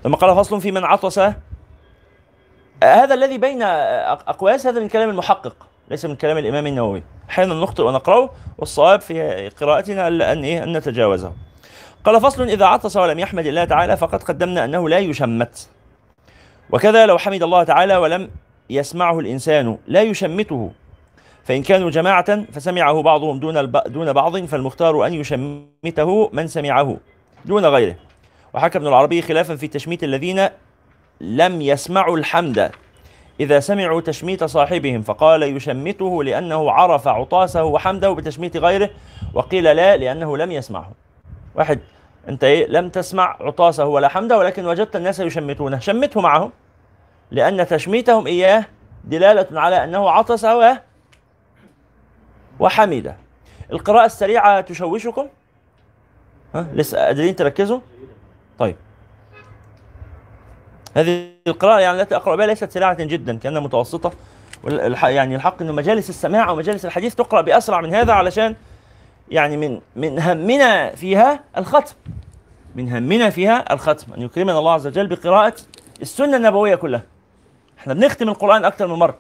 [0.08, 1.20] ثم قال فصل في من عطس.
[2.84, 5.56] هذا الذي بين أقواس هذا من كلام المحقق
[5.90, 7.04] ليس من كلام الإمام النووي.
[7.30, 11.34] أحيانا نخطئ ونقرأه والصواب في قراءتنا ألا أن إيه أن نتجاوزه.
[12.04, 15.70] قال فصل إذا عطس ولم يحمد الله تعالى فقد قدمنا أنه لا يشمت.
[16.72, 18.30] وكذا لو حمد الله تعالى ولم
[18.70, 20.72] يسمعه الإنسان لا يشمته.
[21.44, 23.72] فإن كانوا جماعة فسمعه بعضهم دون.
[23.72, 26.98] دون بعض فالمختار أن يشمته من سمعه
[27.46, 27.96] دون غيره.
[28.54, 30.48] وحكى ابن العربي خلافا في تشميت الذين
[31.22, 32.72] لم يسمعوا الحمد.
[33.40, 38.90] إذا سمعوا تشميت صاحبهم فقال يشمته لأنه عرف عطاسه وحمده بتشميت غيره
[39.34, 40.92] وقيل لا لأنه لم يسمعه.
[41.56, 41.80] واحد
[42.30, 45.80] أنت إيه؟ لم تسمع عطاسه ولا حمده ولكن وجدت الناس يشمتونه.
[45.80, 46.52] شمته معهم
[47.32, 48.66] لأن تشميتهم إياه
[49.04, 50.74] دلالة على أنه عطس و
[52.60, 53.16] وحمد
[53.72, 55.28] القراءة السريعة تشوشكم؟
[56.56, 57.80] ها؟ لسه قادرين تركزوا؟
[58.60, 58.76] طيب.
[60.96, 64.12] هذه القراءة يعني التي أقرأ بها ليست سريعة جدا كأنها متوسطة.
[65.04, 68.56] يعني الحق أنه مجالس السماع ومجالس الحديث تقرأ بأسرع من هذا علشان
[69.30, 71.96] يعني من من همنا فيها الختم.
[72.76, 74.14] من همنا فيها الختم.
[74.14, 75.54] أن يكرمنا الله عز وجل بقراءة
[76.02, 77.04] السنة النبوية كلها.
[77.80, 79.18] إحنا بنختم القرآن أكثر من مرة.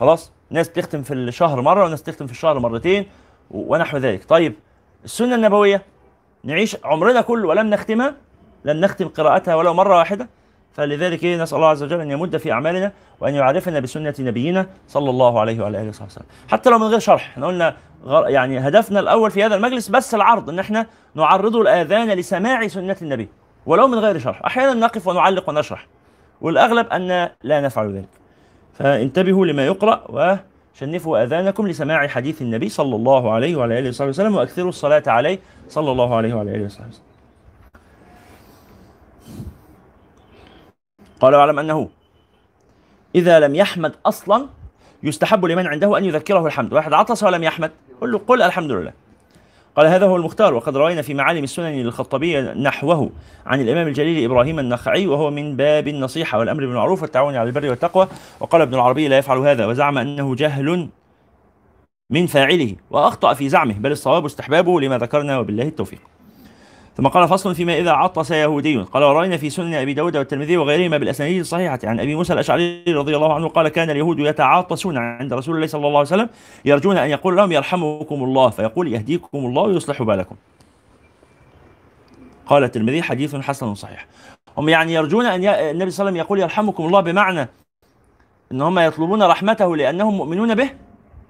[0.00, 3.06] خلاص؟ ناس تختم في الشهر مرة وناس تختم في الشهر مرتين
[3.50, 4.24] ونحو ذلك.
[4.28, 4.54] طيب
[5.04, 5.82] السنة النبوية
[6.46, 8.14] نعيش عمرنا كله ولم نختمها
[8.64, 10.28] لم نختم قراءتها ولو مرة واحدة.
[10.72, 15.10] فلذلك إيه نسأل الله عز وجل أن يمد في أعمالنا وأن يعرفنا بسنة نبينا صلى
[15.10, 16.26] الله عليه وعلى آله وصحبه وسلم.
[16.48, 17.76] حتى لو من غير شرح إحنا قلنا
[18.26, 23.28] يعني هدفنا الأول في هذا المجلس بس العرض أن إحنا نعرض الآذان لسماع سنة النبي
[23.66, 24.44] ولو من غير شرح.
[24.44, 25.86] أحيانا نقف ونعلق ونشرح
[26.40, 28.08] والأغلب أن لا نفعل ذلك.
[28.72, 34.36] فانتبهوا لما يقرأ وشنفوا آذانكم لسماع حديث النبي صلى الله عليه وعلى آله وصحبه وسلم
[34.36, 37.02] وأكثروا الصلاة عليه صلى الله عليه وعلى آله وصحبه وسلم.
[41.20, 41.88] قال واعلم أنه
[43.14, 44.46] إذا لم يحمد أصلا
[45.02, 46.72] يستحب لمن عنده أن يذكره الحمد.
[46.72, 47.70] واحد عطس ولم يحمد
[48.00, 48.92] قل له قل الحمد لله.
[49.76, 50.54] قال هذا هو المختار.
[50.54, 53.10] وقد روينا في معالم السنن للخطبي نحوه
[53.46, 58.08] عن الإمام الجليل إبراهيم النخعي وهو من باب النصيحة والأمر بالمعروف والتعاون على البر والتقوى.
[58.40, 60.88] وقال ابن العربي لا يفعل هذا وزعم أنه جهل
[62.10, 66.00] من فاعله وأخطأ في زعمه بل الصواب استحبابه لما ذكرنا وبالله التوفيق.
[66.96, 68.76] ثم قال فصل فيما إذا عطس يهودي.
[68.76, 71.78] قال ورأينا في سنن أبي داود والترمذي وغيرهما بالأسانيد الصحيحة.
[71.84, 75.86] عن أبي موسى الأشعري رضي الله عنه قال كان اليهود يتعاطسون عند رسول الله صلى
[75.86, 76.28] الله عليه وسلم
[76.64, 80.36] يرجون أن يقول لهم يرحمكم الله فيقول يهديكم الله ويصلح بالكم
[82.46, 84.06] قال الترمذي حديث حسن صحيح
[84.58, 85.70] هم يعني يرجون أن ي...
[85.70, 87.48] النبي صلى الله عليه وسلم يقول يرحمكم الله بمعنى
[88.52, 90.70] أن هم يطلبون رحمته لأنهم مؤمنون به؟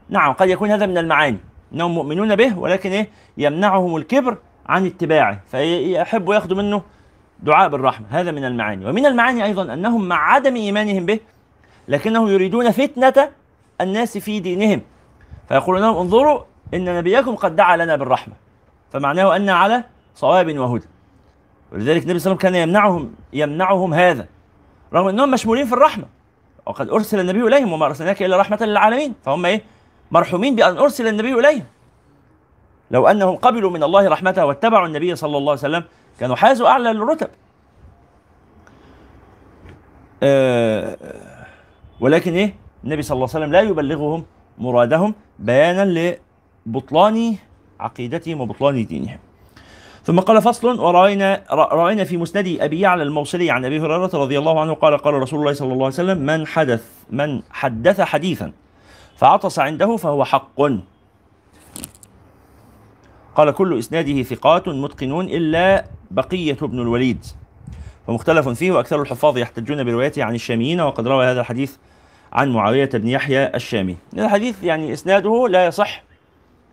[0.08, 1.38] نعم قد يكون هذا من المعاني.
[1.72, 3.08] أنهم مؤمنون به ولكن إيه؟
[3.38, 5.40] يمنعهم الكبر عن اتباعه.
[5.50, 6.82] فيحبوا ياخذوا منه
[7.40, 8.06] دعاء بالرحمة.
[8.10, 8.86] هذا من المعاني.
[8.86, 11.20] ومن المعاني أيضا أنهم مع عدم إيمانهم به
[11.88, 13.28] لكنهم يريدون فتنة
[13.80, 14.80] الناس في دينهم.
[15.48, 16.40] فيقولون لهم انظروا
[16.74, 18.34] إن نبيكم قد دعا لنا بالرحمة.
[18.92, 19.84] فمعناه أن على
[20.14, 20.86] صواب وهدى.
[21.72, 24.26] ولذلك النبي صلى الله عليه وسلم كان يمنعهم يمنعهم هذا.
[24.92, 26.04] رغم إنهم مشمولين في الرحمة.
[26.66, 29.14] وقد أرسل النبي إليهم وما أرسلناك إلا رحمة للعالمين.
[29.24, 29.62] فهم إيه؟
[30.10, 31.64] مرحومين بأن أرسل النبي إليهم.
[32.90, 35.84] لو أنهم قبلوا من الله رحمته واتبعوا النبي صلى الله عليه وسلم
[36.20, 37.28] كانوا حازوا أعلى الرتب
[40.22, 40.96] آه
[42.00, 42.54] ولكن إيه؟
[42.84, 44.24] النبي صلى الله عليه وسلم لا يبلغهم
[44.58, 46.16] مرادهم بيانا
[46.66, 47.36] لبطلان
[47.80, 49.18] عقيدتهم وبطلان دينهم.
[50.04, 54.60] ثم قال فصل ورأينا رأينا في مسند أبي يعلى الموصلي عن أبي هريرة رضي الله
[54.60, 58.52] عنه قال قال رسول الله صلى الله عليه وسلم من حدث من حدث حديثا
[59.16, 60.62] فعطس عنده فهو حق.
[63.34, 67.26] قال كل إسناده ثقات متقنون إلا بقية بن الوليد.
[68.06, 71.76] ومختلف فيه وأكثر الحفاظ يحتجون بروايته عن الشاميين وقد روى هذا الحديث
[72.32, 73.97] عن معاوية بن يحيى الشامي.
[74.14, 76.02] الحديث يعني إسناده لا يصح.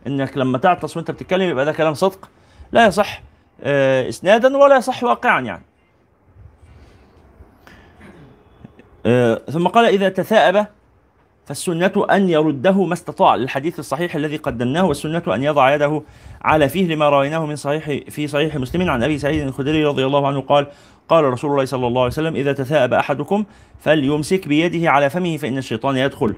[0.08, 2.30] إنك لما تعطس وأنت بتتكلم يبقى ده كلام صدق.
[2.72, 3.22] لا يصح.
[3.62, 5.64] آه، إسنادا ولا يصح واقعا يعني.
[9.06, 10.68] آه، ثم قال إذا تثاءب
[11.46, 13.36] فالسنة أن يرده ما استطاع.
[13.36, 16.02] للحديث الصحيح الذي قدمناه والسنة أن يضع يده
[16.42, 18.90] على فيه لما رأيناه من صحيح في صحيح مسلم.
[18.90, 20.68] عن أبي سعيد الخدري رضي الله عنه قال
[21.10, 23.46] قال رسول الله صلى الله عليه وسلم إذا تثاءب أحدكم
[23.80, 26.36] فليمسك بيده على فمه فإن الشيطان يدخل.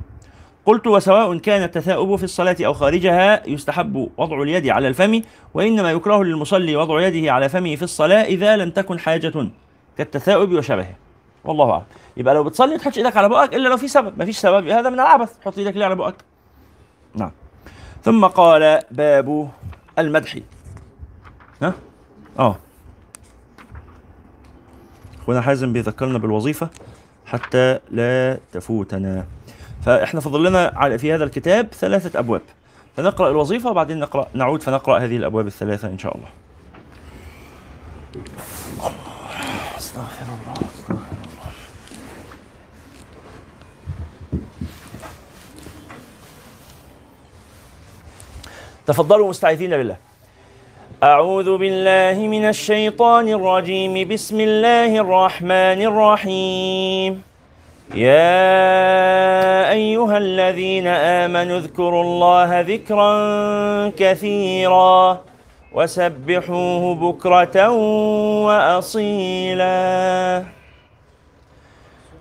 [0.65, 5.21] قلت وسواء كان التثاؤب في الصلاة أو خارجها يستحب وضع اليد على الفم
[5.53, 9.33] وإنما يكره للمصلي وضع يده على فمه في الصلاة إذا لم تكن حاجة
[9.97, 11.04] كالتثاؤب وشبهه.
[11.45, 11.83] والله أعلم.
[12.17, 14.19] يبقى لو بتصلي ما تحطش إيدك على بقك إلا لو في سبب.
[14.19, 14.67] ما فيش سبب.
[14.67, 15.37] هذا من العبث.
[15.37, 16.15] تحط إيدك ليه على بقك؟
[17.15, 17.31] نعم.
[18.03, 19.49] ثم قال باب
[19.99, 20.37] المدح.
[21.61, 21.73] ها؟
[22.39, 22.55] آه.
[25.21, 26.69] أخونا حازم بيذكرنا بالوظيفة
[27.25, 29.25] حتى لا تفوتنا.
[29.85, 32.41] فإحنا فضل لنا في هذا الكتاب ثلاثة أبواب.
[32.97, 36.27] فنقرأ الوظيفة وبعدين نقرا نعود فنقرأ هذه الأبواب الثلاثة إن شاء الله
[39.77, 41.05] استغفر الله استغفر الله
[48.87, 49.97] تفضلوا مستعيذين بالله.
[51.03, 54.07] أعوذ بالله من الشيطان الرجيم.
[54.07, 57.11] بسم الله الرحمن الرحيم.
[57.95, 63.11] يا أيها الذين آمنوا اذكروا الله ذكرا
[63.97, 65.21] كثيرا
[65.73, 67.57] وسبحوه بكرة
[68.47, 69.79] وأصيلا.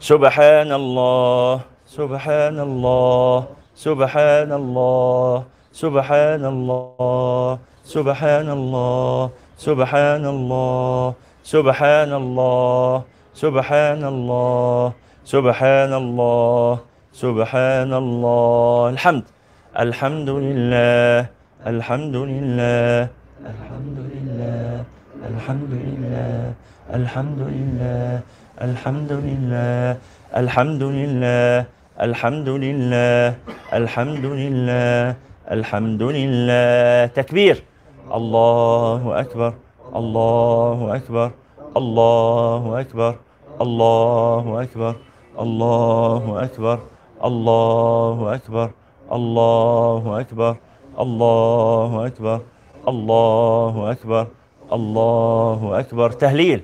[0.00, 3.44] سبحان الله سبحان الله
[3.76, 5.53] سبحان الله.
[5.74, 13.02] سبحان الله سبحان الله سبحان الله سبحان الله
[13.34, 14.92] سبحان الله
[15.26, 16.78] سبحان الله
[17.10, 19.24] سبحان الله الحمد
[19.74, 21.26] الحمد لله
[21.66, 22.98] الحمد لله
[23.50, 24.84] الحمد لله
[25.26, 26.54] الحمد لله
[26.94, 28.22] الحمد لله
[28.62, 29.96] الحمد لله
[30.38, 31.66] الحمد لله
[31.98, 33.34] الحمد لله
[33.74, 37.62] الحمد لله الحمد لله تكبير
[38.14, 39.54] الله أكبر
[39.96, 41.30] الله أكبر
[41.76, 43.14] الله أكبر
[43.60, 44.94] الله أكبر
[45.40, 46.78] الله أكبر
[47.24, 48.70] الله أكبر
[49.12, 50.56] الله أكبر
[51.00, 52.40] الله أكبر
[52.88, 54.26] الله أكبر
[54.72, 56.60] الله أكبر تهليل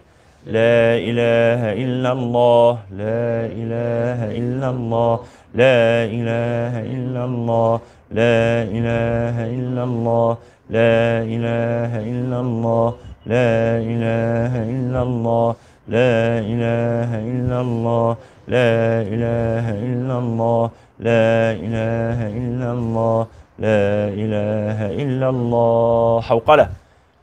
[0.46, 5.20] لا إله إلا الله لا إله إلا الله
[5.54, 7.80] لا إله إلا الله
[8.10, 10.36] لا إله إلا الله
[10.70, 12.94] لا إله إلا الله
[13.26, 15.54] لا إله إلا الله
[15.88, 18.16] لا إله إلا الله
[18.48, 20.70] لا إله إلا الله
[21.00, 23.26] لا إله إلا الله
[23.58, 26.20] لا إله إلا الله.
[26.20, 26.68] حوقلة.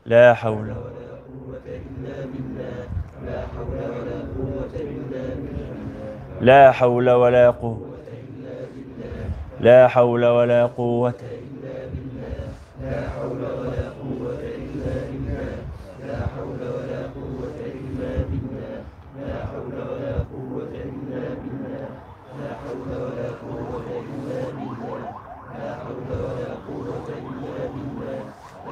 [0.06, 0.74] لا حول لا
[3.54, 4.78] حول ولا قوة
[6.40, 7.87] لا حول ولا قوة
[9.60, 12.48] لا حول ولا قوة إلا بالله
[12.82, 15.54] لا حول ولا قوة إلا بالله
[16.06, 18.78] لا حول ولا قوة إلا بالله
[19.18, 21.88] لا حول ولا قوة إلا بالله
[22.38, 24.98] لا حول ولا قوة إلا بالله
[25.58, 28.20] لا حول ولا قوة إلا بالله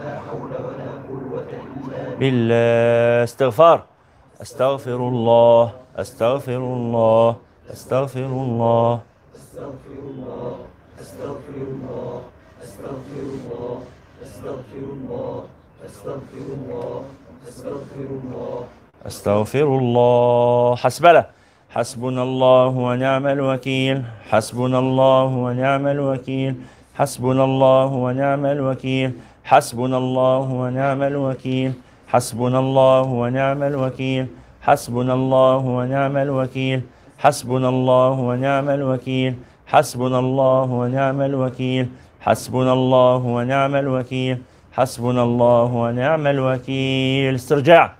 [0.00, 3.84] لا حول ولا قوة إلا بالله استغفار.
[4.42, 7.36] أستغفر الله أستغفر الله
[7.72, 9.00] أستغفر الله
[9.34, 10.56] أستغفر الله.
[11.00, 12.20] أستغفر الله
[12.64, 13.74] أستغفر الله
[14.24, 15.44] أستغفر الله
[15.86, 17.02] أستغفر الله
[17.48, 18.58] أستغفر الله.
[19.06, 20.76] أستغفر الله.
[20.76, 21.22] حسبنا.
[21.70, 24.02] حسبنا الله ونعم الوكيل.
[24.30, 26.54] حسبنا الله ونعم الوكيل.
[26.98, 29.10] حسبنا الله ونعم الوكيل.
[29.44, 31.72] حسبنا الله ونعم الوكيل.
[32.08, 34.24] حسبنا الله ونعم الوكيل.
[34.66, 36.80] حسبنا الله ونعم الوكيل.
[37.18, 39.32] حسبنا الله ونعم الوكيل.
[39.66, 41.86] حسبنا الله ونعم الوكيل.
[42.20, 44.38] حسبنا الله ونعم الوكيل.
[44.72, 47.34] حسبنا الله ونعم الوكيل.
[47.34, 47.92] استرجاع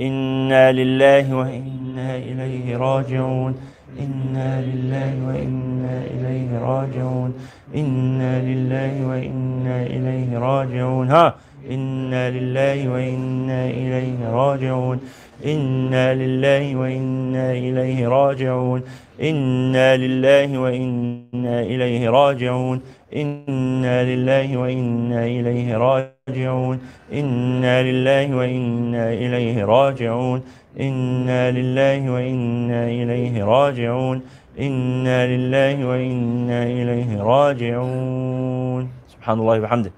[0.00, 3.52] إنا لله وإنا إليه راجعون.
[4.00, 7.30] إنا لله وإنا إليه راجعون.
[7.74, 11.10] إنا لله وإنا إليه راجعون.
[11.10, 11.34] ها.
[11.70, 15.00] إنا لله وإنا إليه راجعون
[15.46, 18.82] إنا لله وإنا إليه راجعون
[19.22, 22.80] إنا لله وإنا إليه راجعون
[23.16, 26.80] إنا لله وإنا إليه راجعون
[27.12, 30.42] إنا لله وإنا إليه راجعون
[30.80, 34.22] إنا لله وإنا إليه راجعون
[34.60, 39.97] إنا لله وإنا إليه راجعون سبحان الله وبحمده.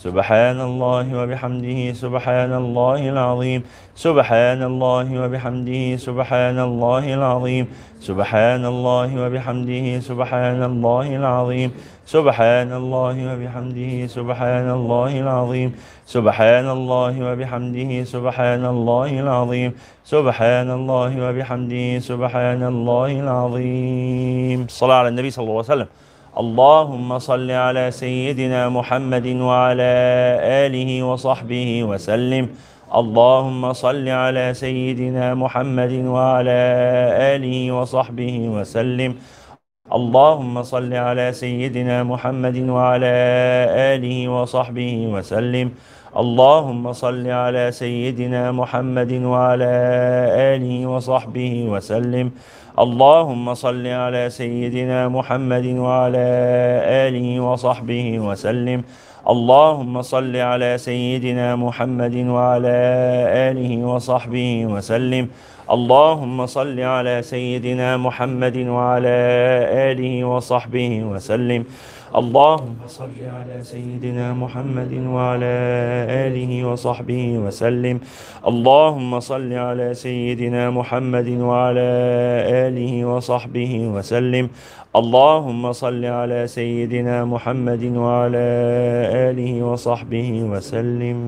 [0.00, 3.60] سبحان الله وبحمده سبحان الله العظيم.
[3.92, 7.64] سبحان الله وبحمده سبحان الله العظيم.
[8.00, 11.70] سبحان الله وبحمده سبحان الله العظيم.
[12.08, 15.70] سبحان الله وبحمده سبحان الله العظيم.
[16.08, 19.70] سبحان الله وبحمده سبحان الله العظيم.
[20.04, 25.88] سبحان الله وبحمده سبحان الله العظيم صلاة على النبي صلى الله عليه وسلم.
[26.38, 29.92] اللهم صل على سيدنا محمد وعلى
[30.66, 32.48] آله وصحبه وسلم.
[32.94, 36.60] اللهم صل على سيدنا محمد وعلى
[37.34, 39.14] آله وصحبه وسلم.
[39.92, 43.14] اللهم صل على سيدنا محمد وعلى
[43.94, 45.70] آله وصحبه وسلم.
[46.16, 49.74] اللهم صل على سيدنا محمد وعلى
[50.54, 52.30] آله وصحبه وسلم.
[52.80, 56.28] اللهم صل على سيدنا محمد وعلى
[57.06, 58.84] آله وصحبه وسلم.
[59.28, 62.78] اللهم صل على سيدنا محمد وعلى
[63.52, 65.28] آله وصحبه وسلم.
[65.70, 69.18] اللهم صل على سيدنا محمد وعلى
[69.92, 71.64] آله وصحبه وسلم.
[72.10, 75.54] اللهم صل على سيدنا محمد وعلى
[76.26, 78.00] آله وصحبه وسلم.
[78.46, 81.90] اللهم صل على سيدنا محمد وعلى
[82.66, 84.48] آله وصحبه وسلم.
[84.96, 88.48] اللهم صل على سيدنا محمد وعلى
[89.30, 91.18] آله وصحبه وسلم.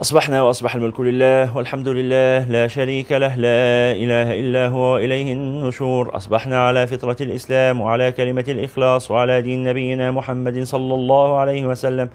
[0.00, 6.16] أصبحنا وأصبح الملك لله والحمد لله لا شريك له لا إله إلا هو وإليه النشور.
[6.16, 12.08] أصبحنا على فطرة الإسلام وعلى كلمة الإخلاص وعلى دين نبينا محمد صلى الله عليه وسلم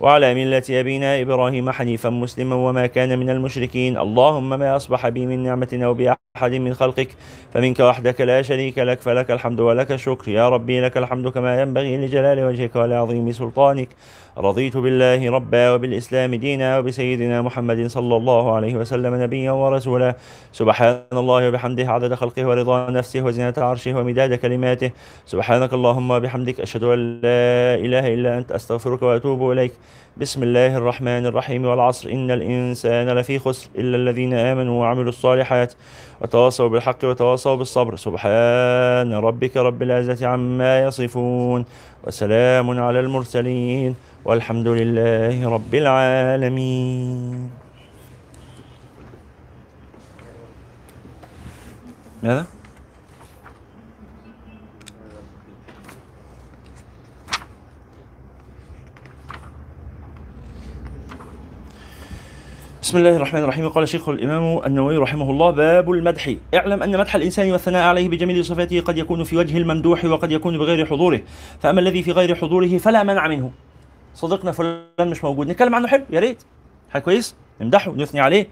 [0.00, 3.98] وعلى ملة أبينا إبراهيم حنيفا مسلما وما كان من المشركين.
[3.98, 7.08] اللهم ما أصبح بي من نعمة أو بأحد من خلقك
[7.54, 10.30] فمنك وحدك لا شريك لك فلك الحمد ولك الشكر.
[10.30, 13.88] يا ربي لك الحمد كما ينبغي لجلال وجهك ولعظيم سلطانك.
[14.38, 20.14] رضيت بالله ربا وبالإسلام دينا وبسيدنا محمد صلى الله عليه وسلم نبيا ورسولا.
[20.52, 24.90] سبحان الله وبحمده عدد خلقه ورضا نفسه وزنة عرشه ومداد كلماته.
[25.26, 29.72] سبحانك اللهم وبحمدك أشهد أن لا إله إلا أنت أستغفرك وأتوب إليك.
[30.16, 32.10] بسم الله الرحمن الرحيم والعصر.
[32.10, 35.74] إن الإنسان لفي خسر إلا الذين آمنوا وعملوا الصالحات
[36.20, 37.96] وتواصوا بالحق وتواصوا بالصبر.
[37.96, 41.64] سبحان ربك رب العزة عما يصفون
[42.06, 43.94] وسلام على المرسلين.
[44.24, 47.50] والحمد لله رب العالمين.
[52.22, 52.46] ماذا؟
[62.82, 63.68] بسم الله الرحمن الرحيم.
[63.68, 66.34] قال شيخ الإمام النووي رحمه الله باب المدح.
[66.54, 70.58] اعلم أن مدح الإنسان والثناء عليه بجميل صفاته قد يكون في وجه الممدوح وقد يكون
[70.58, 71.20] بغير حضوره.
[71.60, 73.50] فأما الذي في غير حضوره فلا منع منه.
[74.14, 75.48] صديقنا فلان مش موجود.
[75.50, 76.42] نتكلم عنه حلو يا ريت.
[76.90, 78.48] حاجة كويس؟ نمدحه نثني عليه.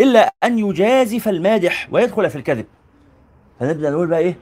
[0.00, 2.66] إلا أن يجازف المادح ويدخل في الكذب.
[3.60, 4.36] فنبدأ نقول بقى إيه؟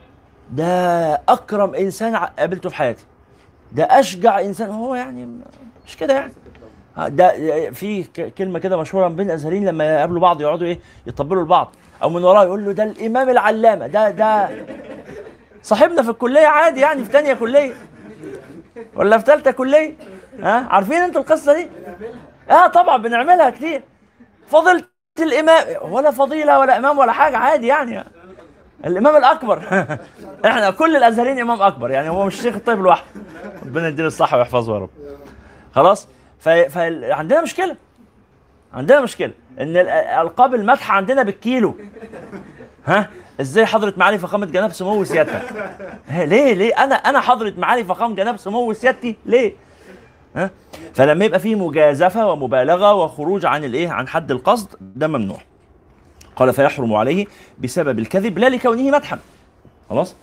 [0.51, 3.05] ده أكرم إنسان قابلته في حياتي.
[3.73, 4.71] ده أشجع إنسان.
[4.71, 5.29] هو يعني
[5.87, 6.33] مش كده يعني.
[6.97, 8.05] ها، ده في
[8.39, 11.75] كلمة كده مشهورة بين الازهريين لما يقابلوا بعض يقعدوا إيه؟ يطبلوا لبعض.
[12.03, 13.87] أو من وراه يقول له ده الإمام العلامة.
[13.87, 14.51] ده ده
[15.63, 17.75] صاحبنا في الكلية عادي يعني في تانية كلية.
[18.95, 19.95] ولا في ثالثه كلية؟
[20.43, 21.69] ها؟ عارفين أنتوا القصة دي؟
[22.51, 23.83] آه طبعا بنعملها كتير.
[24.49, 24.85] فضيلة
[25.19, 28.05] الإمام ولا فضيلة ولا إمام ولا حاجة عادي يعني.
[28.87, 29.59] الإمام الأكبر.
[30.47, 33.07] إحنا كل الأزهريين إمام أكبر يعني هو مش شيخ الطيب لوحده.
[33.67, 34.91] ربنا يديله الصحة ويحفظه يا رب.
[35.75, 36.09] خلاص؟
[36.41, 37.77] فعندنا مشكلة.
[38.75, 39.33] عندنا مشكلة.
[39.61, 41.77] إن ال- ألقاب المدح عندنا بالكيلو.
[42.87, 45.43] ها؟ إزاي حضره معالي فخامة جناب سمو سيادتك
[46.11, 49.53] ليه؟ ليه؟ أنا أنا حضره معالي فخامة جناب سمو سيادتي ليه؟
[50.37, 50.51] ها؟
[50.95, 55.39] فلما يبقى فيه مجازفة ومبالغة وخروج عن الإيه؟ عن حد القصد ده ممنوع.
[56.37, 57.27] قال فيحرم عليه
[57.59, 59.19] بسبب الكذب لا لكونه مدحا.
[59.91, 60.15] خلاص؟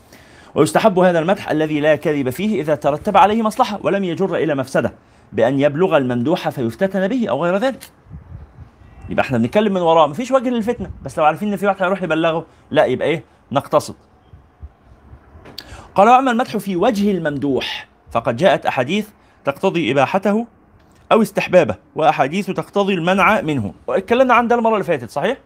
[0.56, 4.94] ويستحب هذا المدح الذي لا كذب فيه إذا ترتب عليه مصلحة ولم يجر إلى مفسدة
[5.34, 7.80] بأن يبلغ الممدوح فيفتتن به أو غير ذلك.
[9.10, 10.92] يبقى إحنا بنتكلم من وراه مفيش وجه للفتنة.
[11.04, 13.96] بس لو عارفين إن في واحد هيروح يبلغه لا يبقى إيه؟ نقتصد.
[15.96, 19.08] قال واما المدح في وجه الممدوح فقد جاءت أحاديث
[19.46, 20.48] تقتضي إباحته
[21.12, 23.74] أو استحبابه وأحاديث تقتضي المنع منه.
[23.88, 25.38] واتكلمنا عن ده المرة اللي فاتت صحيح؟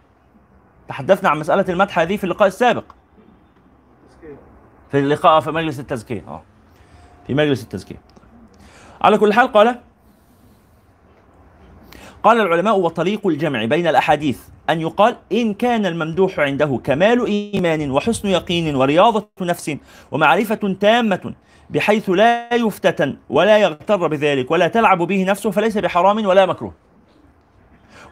[0.88, 2.84] تحدثنا عن مسألة المدح هذه في اللقاء السابق.
[4.90, 6.24] في اللقاء في مجلس التزكية.
[6.28, 6.42] آه.
[7.26, 8.00] في مجلس التزكية.
[9.02, 9.80] على كل حال قال
[12.22, 14.38] قال العلماء وطريق الجمع بين الأحاديث
[14.70, 19.76] أن يقال إن كان الممدوح عنده كمال إيمان وحسن يقين ورياضة نفس
[20.12, 21.34] ومعرفة تامة
[21.70, 26.72] بحيث لا يفتتن ولا يغتر بذلك ولا تلعب به نفسه فليس بحرام ولا مكروه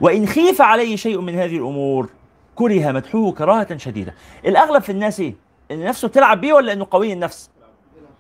[0.01, 2.09] وإن خيف عليه شيء من هذه الأمور
[2.55, 4.15] كره مدحه كراهة شديدة
[4.47, 5.35] الأغلب في الناس إيه
[5.71, 7.51] إن نفسه تلعب بيه ولا إنه قوي النفس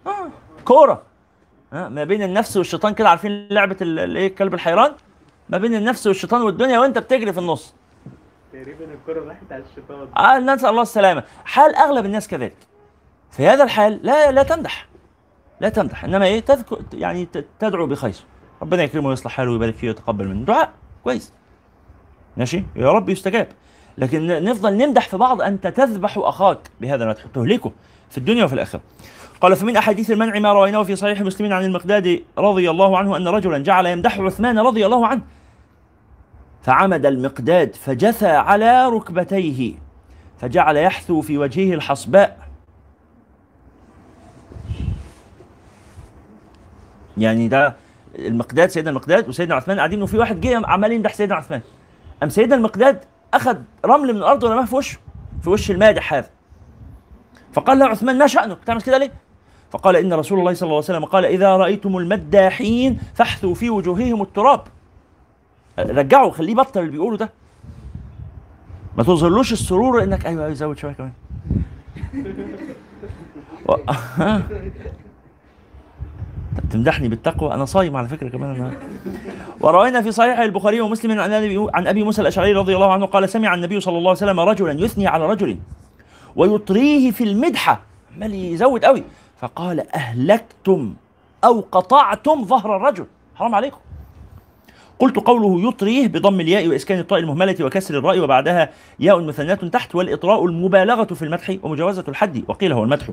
[0.07, 0.13] آه.
[0.65, 1.03] كورة
[1.73, 1.89] آه.
[1.89, 4.93] ما بين النفس والشيطان كده عارفين لعبة ال- الايه الكلب الحيران
[5.51, 7.75] ما بين النفس والشيطان والدنيا وانت بتجري في النص.
[8.53, 10.09] تقريبا الكرة راحت على الشيطان.
[10.17, 11.25] آه نسال الله السلامة.
[11.45, 12.57] حال أغلب الناس كذلك.
[13.31, 14.89] في هذا الحال لا لا تمدح.
[15.61, 16.05] لا تمدح.
[16.05, 17.29] إنما إيه؟ تذكر يعني
[17.61, 18.15] تدعو بخير.
[18.63, 20.45] ربنا يكرمه ويصلح حاله ويبارك فيه ويتقبل منه.
[20.45, 20.73] دعاء.
[21.05, 21.33] كويس.
[22.37, 23.49] ماشي؟ يا رب يستجاب.
[23.99, 26.59] لكن نفضل نمدح في بعض انت تذبح أخاك.
[26.81, 27.73] بهذا المدح تهلكه
[28.11, 28.81] في الدنيا وفي الآخرة.
[29.41, 33.29] قال فمن أحاديث المنع ما رويناه في صحيح مسلم عن المقداد رضي الله عنه أن
[33.29, 35.23] رجلا جعل يمدح عثمان رضي الله عنه.
[36.63, 39.75] فعمد المقداد فجثى على ركبتيه
[40.41, 42.39] فجعل يحثو في وجهه الحصباء.
[47.17, 47.77] يعني ده
[48.19, 51.61] المقداد سيدنا المقداد وسيدنا عثمان قاعدين وفي واحد جه عمال يمدح سيدنا عثمان.
[52.21, 53.05] قام سيدنا المقداد
[53.35, 54.99] أخذ رمل من الأرض ورماه في وشه
[55.43, 56.31] في وش المادح هذا.
[57.53, 59.13] فقال له عثمان ما شأنك؟ بتعمل كده ليه؟
[59.71, 64.23] فقال إن رسول الله صلى الله عليه وسلم قال إذا رأيتم المداحين فاحثوا في وجوههم
[64.23, 64.61] التراب.
[65.79, 67.31] رجعوا خليه بطل اللي بيقوله ده.
[68.97, 71.13] ما تظهرلوش السرور انك أيوه أيوه زود شوية كمان.
[73.67, 73.73] و...
[76.57, 77.55] طب تمدحني بالتقوى.
[77.55, 78.73] أنا صايم على فكرة كمان انا
[79.61, 81.33] وروينا في صحيح البخاري ومسلم عن
[81.75, 84.73] عن أبي موسى الأشعري رضي الله عنه قال سمع النبي صلى الله عليه وسلم رجلا
[84.85, 85.59] يثني على رجل
[86.37, 87.81] ويطريه في المدحة.
[88.17, 89.05] عمال يزود قوي.
[89.41, 90.95] فقال أهلكتم
[91.45, 93.07] أو قطعتم ظهر الرجل.
[93.35, 93.79] حرام عليكم.
[94.99, 98.71] قلت قوله يطريه بضم الياء وإسكان الطاء المهملة وكسر الراء وبعدها
[99.01, 103.07] ياء مثناه تحت والإطراء المبالغة في المدح ومجاوزة الحد وقيل هو المدح.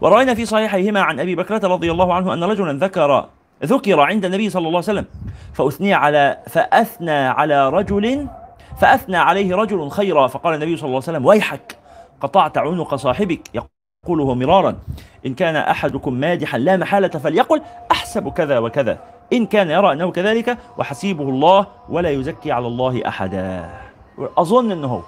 [0.00, 3.28] وروينا في صحيحيهما عن أبي بكرة رضي الله عنه أن رجلا ذكر
[3.64, 5.04] ذكر عند النبي صلى الله عليه وسلم
[5.54, 8.26] فأثني على فأثنى على رجل
[8.80, 11.78] فأثنى عليه رجل خيرا فقال النبي صلى الله عليه وسلم ويحك
[12.20, 13.40] قطعت عنق صاحبك.
[14.06, 14.76] يقوله مرارا
[15.26, 18.98] إن كان أحدكم مادحا لا محالة فليقل أحسب كذا وكذا
[19.32, 23.70] إن كان يرى أنه كذلك وحسيبه الله ولا يزكي على الله أحدا.
[24.38, 25.00] أظن إنه هو.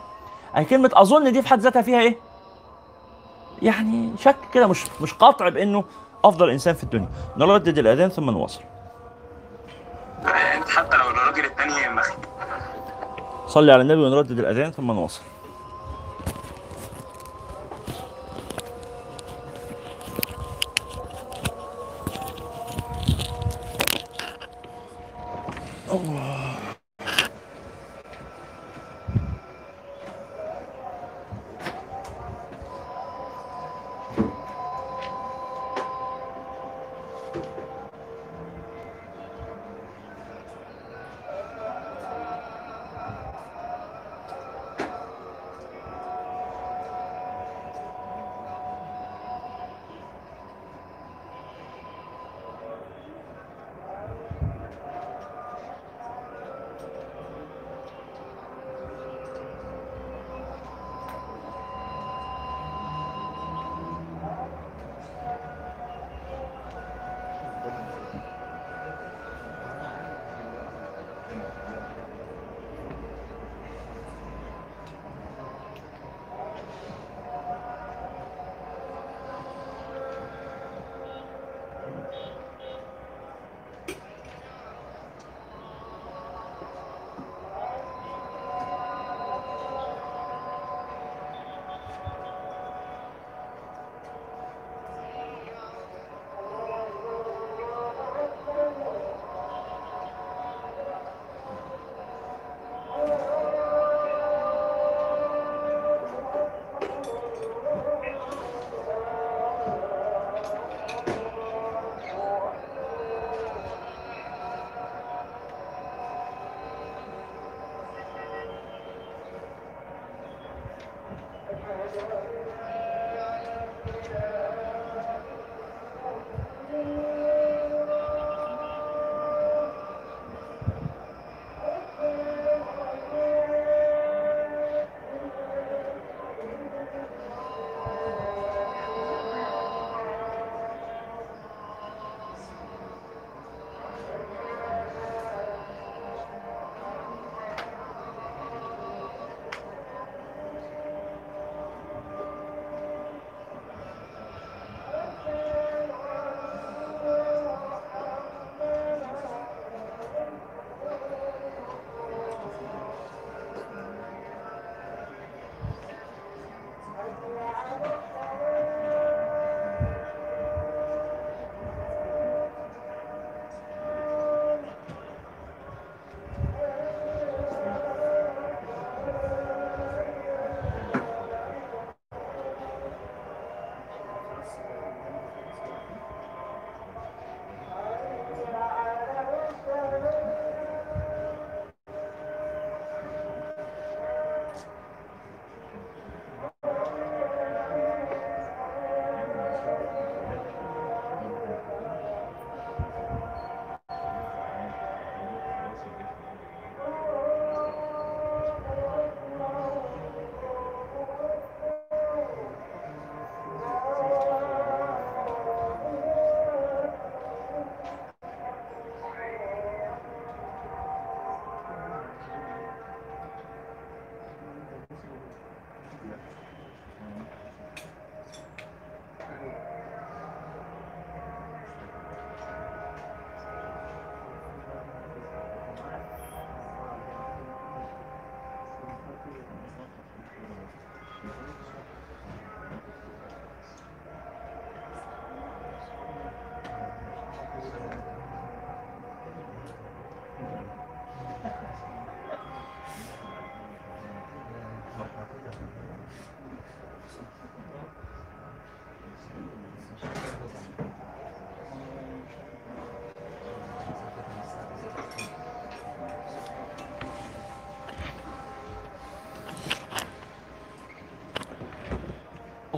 [0.56, 2.16] أي كلمة أظن دي في حد ذاتها فيها إيه؟
[3.62, 5.84] يعني شك كده مش مش قاطع بإنه
[6.24, 7.08] أفضل إنسان في الدنيا.
[7.36, 8.60] نردد الآذان ثم نواصل.
[10.76, 12.10] حتى لو الراجل التاني مخ
[13.46, 15.22] صلي على النبي ونردد الآذان ثم نواصل.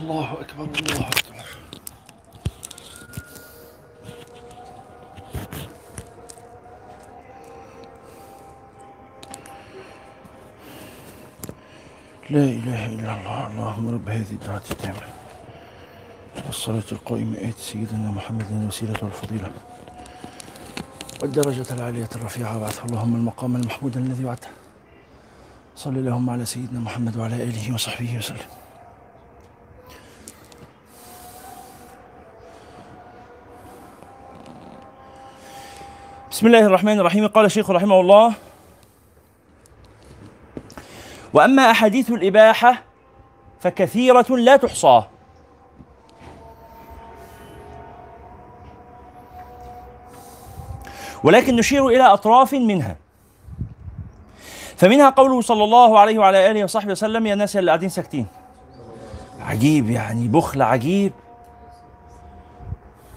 [0.01, 1.45] الله أكبر الله أكبر.
[12.31, 14.97] لا إله إلا الله اللهم رب هذه الدعوة التامة.
[16.47, 19.51] والصلاة القائمة آت سيدنا محمد الوسيلة والفضيلة
[21.23, 24.49] والدرجة العالية الرفيعة وابعثه اللهم المقام المحمود الذي وعدته.
[25.77, 28.60] صل اللهم على سيدنا محمد وعلى آله وصحبه وسلم.
[36.41, 37.27] بسم الله الرحمن الرحيم.
[37.27, 38.33] قال الشيخ رحمه الله
[41.33, 42.83] وأما أحاديث الإباحة
[43.61, 45.03] فكثيرة لا تحصى.
[51.25, 52.97] ولكن نشير إلى أطراف منها.
[54.77, 58.27] فمنها قوله صلى الله عليه وعلى آله وصحبه وسلم يا ناس اللي قاعدين ساكتين.
[59.41, 61.13] عجيب يعني بخل عجيب.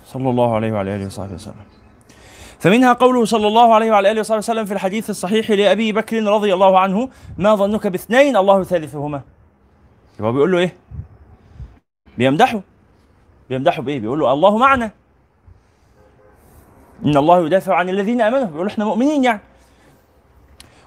[0.06, 1.83] صلى الله عليه وعلى آله وصحبه وسلم.
[2.64, 6.54] فمنها قوله صلى الله عليه وعلى آله وصحبه وسلم في الحديث الصحيح لأبي بكر رضي
[6.54, 9.22] الله عنه ما ظنك باثنين؟ الله ثالثهما
[10.22, 10.76] هو بيقول له إيه؟
[12.18, 12.62] بيمدحه.
[13.50, 14.92] بيمدحه بإيه؟ بيقول له الله معنا.
[17.06, 18.46] إن الله يدافع عن الذين آمنوا.
[18.46, 19.42] بيقول إحنا مؤمنين يعني.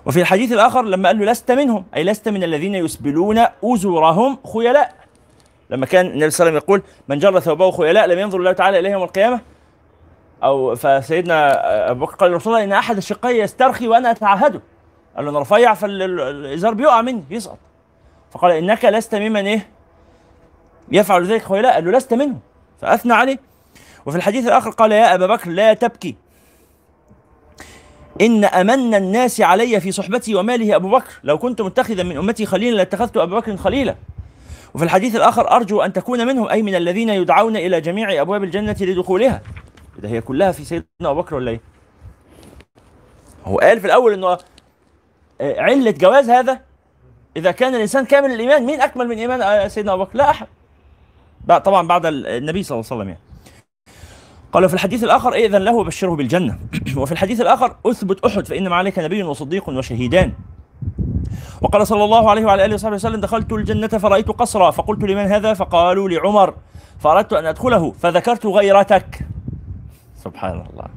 [0.06, 1.84] وفي الحديث الآخر لما قال له لست منهم.
[1.96, 4.94] أي لست من الذين يسبلون أزورهم خيلاء.
[5.70, 8.52] لما كان النبي صلى الله عليه وسلم يقول من جر ثوبه خيلاء لم ينظر الله
[8.52, 9.55] تعالى إليه يوم القيامة.
[10.42, 14.60] أو فسيدنا أبو بكر قال لرسول الله إن أحد الشقين يسترخي وأنا اتعهده
[15.16, 17.58] قال له أنا رفيع فالازار بيقع مني يسقط.
[18.30, 19.68] فقال إنك لست ممن إيه؟
[20.92, 21.42] يفعل ذلك.
[21.42, 22.40] خيلاء قال له لست منهم.
[22.80, 23.38] فأثنى عليه.
[24.06, 26.16] وفي الحديث الآخر قال يا أبا بكر لا تبكي.
[28.20, 31.10] إن أمن الناس علي في صحبتي وماله أبو بكر.
[31.24, 33.94] لو كنت متخذا من أمتي خليلا لاتخذت أبا بكر خليلا.
[34.74, 38.76] وفي الحديث الآخر أرجو أن تكون منهم أي من الذين يدعون إلى جميع أبواب الجنة
[38.80, 39.42] لدخولها.
[39.98, 41.60] ده هي كلها في سيدنا أبو بكر ولا إيه؟
[43.44, 44.38] هو قال في الأول إنه
[45.40, 46.60] آه، علة جواز هذا
[47.36, 50.46] إذا كان الإنسان كامل الإيمان مين أكمل من إيمان آه، سيدنا أبو بكر؟ لا أحد.
[51.64, 53.20] طبعا بعد ال- النبي صلى الله عليه وسلم يعني.
[54.52, 56.58] قال في الحديث الآخر ائذن له وبشره بالجنة
[56.96, 60.32] وفي الحديث الآخر أثبت أحد فانما عليك نبي وصديق وشهيدان
[61.62, 65.54] وقال صلى الله عليه وعلى آله وصحبه وسلم دخلت الجنة فرأيت قصرا فقلت لمن هذا
[65.54, 66.54] فقالوا لعمر
[66.98, 69.26] فأردت أن أدخله فذكرت غيرتك
[70.26, 70.88] سبحان الله.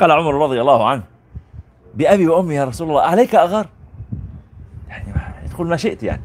[0.00, 1.02] قال عمر رضي الله عنه
[1.94, 3.66] بأبي وأمي يا رسول الله عليك أغار؟
[4.88, 6.22] يعني ادخل ما شئت يعني.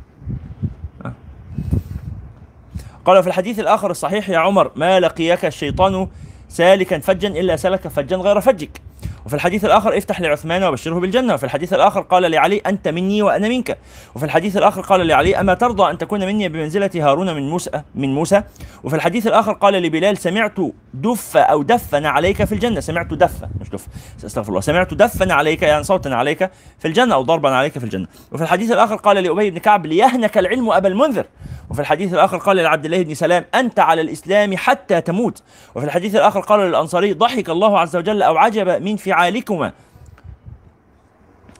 [3.05, 6.07] قال في الحديث الآخر الصحيح يا عمر ما لقيك الشيطان
[6.49, 8.81] سالكا فجا إلا سلك فجا غير فجك.
[9.25, 13.49] وفي الحديث الآخر افتح لعثمان وبشره بالجنة وفي الحديث الآخر قال لعلي أنت مني وأنا
[13.49, 13.77] منك.
[14.15, 18.15] وفي الحديث الآخر قال لعلي أما ترضى أن تكون مني بمنزلة هارون من موسى من
[18.15, 18.43] موسى؟
[18.83, 20.57] وفي الحديث الآخر قال لبلال سمعت
[20.93, 22.79] دف أو دفن عليك في الجنة.
[22.79, 23.87] سمعت دف مش دف
[24.25, 24.61] استغفر الله.
[24.61, 26.49] سمعت دفن عليك يعني صوتا عليك
[26.79, 28.07] في الجنة أو ضربا عليك في الجنة.
[28.31, 31.25] وفي الحديث الآخر قال لأبي بن كعب ليهنك العلم أبا المنذر.
[31.69, 35.43] وفي الحديث الآخر قال لعبد الله بن سلام أنت على الإسلام حتى تموت.
[35.75, 39.71] وفي الحديث الآخر قال للأنصاري ضحك الله عز وجل أو عجب من فعالكما.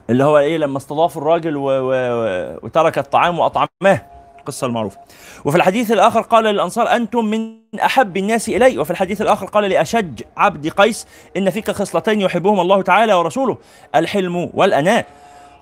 [0.10, 1.64] اللي هو إيه لما استضافوا الراجل و...
[1.64, 1.94] و...
[2.64, 4.02] وترك الطعام واطعماه
[4.40, 4.98] القصة المعروفة.
[5.46, 8.78] وفي الحديث الآخر قال للأنصار أنتم من أحب الناس إلي.
[8.78, 11.08] وفي الحديث الآخر قال لأشج عبد قيس
[11.38, 13.58] إن فيك خصلتين يحبهما الله تعالى ورسوله
[13.96, 15.06] الحلم والأناء.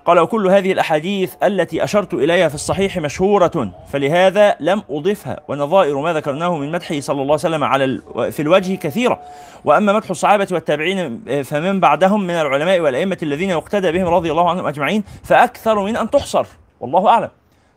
[0.08, 6.12] قال وكل هذه الأحاديث التي أشرت إليها في الصحيح مشهورة فلهذا لم اضفها ونظائر ما
[6.12, 8.00] ذكرناه من مدحه صلى الله عليه وسلم على.
[8.30, 9.20] في الوجه كثيرة
[9.64, 14.66] وأما مدح الصحابة والتابعين فمن بعدهم من العلماء والأئمة الذين يقتدى بهم رضي الله عنهم
[14.66, 16.46] أجمعين فأكثر من أن تحصر
[16.80, 17.28] والله أعلم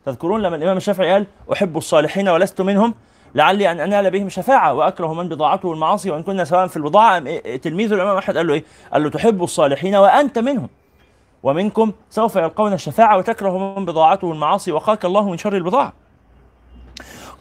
[0.06, 2.94] تذكرون لما الإمام الشافعي قال أحب الصالحين ولست منهم
[3.36, 7.28] لعلي أن أنال بهم شفاعة واكره من بضاعته المعاصي وإن كنا سواء في البضاعة أم
[7.28, 8.64] إيه تلميذ الإمام أحمد قال له إيه؟
[8.94, 10.70] قال له تحب الصالحين وأنت منهم
[11.44, 15.94] ومنكم سوف يلقون الشفاعة وتكره من بضاعته المعاصي وقاك الله من شر البضاعة.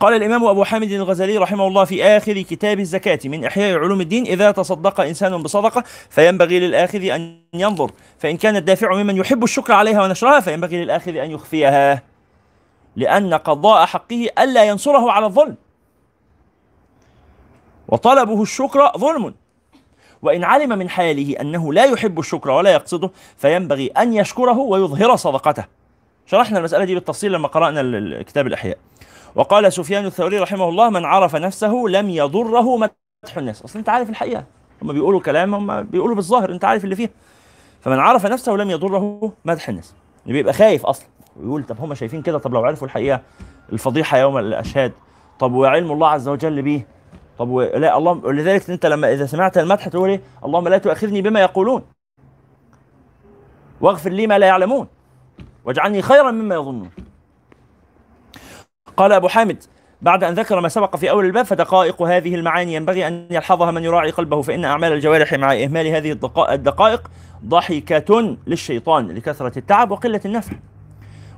[0.00, 4.26] قال الإمام أبو حامد الغزالي رحمه الله في آخر كتاب الزكاة من إحياء علوم الدين
[4.26, 7.90] إذا تصدق إنسان بصدقة فينبغي للآخذ أن ينظر.
[8.18, 12.02] فإن كان الدافع ممن يحب الشكر عليها ونشرها فينبغي للآخذ أن يخفيها
[12.96, 15.56] لأن قضاء حقه ألا ينصره على الظلم.
[17.88, 19.34] وطلبه الشكر ظلم.
[20.22, 25.64] وإن علم من حاله أنه لا يحب الشكر ولا يقصده فينبغي أن يشكره ويظهر صدقته.
[26.26, 28.78] شرحنا المسألة دي بالتفصيل لما قرأنا ال- ال- كتاب الأحياء.
[29.34, 33.62] وقال سفيان الثوري رحمه الله من عرف نفسه لم يضره مدح الناس.
[33.62, 34.44] أصلا أنت عارف الحقيقة.
[34.82, 37.10] هم بيقولوا كلام هم بيقولوا بالظاهر أنت عارف اللي فيها.
[37.80, 39.94] فمن عرف نفسه لم يضره مدح الناس.
[40.22, 41.06] اللي بيبقى خايف أصلا.
[41.36, 43.20] ويقول طب هم شايفين كده؟ طب لو عرفوا الحقيقة
[43.72, 44.92] الفضيحة يوم الأشهاد
[45.38, 46.84] طب وعلم الله عز وجل به
[47.40, 47.62] طب و...
[47.62, 51.82] لا الله ولذلك انت لما إذا سمعت المدح تقول إيه؟ اللهم لا تؤاخذني بما يقولون.
[53.80, 54.86] واغفر لي ما لا يعلمون.
[55.64, 56.90] واجعلني خيرا مما يظنون.
[58.96, 59.62] قال أبو حامد
[60.02, 63.84] بعد أن ذكر ما سبق في أول الباب فدقائق هذه المعاني ينبغي أن يلحظها من
[63.84, 67.10] يراعي قلبه فإن أعمال الجوارح مع إهمال هذه الدقا- الدقائق
[67.44, 70.56] ضحكة للشيطان لكثرة التعب وقلة النفع.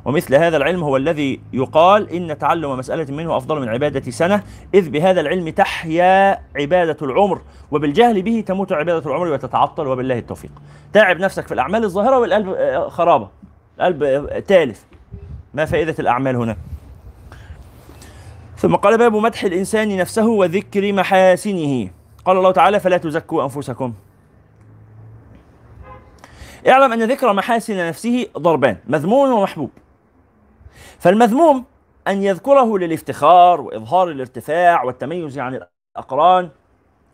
[0.05, 4.43] ومثل هذا العلم هو الذي يقال إن تعلم مسألة منه أفضل من عبادة سنة
[4.75, 10.51] إذ بهذا العلم تحيا عبادة العمر وبالجهل به تموت عبادة العمر وتتعطل وبالله التوفيق.
[10.93, 13.29] تعب نفسك في الأعمال الظاهرة والقلب آه، خرابة.
[13.81, 14.85] القلب آه، تالف.
[15.55, 16.57] ما فائدة الأعمال هنا؟
[18.57, 21.89] ثم قال باب مدح الإنسان نفسه وذكر محاسنه.
[22.25, 23.93] قال الله تعالى فلا تزكوا أنفسكم.
[26.69, 29.71] اعلم أن ذكر محاسن نفسه ضربان مذموم ومحبوب.
[31.03, 31.65] فالمذموم
[32.09, 35.61] أن يذكره للافتخار وإظهار الارتفاع والتميز عن
[35.97, 36.49] الأقران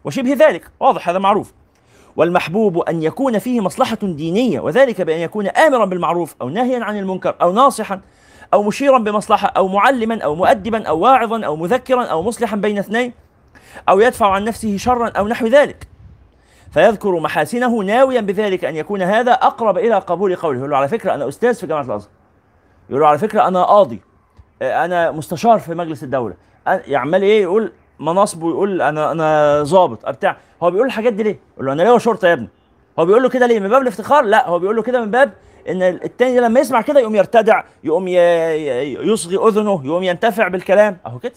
[0.05, 0.71] وشبه ذلك.
[0.81, 1.53] واضح هذا معروف.
[2.17, 7.35] والمحبوب أن يكون فيه مصلحة دينية وذلك بأن يكون آمرا بالمعروف أو ناهيا عن المنكر
[7.43, 8.01] أو ناصحا
[8.55, 13.13] أو مشيرا بمصلحة أو معلما أو مؤدبا أو واعظا أو مذكرا أو مصلحا بين اثنين
[13.89, 15.89] أو يدفع عن نفسه شرا أو نحو ذلك.
[16.71, 20.77] فيذكر محاسنه ناويا بذلك أن يكون هذا أقرب إلى قبول قوله.
[20.77, 22.18] على فكرة أنا أستاذ في جامعة الأزهر.
[22.91, 24.01] يقول له على فكرة أنا قاضي.
[24.63, 26.35] آه، أنا مستشار في مجلس الدولة.
[26.69, 31.39] أنا- يعمل إيه يقول مناصبه يقول أنا أنا ظابط بتاع هو بيقول الحاجات دي ليه؟
[31.55, 32.49] يقول له أنا ليا شرطة يا ابني.
[32.99, 35.33] هو بيقول له كده ليه؟ من باب الافتخار؟ لا هو بيقول له كده من باب
[35.69, 38.09] إن التاني لما يسمع كده يقوم يرتدع يقوم
[39.13, 40.99] يصغي أذنه يقوم ينتفع بالكلام.
[41.07, 41.33] أهو كده.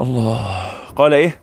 [0.00, 0.46] الله.
[0.96, 1.40] قال إيه؟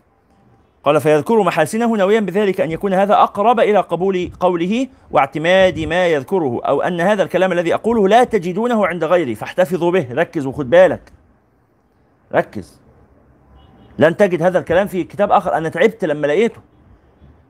[0.86, 6.62] قال فيذكر محاسنه ناويا بذلك أن يكون هذا أقرب إلى قبول قوله واعتماد ما يذكره
[6.64, 11.12] أو أن هذا الكلام الذي أقوله لا تجدونه عند غيري فاحتفظوا به ركز وخد بالك.
[12.34, 12.80] ركز.
[13.99, 16.62] لن تجد هذا الكلام في كتاب آخر أنا تعبت لما لقيته.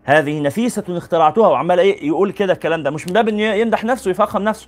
[0.04, 2.92] هذه نفيسة اخترعتها وعمال إيه يقول كده الكلام ده.
[2.92, 4.68] مش من باب انه يمدح نفسه ويفخم نفسه.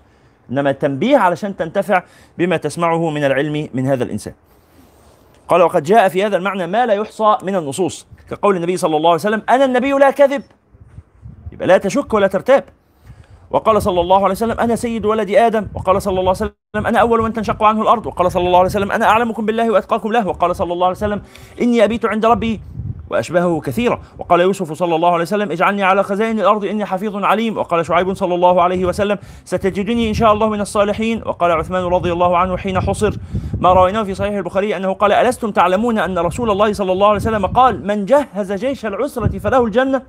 [0.51, 2.03] إنما تنبيه علشان تنتفع
[2.37, 4.33] بما تسمعه من العلم من هذا الإنسان.
[5.47, 8.07] قال وقد جاء في هذا المعنى ما لا يحصى من النصوص.
[8.29, 10.43] كقول النبي صلى الله عليه وسلم أنا النبي لا كذب.
[11.51, 12.63] يبقى لا تشك ولا ترتاب.
[13.51, 15.67] وقال صلى الله عليه وسلم أنا سيد ولد آدم.
[15.75, 18.05] وقال صلى الله عليه وسلم أنا أول من تنشق عنه الأرض.
[18.05, 20.27] وقال صلى الله عليه وسلم أنا أعلمكم بالله وأتقاكم له.
[20.27, 21.21] وقال صلى الله عليه وسلم
[21.61, 22.61] إني أبيت عند ربي
[23.09, 27.57] وأشباهه كثيرا وقال يوسف صلى الله عليه وسلم اجعلني على خزائن الأرض إني حفيظ عليم.
[27.57, 31.23] وقال شعيب صلى الله عليه وسلم ستجدني إن شاء الله من الصالحين.
[31.25, 33.13] وقال عثمان رضي الله عنه حين حصر
[33.59, 37.17] ما رويناه في صحيح البخاري أنه قال ألستم تعلمون أن رسول الله صلى الله عليه
[37.17, 40.01] وسلم قال من جهز جيش العسرة فله الجنه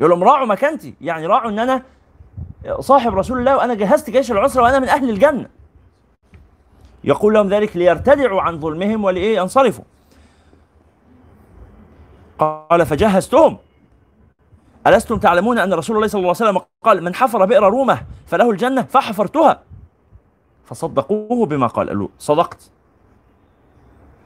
[0.00, 0.94] يقول لهم راعوا مكانتي.
[1.00, 1.82] يعني راعوا إن أنا
[2.80, 5.46] صاحب رسول الله وأنا جهزت جيش العسرة وأنا من أهل الجنة.
[7.04, 9.84] يقول لهم ذلك ليرتدعوا عن ظلمهم ولإيه ينصرفوا
[12.42, 13.58] قال فجهزتهم
[14.86, 18.50] ألستم تعلمون أن رسول الله صلى الله عليه وسلم قال من حفر بئر رومة فله
[18.50, 19.62] الجنة فحفرتها.
[20.64, 21.88] فصدقوه بما قال.
[21.88, 22.70] قالوا صدقت.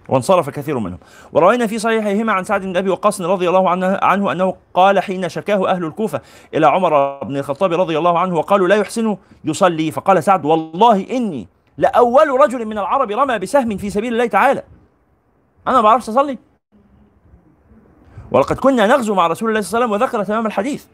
[0.09, 0.99] وانصرف كثير منهم.
[1.33, 5.29] وروينا في صحيحهما عن سعد بن أبي وقاص رضي الله عنه, عنه أنه قال حين
[5.29, 6.21] شكاه أهل الكوفة
[6.55, 9.91] إلى عمر بن الخطاب رضي الله عنه وقالوا لا يحسن يصلي.
[9.91, 11.49] فقال سعد والله إني
[11.79, 14.63] لأول رجل من العرب رمى بسهم في سبيل الله تعالى.
[15.69, 16.39] أنا ما بعرفش أصلي.
[18.31, 20.85] ولقد كنا نغزو مع رسول الله صلى الله عليه وسلم وذكر تمام الحديث.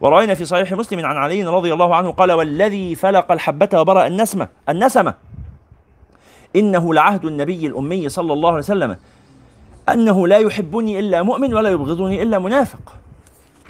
[0.00, 4.48] وروينا في صحيح مسلم عن علي رضي الله عنه قال والذي فلق الحبة وبرأ النسمة
[4.68, 5.14] النسمة.
[6.56, 8.96] إنه لعهد النبي الأمي صلى الله عليه وسلم
[9.88, 12.94] أنه لا يحبني إلا مؤمن ولا يبغضني إلا منافق.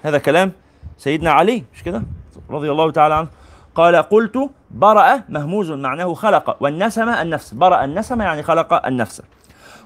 [0.03, 0.53] هذا كلام
[0.99, 2.03] سيدنا علي مش كده؟
[2.51, 3.29] رضي الله تعالى عنه.
[3.75, 7.55] قال قلت برأ مهموز معناه خلق والنسمة النفس.
[7.55, 9.23] برأ النسمة يعني خلق النفس.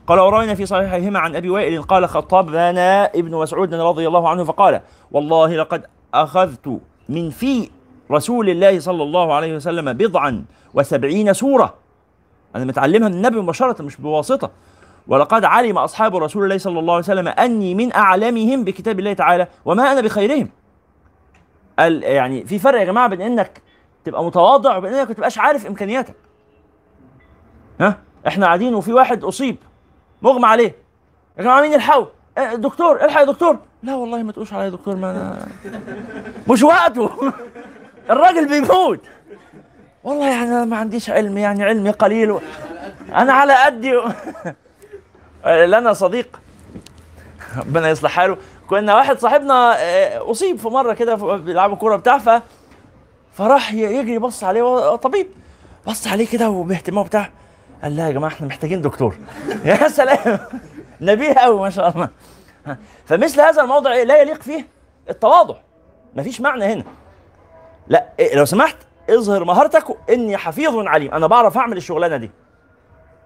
[0.06, 4.80] قال وروينا في صحيحهما عن أبي وائل قال خطبنا ابن مسعود رضي الله عنه فقال
[5.12, 7.70] والله لقد أخذت من في
[8.10, 10.44] رسول الله صلى الله عليه وسلم بضعا
[10.74, 11.74] وسبعين سورة.
[12.56, 14.50] أنا متعلمها من النبي مباشرة مش بواسطة.
[15.08, 19.48] ولقد علم أصحاب رسول الله صلى الله عليه وسلم أني من أعلمهم بكتاب الله تعالى
[19.64, 20.48] وما أنا بخيرهم.
[21.78, 23.62] قال يعني في فرق يا جماعة بين إنك
[24.04, 26.14] تبقى متواضع وبين إنك ما تبقاش عارف إمكانياتك.
[27.80, 29.56] ها؟ إحنا قاعدين وفي واحد أصيب.
[30.24, 30.74] مغمى عليه.
[31.38, 33.58] يا جماعة مين يلحقه؟ آه، دكتور الحق يا دكتور.
[33.82, 35.48] لا والله ما تقولش عليا دكتور ما أنا
[36.50, 37.10] مش وقته
[38.10, 39.00] الراجل بيموت.
[40.04, 42.30] والله يعني أنا ما عنديش علم يعني علمي قليل.
[42.30, 42.40] و...
[43.14, 43.96] أنا على قدي.
[43.96, 44.08] و...
[45.46, 46.40] لنا صديق.
[47.56, 48.36] ربنا يصلح حاله.
[48.70, 52.42] كنا واحد صاحبنا آه، أصيب في مرة كده بيلعبوا كورة بتاع ف
[53.34, 55.26] فراح يجري يبص عليه طبيب.
[55.86, 57.30] بص عليه كده وباهتمام بتاع
[57.82, 59.16] قال لا يا جماعة إحنا محتاجين دكتور.
[59.64, 60.38] يا سلام.
[61.00, 62.08] نبيه قوي ما شاء الله.
[63.04, 64.66] فمثل هذا الموضع إيه؟ لا يليق فيه
[65.10, 65.56] التواضع.
[66.14, 66.84] مفيش معنى هنا.
[67.88, 68.76] لا إيه لو سمحت
[69.10, 71.14] اظهر مهارتك اني حفيظ عليم.
[71.14, 72.30] أنا بعرف أعمل الشغلانة دي.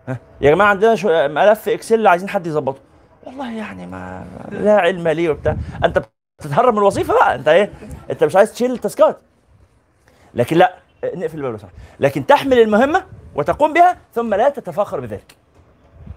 [0.09, 0.19] ها.
[0.41, 2.81] يا جماعة عندنا شو ملف إكسل عايزين حد يظبطه.
[3.27, 5.57] والله يعني ما لا علم لي وبتاع.
[5.85, 6.03] أنت
[6.39, 7.35] بتتهرب من الوظيفة بقى.
[7.35, 7.73] أنت إيه؟
[8.11, 9.19] أنت مش عايز تشيل التاسكات.
[10.35, 11.61] لكن لا نقفل الباب.
[12.01, 15.37] لكن تحمل المهمة وتقوم بها ثم لا تتفاخر بذلك.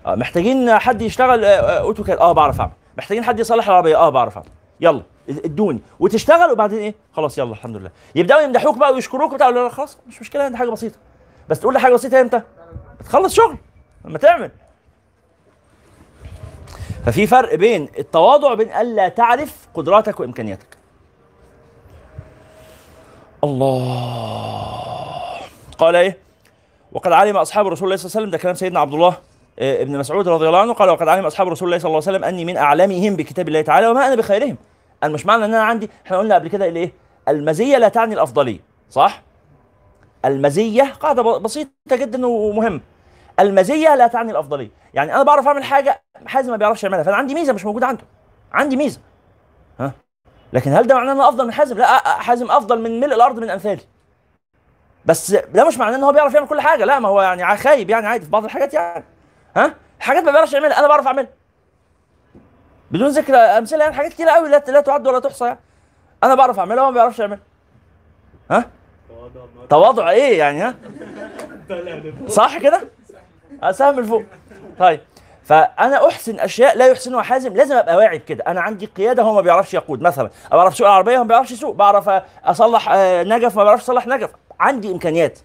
[0.06, 2.18] آه محتاجين حد يشتغل آه، آه، أوتوكاد.
[2.18, 2.72] آه بعرف أعمل.
[2.98, 3.96] محتاجين حد يصلح العربية.
[3.96, 4.50] آه بعرف أعمل.
[4.80, 5.82] يلا إدوني.
[6.00, 7.92] وتشتغل وبعدين إيه؟ خلاص يلا الحمد لله.
[8.16, 9.50] يبدأوا يمدحوك بقى ويشكروك وبتاع.
[9.50, 10.98] لا لا خلاص مش مشكلة دي حاجة بسيطة.
[11.50, 12.42] بس تقول لي حاجة بسيطة إمتى
[13.00, 13.58] بتخلص شغل.
[14.06, 14.52] لما تعمل.
[17.06, 20.78] ففي فرق بين التواضع وبين الا تعرف قدراتك وإمكانياتك.
[23.44, 24.32] الله.
[25.78, 26.18] قال إيه؟
[26.92, 29.18] وقد علم أصحاب رسول الله صلى الله عليه وسلم ده كلام سيدنا عبد الله
[29.60, 32.18] آه، ابن مسعود رضي الله عنه قال وقد علم أصحاب رسول الله صلى الله عليه
[32.18, 34.58] وسلم أني من أعلمهم بكتاب الله تعالى وما أنا بخيرهم.
[35.04, 36.92] أنا مش معنى إن أنا عندي إحنا قلنا قبل كده الإيه؟
[37.28, 38.60] المزية لا تعني الأفضلية
[38.90, 39.22] صح؟
[40.26, 42.82] المزية قاعدة بسيطة جدا ومهمه
[43.40, 44.70] المزية لا تعني الأفضلية.
[44.94, 48.04] يعني أنا بعرف أعمل حاجة حازم ما بيعرفش يعملها فأنا عندي ميزة مش موجودة عنده.
[48.54, 49.00] عندي ميزة.
[49.80, 49.92] ها؟
[50.54, 51.86] لكن هل ده معناه إن أنا أفضل من حازم؟ لا
[52.20, 53.82] حازم أفضل من ملء الأرض من أمثالي.
[55.06, 56.86] بس ده مش معناه إن هو بيعرف يعمل كل حاجة.
[56.86, 59.04] لا ما هو يعني خايب يعني عادي في بعض الحاجات يعني.
[59.58, 60.80] ها؟ حاجات ما بيعرفش يعملها.
[60.80, 61.30] أنا بعرف أعملها.
[62.92, 65.60] بدون ذكر أمثلة يعني حاجات كتير قوي لا لا تعد ولا تحصى يعني.
[66.24, 67.40] أنا بعرف أعملها وهو ما بيعرفش يعملها.
[68.52, 68.70] ها؟
[69.70, 70.10] تواضع.
[70.10, 70.76] إيه يعني؟ ها؟
[72.28, 72.82] صح كده؟
[73.64, 74.24] أسهم من فوق.
[74.80, 75.00] طيب.
[75.52, 78.44] فأنا أحسن أشياء لا يحسنها حازم لازم أبقى واعي بكده.
[78.48, 80.30] أنا عندي قيادة هو ما بيعرفش يقود مثلا.
[80.52, 81.76] أنا بعرف اسوق العربيه هو ما بيعرفش يسوق.
[81.76, 82.10] بعرف
[82.46, 84.30] أصلح آه، نجف ما بيعرفش يصلح نجف.
[84.60, 85.40] عندي إمكانيات.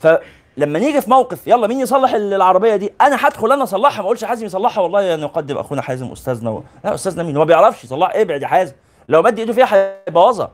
[0.00, 3.98] فلما نيجي في موقف يلا مين يصلح ال- العربية دي؟ أنا هدخل أنا أصلحها.
[3.98, 4.82] ما أقولش حازم يصلحها.
[4.82, 6.62] والله نقدم أخونا حازم أستاذنا و...
[6.84, 8.22] لا أستاذنا مين؟ هو ما بيعرفش يصلحها.
[8.22, 8.72] ابعد يا حازم.
[9.08, 10.50] لو مد إيده فيها هيبوظها.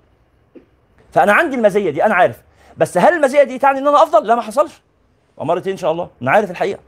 [1.12, 2.36] فأنا عندي المزية دي أنا عارف.
[2.76, 4.82] بس هل المزية دي تعني إن أنا أفضل؟ لا ما حصلش.
[5.36, 6.08] ومرتين إن شاء الله.
[6.22, 6.80] أنا عارف الحقيقة.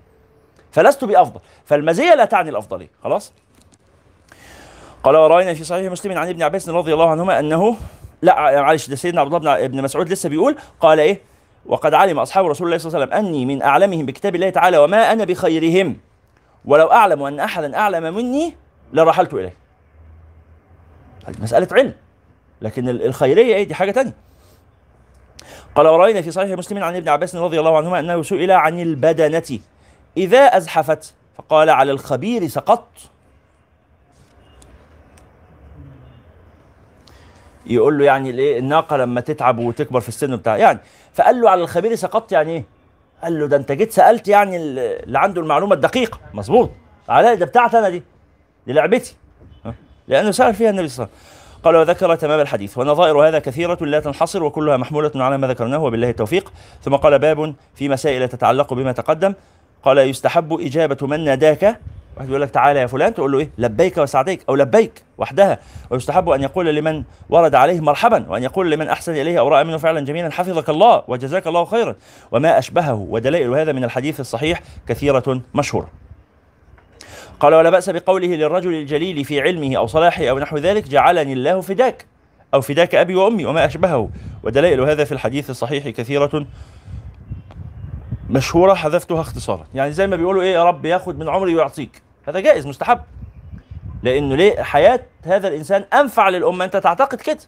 [0.74, 1.40] فلست بأفضل.
[1.64, 2.90] فالمزية لا تعني الأفضلية.
[3.04, 3.32] خلاص؟
[5.02, 7.76] قال وراينا في صحيح مسلم عن ابن عباس رضي الله عنهما أنه
[8.22, 11.20] لا معلش ده سيدنا عبد الله بن مسعود لسه بيقول قال إيه؟
[11.66, 14.78] وقد علم أصحاب رسول الله صلى الله عليه وسلم أني من أعلمهم بكتاب الله تعالى
[14.78, 15.96] وما أنا بخيرهم.
[16.64, 18.54] ولو أعلم ان أحدا أعلم مني
[18.92, 19.54] لرحلت إليه.
[21.26, 21.94] هذه مسألة علم.
[22.62, 24.14] لكن ال- الخيرية إيه؟ دي حاجة تانية.
[25.74, 29.58] قال وراينا في صحيح مسلم عن ابن عباس رضي الله عنهما أنه سئل عن البدنة.
[30.16, 33.10] إذا أزحفت فقال على الخبير سقطت.
[37.66, 40.78] يقول له يعني الايه الناقة لما تتعب وتكبر في السن بتاع يعني
[41.14, 42.64] فقال له على الخبير سقطت يعني إيه؟
[43.22, 46.20] قال له ده أنت جيت سألت يعني اللي عنده المعلومة الدقيقة.
[46.34, 46.70] مظبوط.
[47.08, 48.02] على ده بتاعتي أنا دي.
[48.66, 49.16] دي لعبتي؟
[50.08, 51.62] لأنه سأل فيها النبي صلى الله عليه وسلم.
[51.64, 52.78] قال وذكر تمام الحديث.
[52.78, 56.52] ونظائر هذا كثيرة لا تنحصر وكلها محمولة على ما ذكرناه وبالله التوفيق.
[56.82, 59.34] ثم قال باب في مسائل تتعلق بما تقدم.
[59.84, 61.80] قال يستحب إجابة من ناداك؟
[62.16, 63.14] واحد يقول لك تعالى يا فلان.
[63.14, 65.58] تقول له إيه؟ لبيك وسعديك أو لبيك وحدها.
[65.90, 69.76] ويستحب أن يقول لمن ورد عليه مرحبا وأن يقول لمن أحسن إليه أو رأى منه
[69.76, 71.94] فعلا جميلا حفظك الله وجزاك الله خيرا.
[72.32, 75.88] وما أشبهه ودلائل هذا من الحديث الصحيح كثيرة مشهورة.
[77.40, 81.60] قال ولا بأس بقوله للرجل الجليل في علمه أو صلاحه أو نحو ذلك جعلني الله
[81.60, 82.06] فداك
[82.54, 84.10] أو فداك أبي وأمي وما أشبهه.
[84.42, 86.46] ودلائل هذا في الحديث الصحيح كثيرة
[88.30, 89.66] مشهورة حذفتها اختصارا.
[89.74, 92.02] يعني زي ما بيقولوا إيه يا رب ياخد من عمري ويعطيك.
[92.28, 93.00] هذا جائز مستحب.
[94.02, 96.64] لأنه ليه؟ حياة هذا الإنسان أنفع للأمة.
[96.64, 97.38] أنت تعتقد كده؟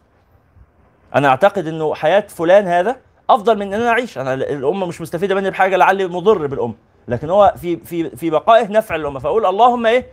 [1.15, 2.97] أنا أعتقد أنه حياة فلان هذا
[3.31, 4.19] أفضل من أن أنا أعيش.
[4.19, 6.74] أنا الأمة مش مستفيدة مني بحاجة لعلي مضر بالأمة.
[7.09, 9.19] لكن هو في في في بقائه نفع للأمة.
[9.19, 10.07] فأقول اللهم إيه؟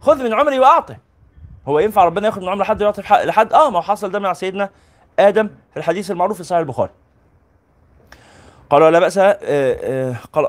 [0.00, 0.96] خذ من عمري وأعطه.
[1.68, 4.70] هو ينفع ربنا ياخذ من عمر حد ويعطي لحد؟ آه ما حصل ده مع سيدنا
[5.18, 6.90] آدم في الحديث المعروف في صحيح البخاري.
[8.70, 10.46] قال ولا بأس آه، آه، قال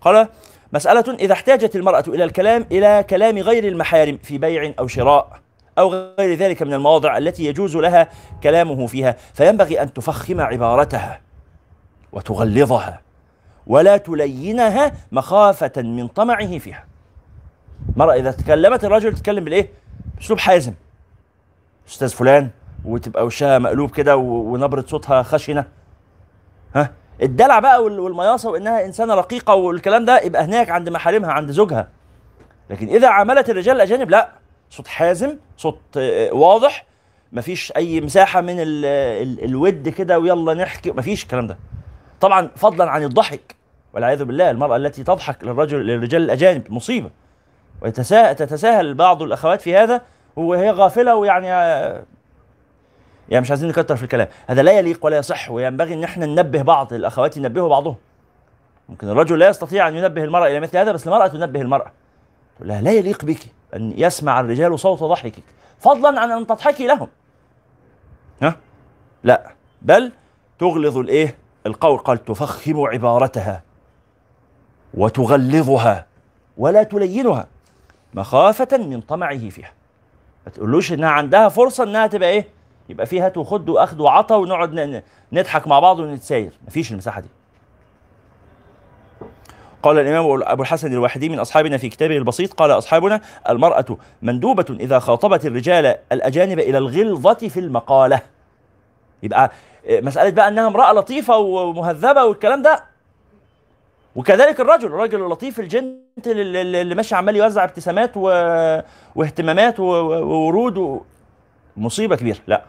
[0.00, 0.28] قال
[0.72, 5.40] مسألة إذا احتاجت المرأة إلى الكلام إلى كلام غير المحارم في بيع أو شراء
[5.78, 8.08] أو غير ذلك من المواضع التي يجوز لها
[8.42, 11.20] كلامه فيها فينبغي أن تفخم عبارتها
[12.12, 13.00] وتغلظها
[13.66, 16.84] ولا تلينها مخافة من طمعه فيها.
[17.96, 19.70] مرة إذا تكلمت الرجل تتكلم بالإيه؟
[20.16, 20.74] بأسلوب حازم.
[21.88, 22.50] أستاذ فلان
[22.84, 25.64] وتبقى وشها مقلوب كده ونبرة صوتها خشنة.
[26.74, 31.50] ها؟ الدلع بقى وال- والمياصة وإنها إنسانة رقيقة والكلام ده يبقى هناك عند محارمها عند
[31.50, 31.88] زوجها.
[32.70, 34.28] لكن إذا عاملت الرجال الأجانب لا.
[34.70, 36.86] صوت حازم صوت آه، واضح.
[37.32, 41.58] مفيش أي مساحة من ال ال الود كده ويلا نحكي مفيش الكلام ده.
[42.20, 43.56] طبعا فضلا عن الضحك
[43.94, 47.10] والعياذ بالله المرأة التي تضحك للرجل للرجال الأجانب مصيبة.
[47.82, 50.00] وتتساهل بعض الأخوات في هذا
[50.36, 51.48] وهي غافلة ويعني
[53.28, 54.28] يعني مش عايزين نكتر في الكلام.
[54.46, 57.96] هذا لا يليق ولا يصح وينبغي إن إحنا ننبه بعض الأخوات ينبهوا بعضهم.
[58.88, 61.92] ممكن الرجل لا يستطيع أن ينبه المرأة إلى مثل هذا بس المرأة تنبه المرأة.
[62.56, 63.40] تقول لها لا يليق بك
[63.76, 65.42] أن يسمع الرجال صوت ضحكك
[65.78, 67.08] فضلا عن أن تضحكي لهم.
[68.42, 68.56] ها؟
[69.24, 70.12] لا بل
[70.58, 71.36] تغلظ الإيه؟
[71.66, 71.98] القول.
[71.98, 73.62] قال تفخم عبارتها
[74.94, 76.06] وتغلظها
[76.56, 77.46] ولا تلينها
[78.14, 79.72] مخافة من طمعه فيها.
[80.46, 82.48] ما تقولوش إنها عندها فرصة إنها تبقى إيه؟
[82.88, 85.02] يبقى فيه هات وخد واخد وعطا ونقعد
[85.32, 87.28] نضحك مع بعض ونتساير مفيش المساحة دي
[89.82, 94.98] قال الإمام أبو الحسن الواحدي من أصحابنا في كتابه البسيط قال أصحابنا المرأة مندوبة إذا
[94.98, 98.20] خاطبت الرجال الأجانب إلى الغلظة في المقالة
[99.22, 99.50] يبقى
[99.86, 102.84] آه، مسألة بقى أنها امرأة لطيفة ومهذبة والكلام ده
[104.16, 108.16] وكذلك الرجل الراجل اللطيف الجنت اللي ماشي عمال يوزع ابتسامات.
[109.16, 109.80] واهتمامات.
[109.80, 111.00] وورود و...
[111.76, 112.38] مصيبة كبيرة.
[112.46, 112.62] لا.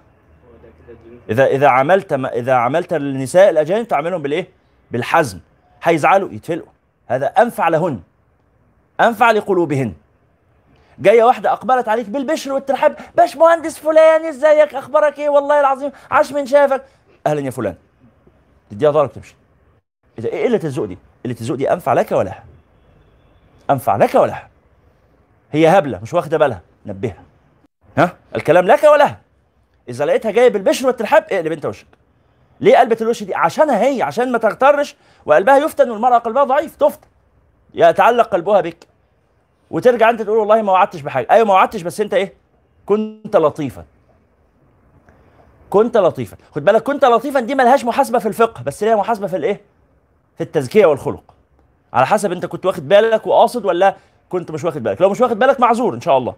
[1.30, 4.48] إذا إذا عملت إذا عملت النساء الأجانب تعملهم بالإيه؟
[4.92, 5.40] بالحزم.
[5.84, 6.72] هيزعلوا يتفلقوا.
[7.08, 8.00] هذا أنفع لهن.
[9.02, 9.94] أنفع لقلوبهن.
[11.00, 12.96] جاية واحدة أقبلت عليك بالبشر والترحاب.
[13.16, 16.84] باش مهندس فلان إزيك؟ أخبارك إيه؟ والله العظيم عاش من شافك.
[17.28, 17.76] أهلا يا فلان.
[18.72, 19.36] تديها ضرب تمشي.
[20.20, 22.44] إذا إيه قلة الذوق دي؟ قلة الذوق دي أنفع لك ولها
[23.70, 24.50] أنفع لك ولها
[25.52, 26.62] هي هبلة مش واخدة بالها.
[26.86, 27.24] نبهها.
[27.98, 29.20] ها؟ الكلام لك ولها
[29.90, 31.88] إذا لقيتها جاية بالبشر والترحاب اقلب أنت وشك.
[32.60, 34.96] ليه قلبت الوش دي؟ عشانها هي عشان ما تغترش
[35.26, 37.08] وقلبها يفتن والمرأة قلبها ضعيف تفتن
[37.74, 38.88] يتعلق قلبها بك.
[39.72, 41.28] وترجع أنت تقول والله ما وعدتش بحاجة.
[41.32, 42.34] أيوه ما وعدتش بس أنت إيه؟
[42.86, 43.86] كنت لطيفا.
[45.70, 46.38] كنت لطيفا.
[46.56, 49.62] خد بالك كنت لطيفا دي ملهاش محاسبة في الفقه بس ليها محاسبة في الإيه؟
[50.38, 51.24] في التزكية والخلق.
[51.94, 53.96] على حسب أنت كنت واخد بالك وقاصد ولا
[54.30, 55.02] كنت مش واخد بالك.
[55.02, 56.36] لو مش واخد بالك معذور إن شاء الله.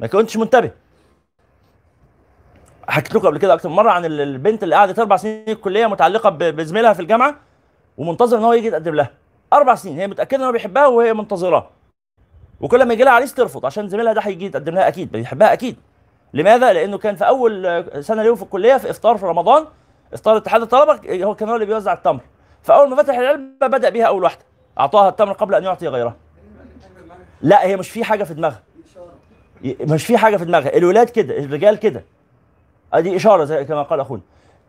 [0.00, 0.70] ما كنتش منتبه.
[2.88, 6.30] حكيت لكم قبل كده أكتر مرة عن ال- البنت اللي قعدت أربع سنين الكلية متعلقة
[6.30, 7.36] بزميلها في الجامعة
[7.98, 9.10] ومنتظر إن هو يجي يتقدم لها.
[9.52, 11.70] أربع سنين هي متأكدة إن هو بيحبها وهي منتظراه.
[12.60, 15.76] وكل ما يجي لها عريس ترفض عشان زميلها ده هيجي يتقدم لها أكيد بيحبها أكيد.
[16.34, 19.66] لماذا؟ لأنه كان في أول سنة ليه في الكلية في إفطار في رمضان
[20.12, 22.20] إفطار اتحاد الطلبة هو كان هو اللي بيوزع التمر.
[22.62, 24.42] فأول ما فتح العلبة بدأ بيها أول واحدة
[24.80, 26.16] أعطاها التمر قبل أن يعطي غيرها.
[27.42, 28.62] لا هي مش في حاجة في دماغها.
[29.80, 30.76] مش في حاجة في دماغها.
[30.76, 32.04] الولاد كده الرجال كده.
[32.92, 34.22] أدي إشارة زي كما قال أخونا.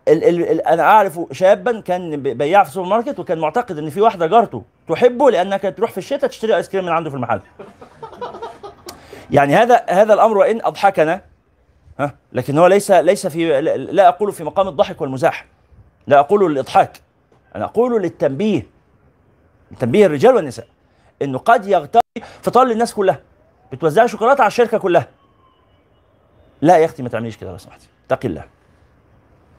[0.08, 3.90] ال ال ال أنا أعرف شابا كان بي- بياع في السوبر ماركت وكان معتقد إن
[3.90, 7.16] في واحدة جارته تحبه لأنها كانت تروح في الشتاء تشتري آيس كريم من عنده في
[7.16, 7.40] المحل.
[9.32, 11.22] يعني هذا هذا الأمر وان أضحكنا
[12.00, 15.46] ها لكن هو ليس ليس في لا, أقول في مقام الضحك والمزاح.
[16.08, 17.02] لا أقول للإضحاك.
[17.56, 18.68] أنا أقول للتنبيه.
[19.80, 20.68] تنبيه الرجال والنساء.
[21.22, 22.00] إنه قد يغتر
[22.42, 23.20] فطار للناس كلها.
[23.76, 25.08] بتوزع شوكولاتة على الشركة كلها.
[26.62, 28.44] لا يا أختي ما تعمليش كده لو سمحتي اتقي الله.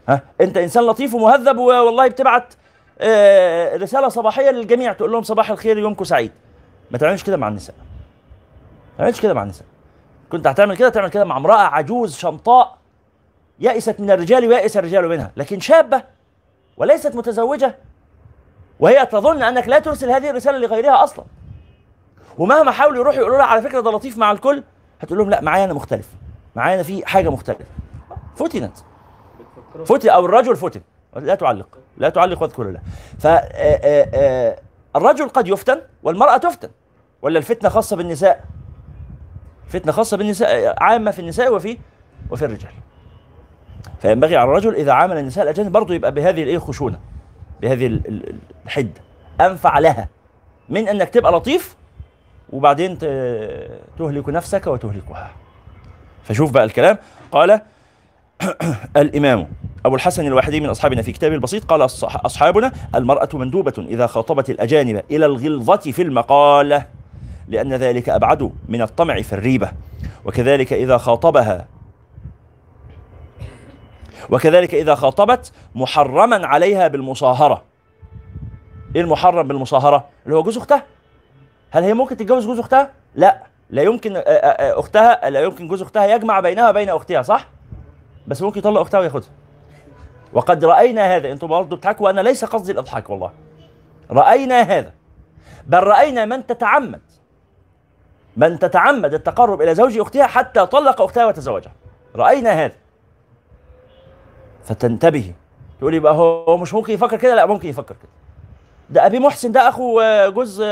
[0.09, 2.55] ها؟ أنت إنسان لطيف ومهذب والله بتبعت
[3.01, 6.33] آه، رسالة صباحية للجميع تقول لهم صباح الخير يومكم سعيد.
[6.91, 7.75] ما تعملش كده مع النساء.
[8.93, 9.67] ما تعملش كده مع النساء.
[10.33, 12.77] كنت هتعمل كده تعمل كده مع امرأة عجوز شمطاء
[13.61, 16.03] يئست من الرجال ويئس الرجال منها لكن شابة
[16.77, 17.79] وليست متزوجة
[18.81, 21.25] وهي تظن أنك لا ترسل هذه الرسالة لغيرها أصلا.
[22.39, 24.63] ومهما حاولوا يروحوا يقولوا لها على فكرة ده لطيف مع الكل
[25.01, 26.09] هتقول لهم لا معايا أنا مختلف.
[26.57, 27.65] معايا أنا في حاجة مختلفة.
[28.37, 28.77] فتنت
[29.85, 30.81] فتن أو الرجل فتن
[31.17, 31.79] لا تعلق.
[31.97, 32.81] لا تعلق واذكر الله.
[33.19, 34.59] ف آه، آه، آه،
[34.97, 36.69] الرجل قد يفتن والمرأة تفتن.
[37.23, 38.45] ولا الفتنة خاصة بالنساء؟
[39.69, 41.79] فتنة خاصة بالنساء عامة في النساء وفي
[42.31, 42.71] وفي الرجال.
[44.03, 46.99] فينبغي على الرجل إذا عامل النساء الأجانب برضه يبقى بهذه الإيه الخشونه
[47.63, 49.01] بهذه ال- ال- الحدة.
[49.41, 50.09] أنفع لها.
[50.69, 51.77] من أنك تبقى لطيف
[52.52, 52.98] وبعدين
[53.98, 55.31] تهلك نفسك وتهلكها.
[56.24, 56.98] فشوف بقى الكلام.
[57.32, 57.60] قال
[58.97, 59.48] الإمام
[59.86, 65.02] أبو الحسن الواحدي من أصحابنا في كتابه البسيط قال أصحابنا المرأة مندوبة إذا خاطبت الأجانب
[65.10, 66.86] إلى الغلظة في المقالة
[67.48, 69.73] لأن ذلك أبعد من الطمع في الريبة.
[70.24, 71.66] وكذلك إذا خاطبها
[74.31, 77.62] وكذلك إذا خاطبت محرما عليها بالمصاهرة.
[78.97, 80.85] إيه المحرم بالمصاهرة؟ اللي هو جوز أختها
[81.71, 83.43] هل هي ممكن تتجوز جوز أختها؟ لا.
[83.71, 87.49] لا يمكن آه، آه، آه، أختها لا يمكن جوز أختها يجمع بينها وبين أختها صح؟
[88.27, 89.29] بس ممكن يطلق أختها وياخدها
[90.33, 93.33] وقد رأينا هذا أنتم برضه بتضحكوا وأنا ليس قصدي الإضحاك والله.
[94.11, 94.93] رأينا هذا.
[95.67, 97.01] بل رأينا من تتعمد.
[98.37, 101.73] من تتعمد التقرب إلى زوج أختها حتى طلق أختها وتزوجها.
[102.17, 102.75] رأينا هذا.
[104.65, 105.33] فتنتبهي.
[105.79, 108.11] تقولي بقى هو مش ممكن يفكر كده؟ لا ممكن يفكر كده.
[108.91, 110.63] ده أبي محسن ده أخو جوز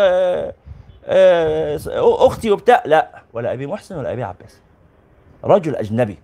[1.09, 2.83] أختي وبتاع.
[2.87, 4.61] لا ولا أبي محسن ولا أبي عباس.
[5.45, 6.19] رجل أجنبي.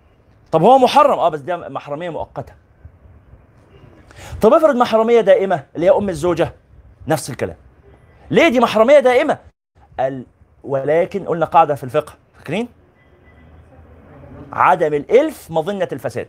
[0.53, 2.53] طب هو محرم؟ آه بس ده محرمية مؤقتة.
[4.43, 6.55] طب افرض محرمية دائمة اللي هي أم الزوجة.
[7.09, 7.57] نفس الكلام.
[8.31, 9.39] ليه دي محرمية دائمة؟
[10.01, 10.27] ال...
[10.65, 12.15] ولكن قلنا قاعدة في الفقه.
[12.35, 12.69] فاكرين؟
[14.53, 16.29] عدم الإلف مظنة الفساد.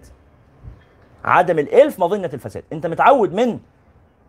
[1.24, 2.64] عدم الإلف مظنة الفساد.
[2.74, 3.60] أنت متعود من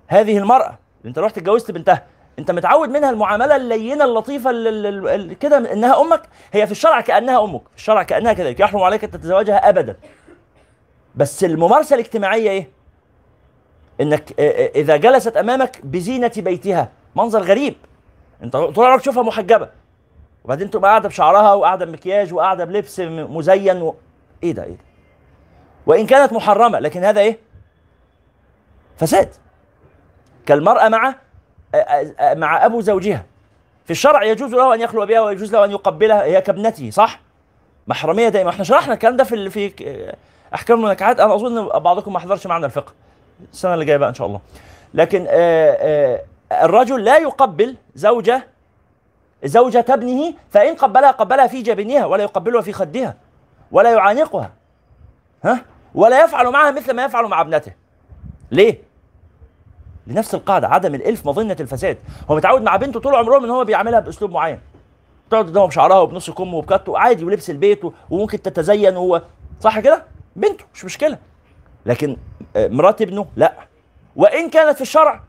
[0.06, 0.78] هذه المرأة.
[1.04, 2.06] أنت رحت اتجوزت بنتها.
[2.38, 6.22] انت متعود منها المعاملة اللينة اللطيفة ال- ال- ال- كده انها أمك
[6.52, 9.96] هي في الشرع كأنها أمك في الشرع كأنها كذلك يحرم عليك أن تتزوجها ابدا.
[11.14, 12.70] بس الممارسة الاجتماعية إيه؟
[14.00, 17.74] إنك آه، آه، إذا جلست أمامك بزينة بيتها منظر غريب.
[18.42, 19.68] أنت طول عمرك تشوفها محجبة.
[20.44, 23.94] وبعدين تبقى قاعدة بشعرها وقاعدة بمكياج وقاعدة بلبس مزين و...
[24.42, 24.84] إيه ده إيه ده؟
[25.86, 27.38] وإن كانت محرمة لكن هذا إيه؟
[28.96, 29.28] فساد.
[30.46, 31.14] كالمرأة مع
[32.20, 33.24] مع أبو زوجها.
[33.84, 37.20] في الشرع يجوز له أن يخلو بها ويجوز له أن يقبلها هي كابنته صح؟
[37.86, 38.50] محرمية دائما.
[38.50, 41.20] إحنا شرحنا الكلام ده في في المناكحات.
[41.20, 42.92] أنا أظن إن بعضكم ما حضرش معنا الفقه.
[43.52, 44.40] السنة اللي جاية بقى إن شاء الله.
[44.94, 48.46] لكن آه، آه، الرجل لا يقبل زوجة
[49.44, 53.14] زوجة ابنه فإن قبلها قبلها في جبينها ولا يقبلها في خدها
[53.72, 54.52] ولا يعانقها.
[55.44, 57.72] ها؟ ولا يفعل معها مثل ما يفعل مع ابنته.
[58.50, 58.91] ليه؟
[60.06, 61.98] لنفس القاعدة عدم الإلف مظنة الفساد.
[62.30, 64.60] هو متعود مع بنته طول عمرهم إن هو بيعملها بأسلوب معين.
[65.30, 67.80] تقعد قدامه بشعرها وبنص كم وبكته عادي ولبس البيت
[68.10, 69.22] وممكن تتزين هو
[69.60, 70.04] صح كده؟
[70.36, 71.18] بنته مش مشكلة.
[71.86, 72.16] لكن
[72.56, 73.54] آه، مرات ابنه لا.
[74.16, 75.20] وإن كانت في الشرع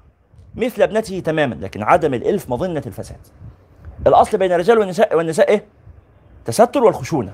[0.55, 3.19] مثل ابنته تماما لكن عدم الإلف مظنة الفساد.
[4.07, 5.65] الأصل بين الرجال والنساء والنساء إيه؟
[6.45, 7.33] تستر والخشونة.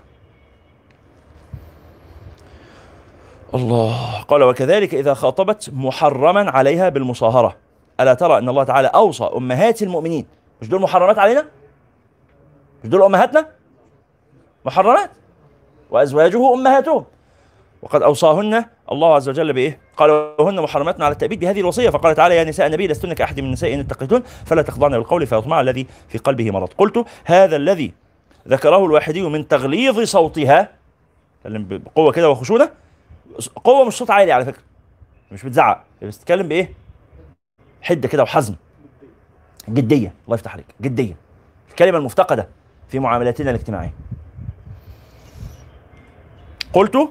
[3.56, 4.22] الله.
[4.22, 7.56] قال وكذلك إذا خاطبت محرما عليها بالمصاهرة.
[8.00, 10.26] ألا ترى أن الله تعالى أوصى أمهات المؤمنين.
[10.62, 11.46] مش دول محرمات علينا؟
[12.84, 13.48] مش دول أمهاتنا؟
[14.66, 15.12] محرمات.
[15.92, 17.06] وأزواجه أمهاتهم.
[17.82, 21.90] وقد أوصاهن الله عز وجل بإيه؟ قال وهن محرمات على التأبيد بهذه الوصية.
[21.90, 25.62] فقال تعالى يا نساء النبي لستن كأحد من النساء إن اتقيتن فلا تخضعن بالقول فيطمع
[25.62, 26.70] الذي في قلبه مرض.
[26.78, 27.92] قلت هذا الذي
[28.48, 30.70] ذكره الواحدي من تغليظ صوتها.
[31.46, 32.70] بقوة كده وخشونة.
[33.48, 34.64] قوة مش صوت عالي على فكرة.
[35.32, 35.84] مش بتزعق.
[36.02, 36.74] بتتكلم بإيه؟
[37.82, 38.56] حدة كده وحزم
[39.70, 40.14] جدية.
[40.26, 40.66] الله يفتح عليك.
[40.82, 41.16] جدية.
[41.70, 42.48] الكلمة المفتقدة
[42.90, 43.94] في معاملاتنا الاجتماعية.
[46.74, 47.10] قلت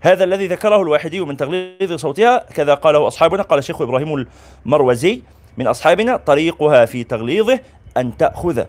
[0.00, 2.38] هذا الذي ذكره الواحدي من تغليظ صوتها.
[2.38, 3.42] كذا قاله أصحابنا.
[3.42, 4.26] قال الشيخ إبراهيم
[4.66, 5.22] المروزي
[5.56, 7.60] من أصحابنا طريقها في تغليظه
[7.96, 8.64] أن تأخذ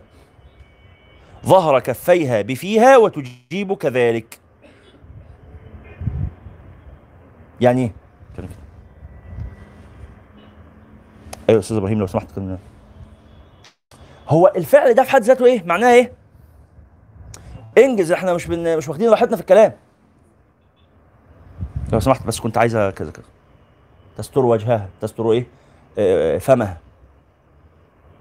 [1.45, 4.39] ظهر كفيها بفيها وتجيب كذلك
[7.61, 7.91] يعني إيه؟
[8.37, 8.55] كده كده.
[11.49, 12.57] أيوه أستاذ إبراهيم لو سمحت كنا
[14.27, 16.11] هو الفعل ده في حد ذاته إيه؟ معناه إيه؟
[17.77, 18.77] إنجز إحنا مش بن...
[18.77, 19.73] مش واخدين راحتنا في الكلام.
[21.93, 23.25] لو سمحت بس كنت عايزة كذا كذا.
[24.17, 25.45] تستر وجهها تستر إيه؟
[25.97, 26.77] آه، فمها.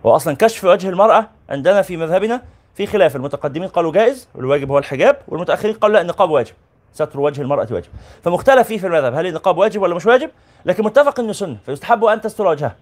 [0.06, 2.42] هو أصلا كشف وجه المرأة عندنا في مذهبنا
[2.74, 3.16] في خلاف.
[3.16, 6.54] المتقدمين قالوا جائز والواجب هو الحجاب والمتأخرين قالوا لا النقاب واجب.
[6.96, 7.88] ستر وجه المرأة واجب
[8.24, 10.30] فمختلف فيه في المذهب هل النقاب واجب ولا مش واجب؟
[10.64, 12.76] لكن متفق إنه سنة فيستحب أن تستر وجهها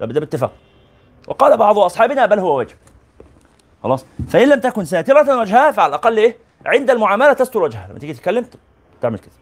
[0.00, 0.52] ده باتفاق.
[1.28, 2.76] وقال بعض أصحابنا بل هو واجب.
[3.82, 6.36] خلاص؟ فإن لم تكن ساترة وجهها فعلى الأقل إيه؟
[6.66, 8.46] عند المعاملة تستر وجهها لما تيجي تتكلم
[9.00, 9.32] تعمل كده.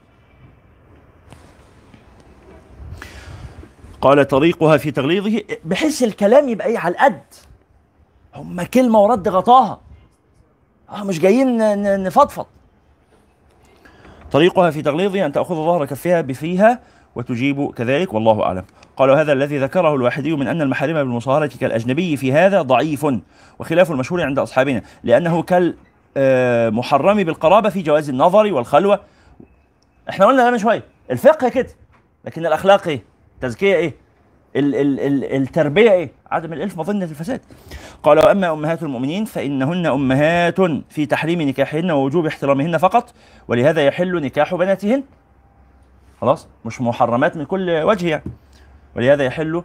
[4.01, 7.23] قال طريقها في تغليظه بحيث الكلام يبقى إيه؟ على القد.
[8.35, 9.81] هم كلمة ورد غطاها.
[10.91, 11.59] آه مش جايين
[12.03, 12.47] نفضفض.
[14.33, 16.81] طريقها في تغليظه أن تأخذ ظهر كفها بفيها
[17.15, 18.65] وتجيب كذلك والله أعلم.
[18.97, 23.07] قال هذا الذي ذكره الواحدي من أن المحارم بالمصاهره كالأجنبي في هذا ضعيف
[23.59, 29.01] وخلاف المشهور عند أصحابنا لأنه كالمحرم بالقرابة في جواز النظر والخلوة.
[30.09, 31.69] إحنا قلنا ده من شوية الفقه كده
[32.25, 33.03] لكن الأخلاق إيه؟
[33.35, 33.95] التزكيه إيه؟
[34.57, 37.41] ال ال ال التربية إيه؟ عدم الإلف مظنة الفساد.
[38.03, 43.15] قال واما أمهات المؤمنين فإنهن أمهات في تحريم نكاحهن ووجوب احترامهن فقط
[43.49, 45.03] ولهذا يحل نكاح بناتهن.
[46.21, 48.25] خلاص؟ مش محرمات من كل وجه يعني.
[48.97, 49.63] ولهذا يحل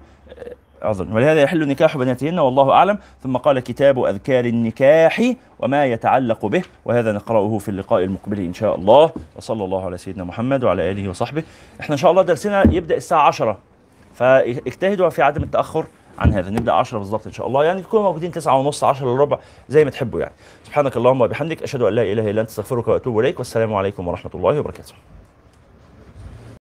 [0.82, 2.98] أظن ولهذا يحل نكاح بناتهن والله أعلم.
[3.24, 8.76] ثم قال كتاب أذكار النكاح وما يتعلق به وهذا نقرأه في اللقاء المقبل إن شاء
[8.76, 9.12] الله.
[9.36, 11.44] وصلى الله على سيدنا محمد وعلى آله وصحبه.
[11.82, 13.58] إحنا إن شاء الله درسنا يبدأ الساعة 10
[14.14, 15.86] فاجتهدوا في عدم التأخر.
[16.20, 16.50] عن هذا.
[16.50, 17.66] نبدأ 10 بالضبط إن شاء الله.
[17.66, 19.40] يعني تكونوا موجودين 9 ونص 10 الا ربع
[19.70, 20.34] زي ما تحبوا يعني.
[20.64, 23.40] سبحانك اللهم وبحمدك أشهد أن لا إله إلا أنت أستغفرك وأتوب إليك.
[23.40, 24.94] والسلام عليكم ورحمة الله وبركاته.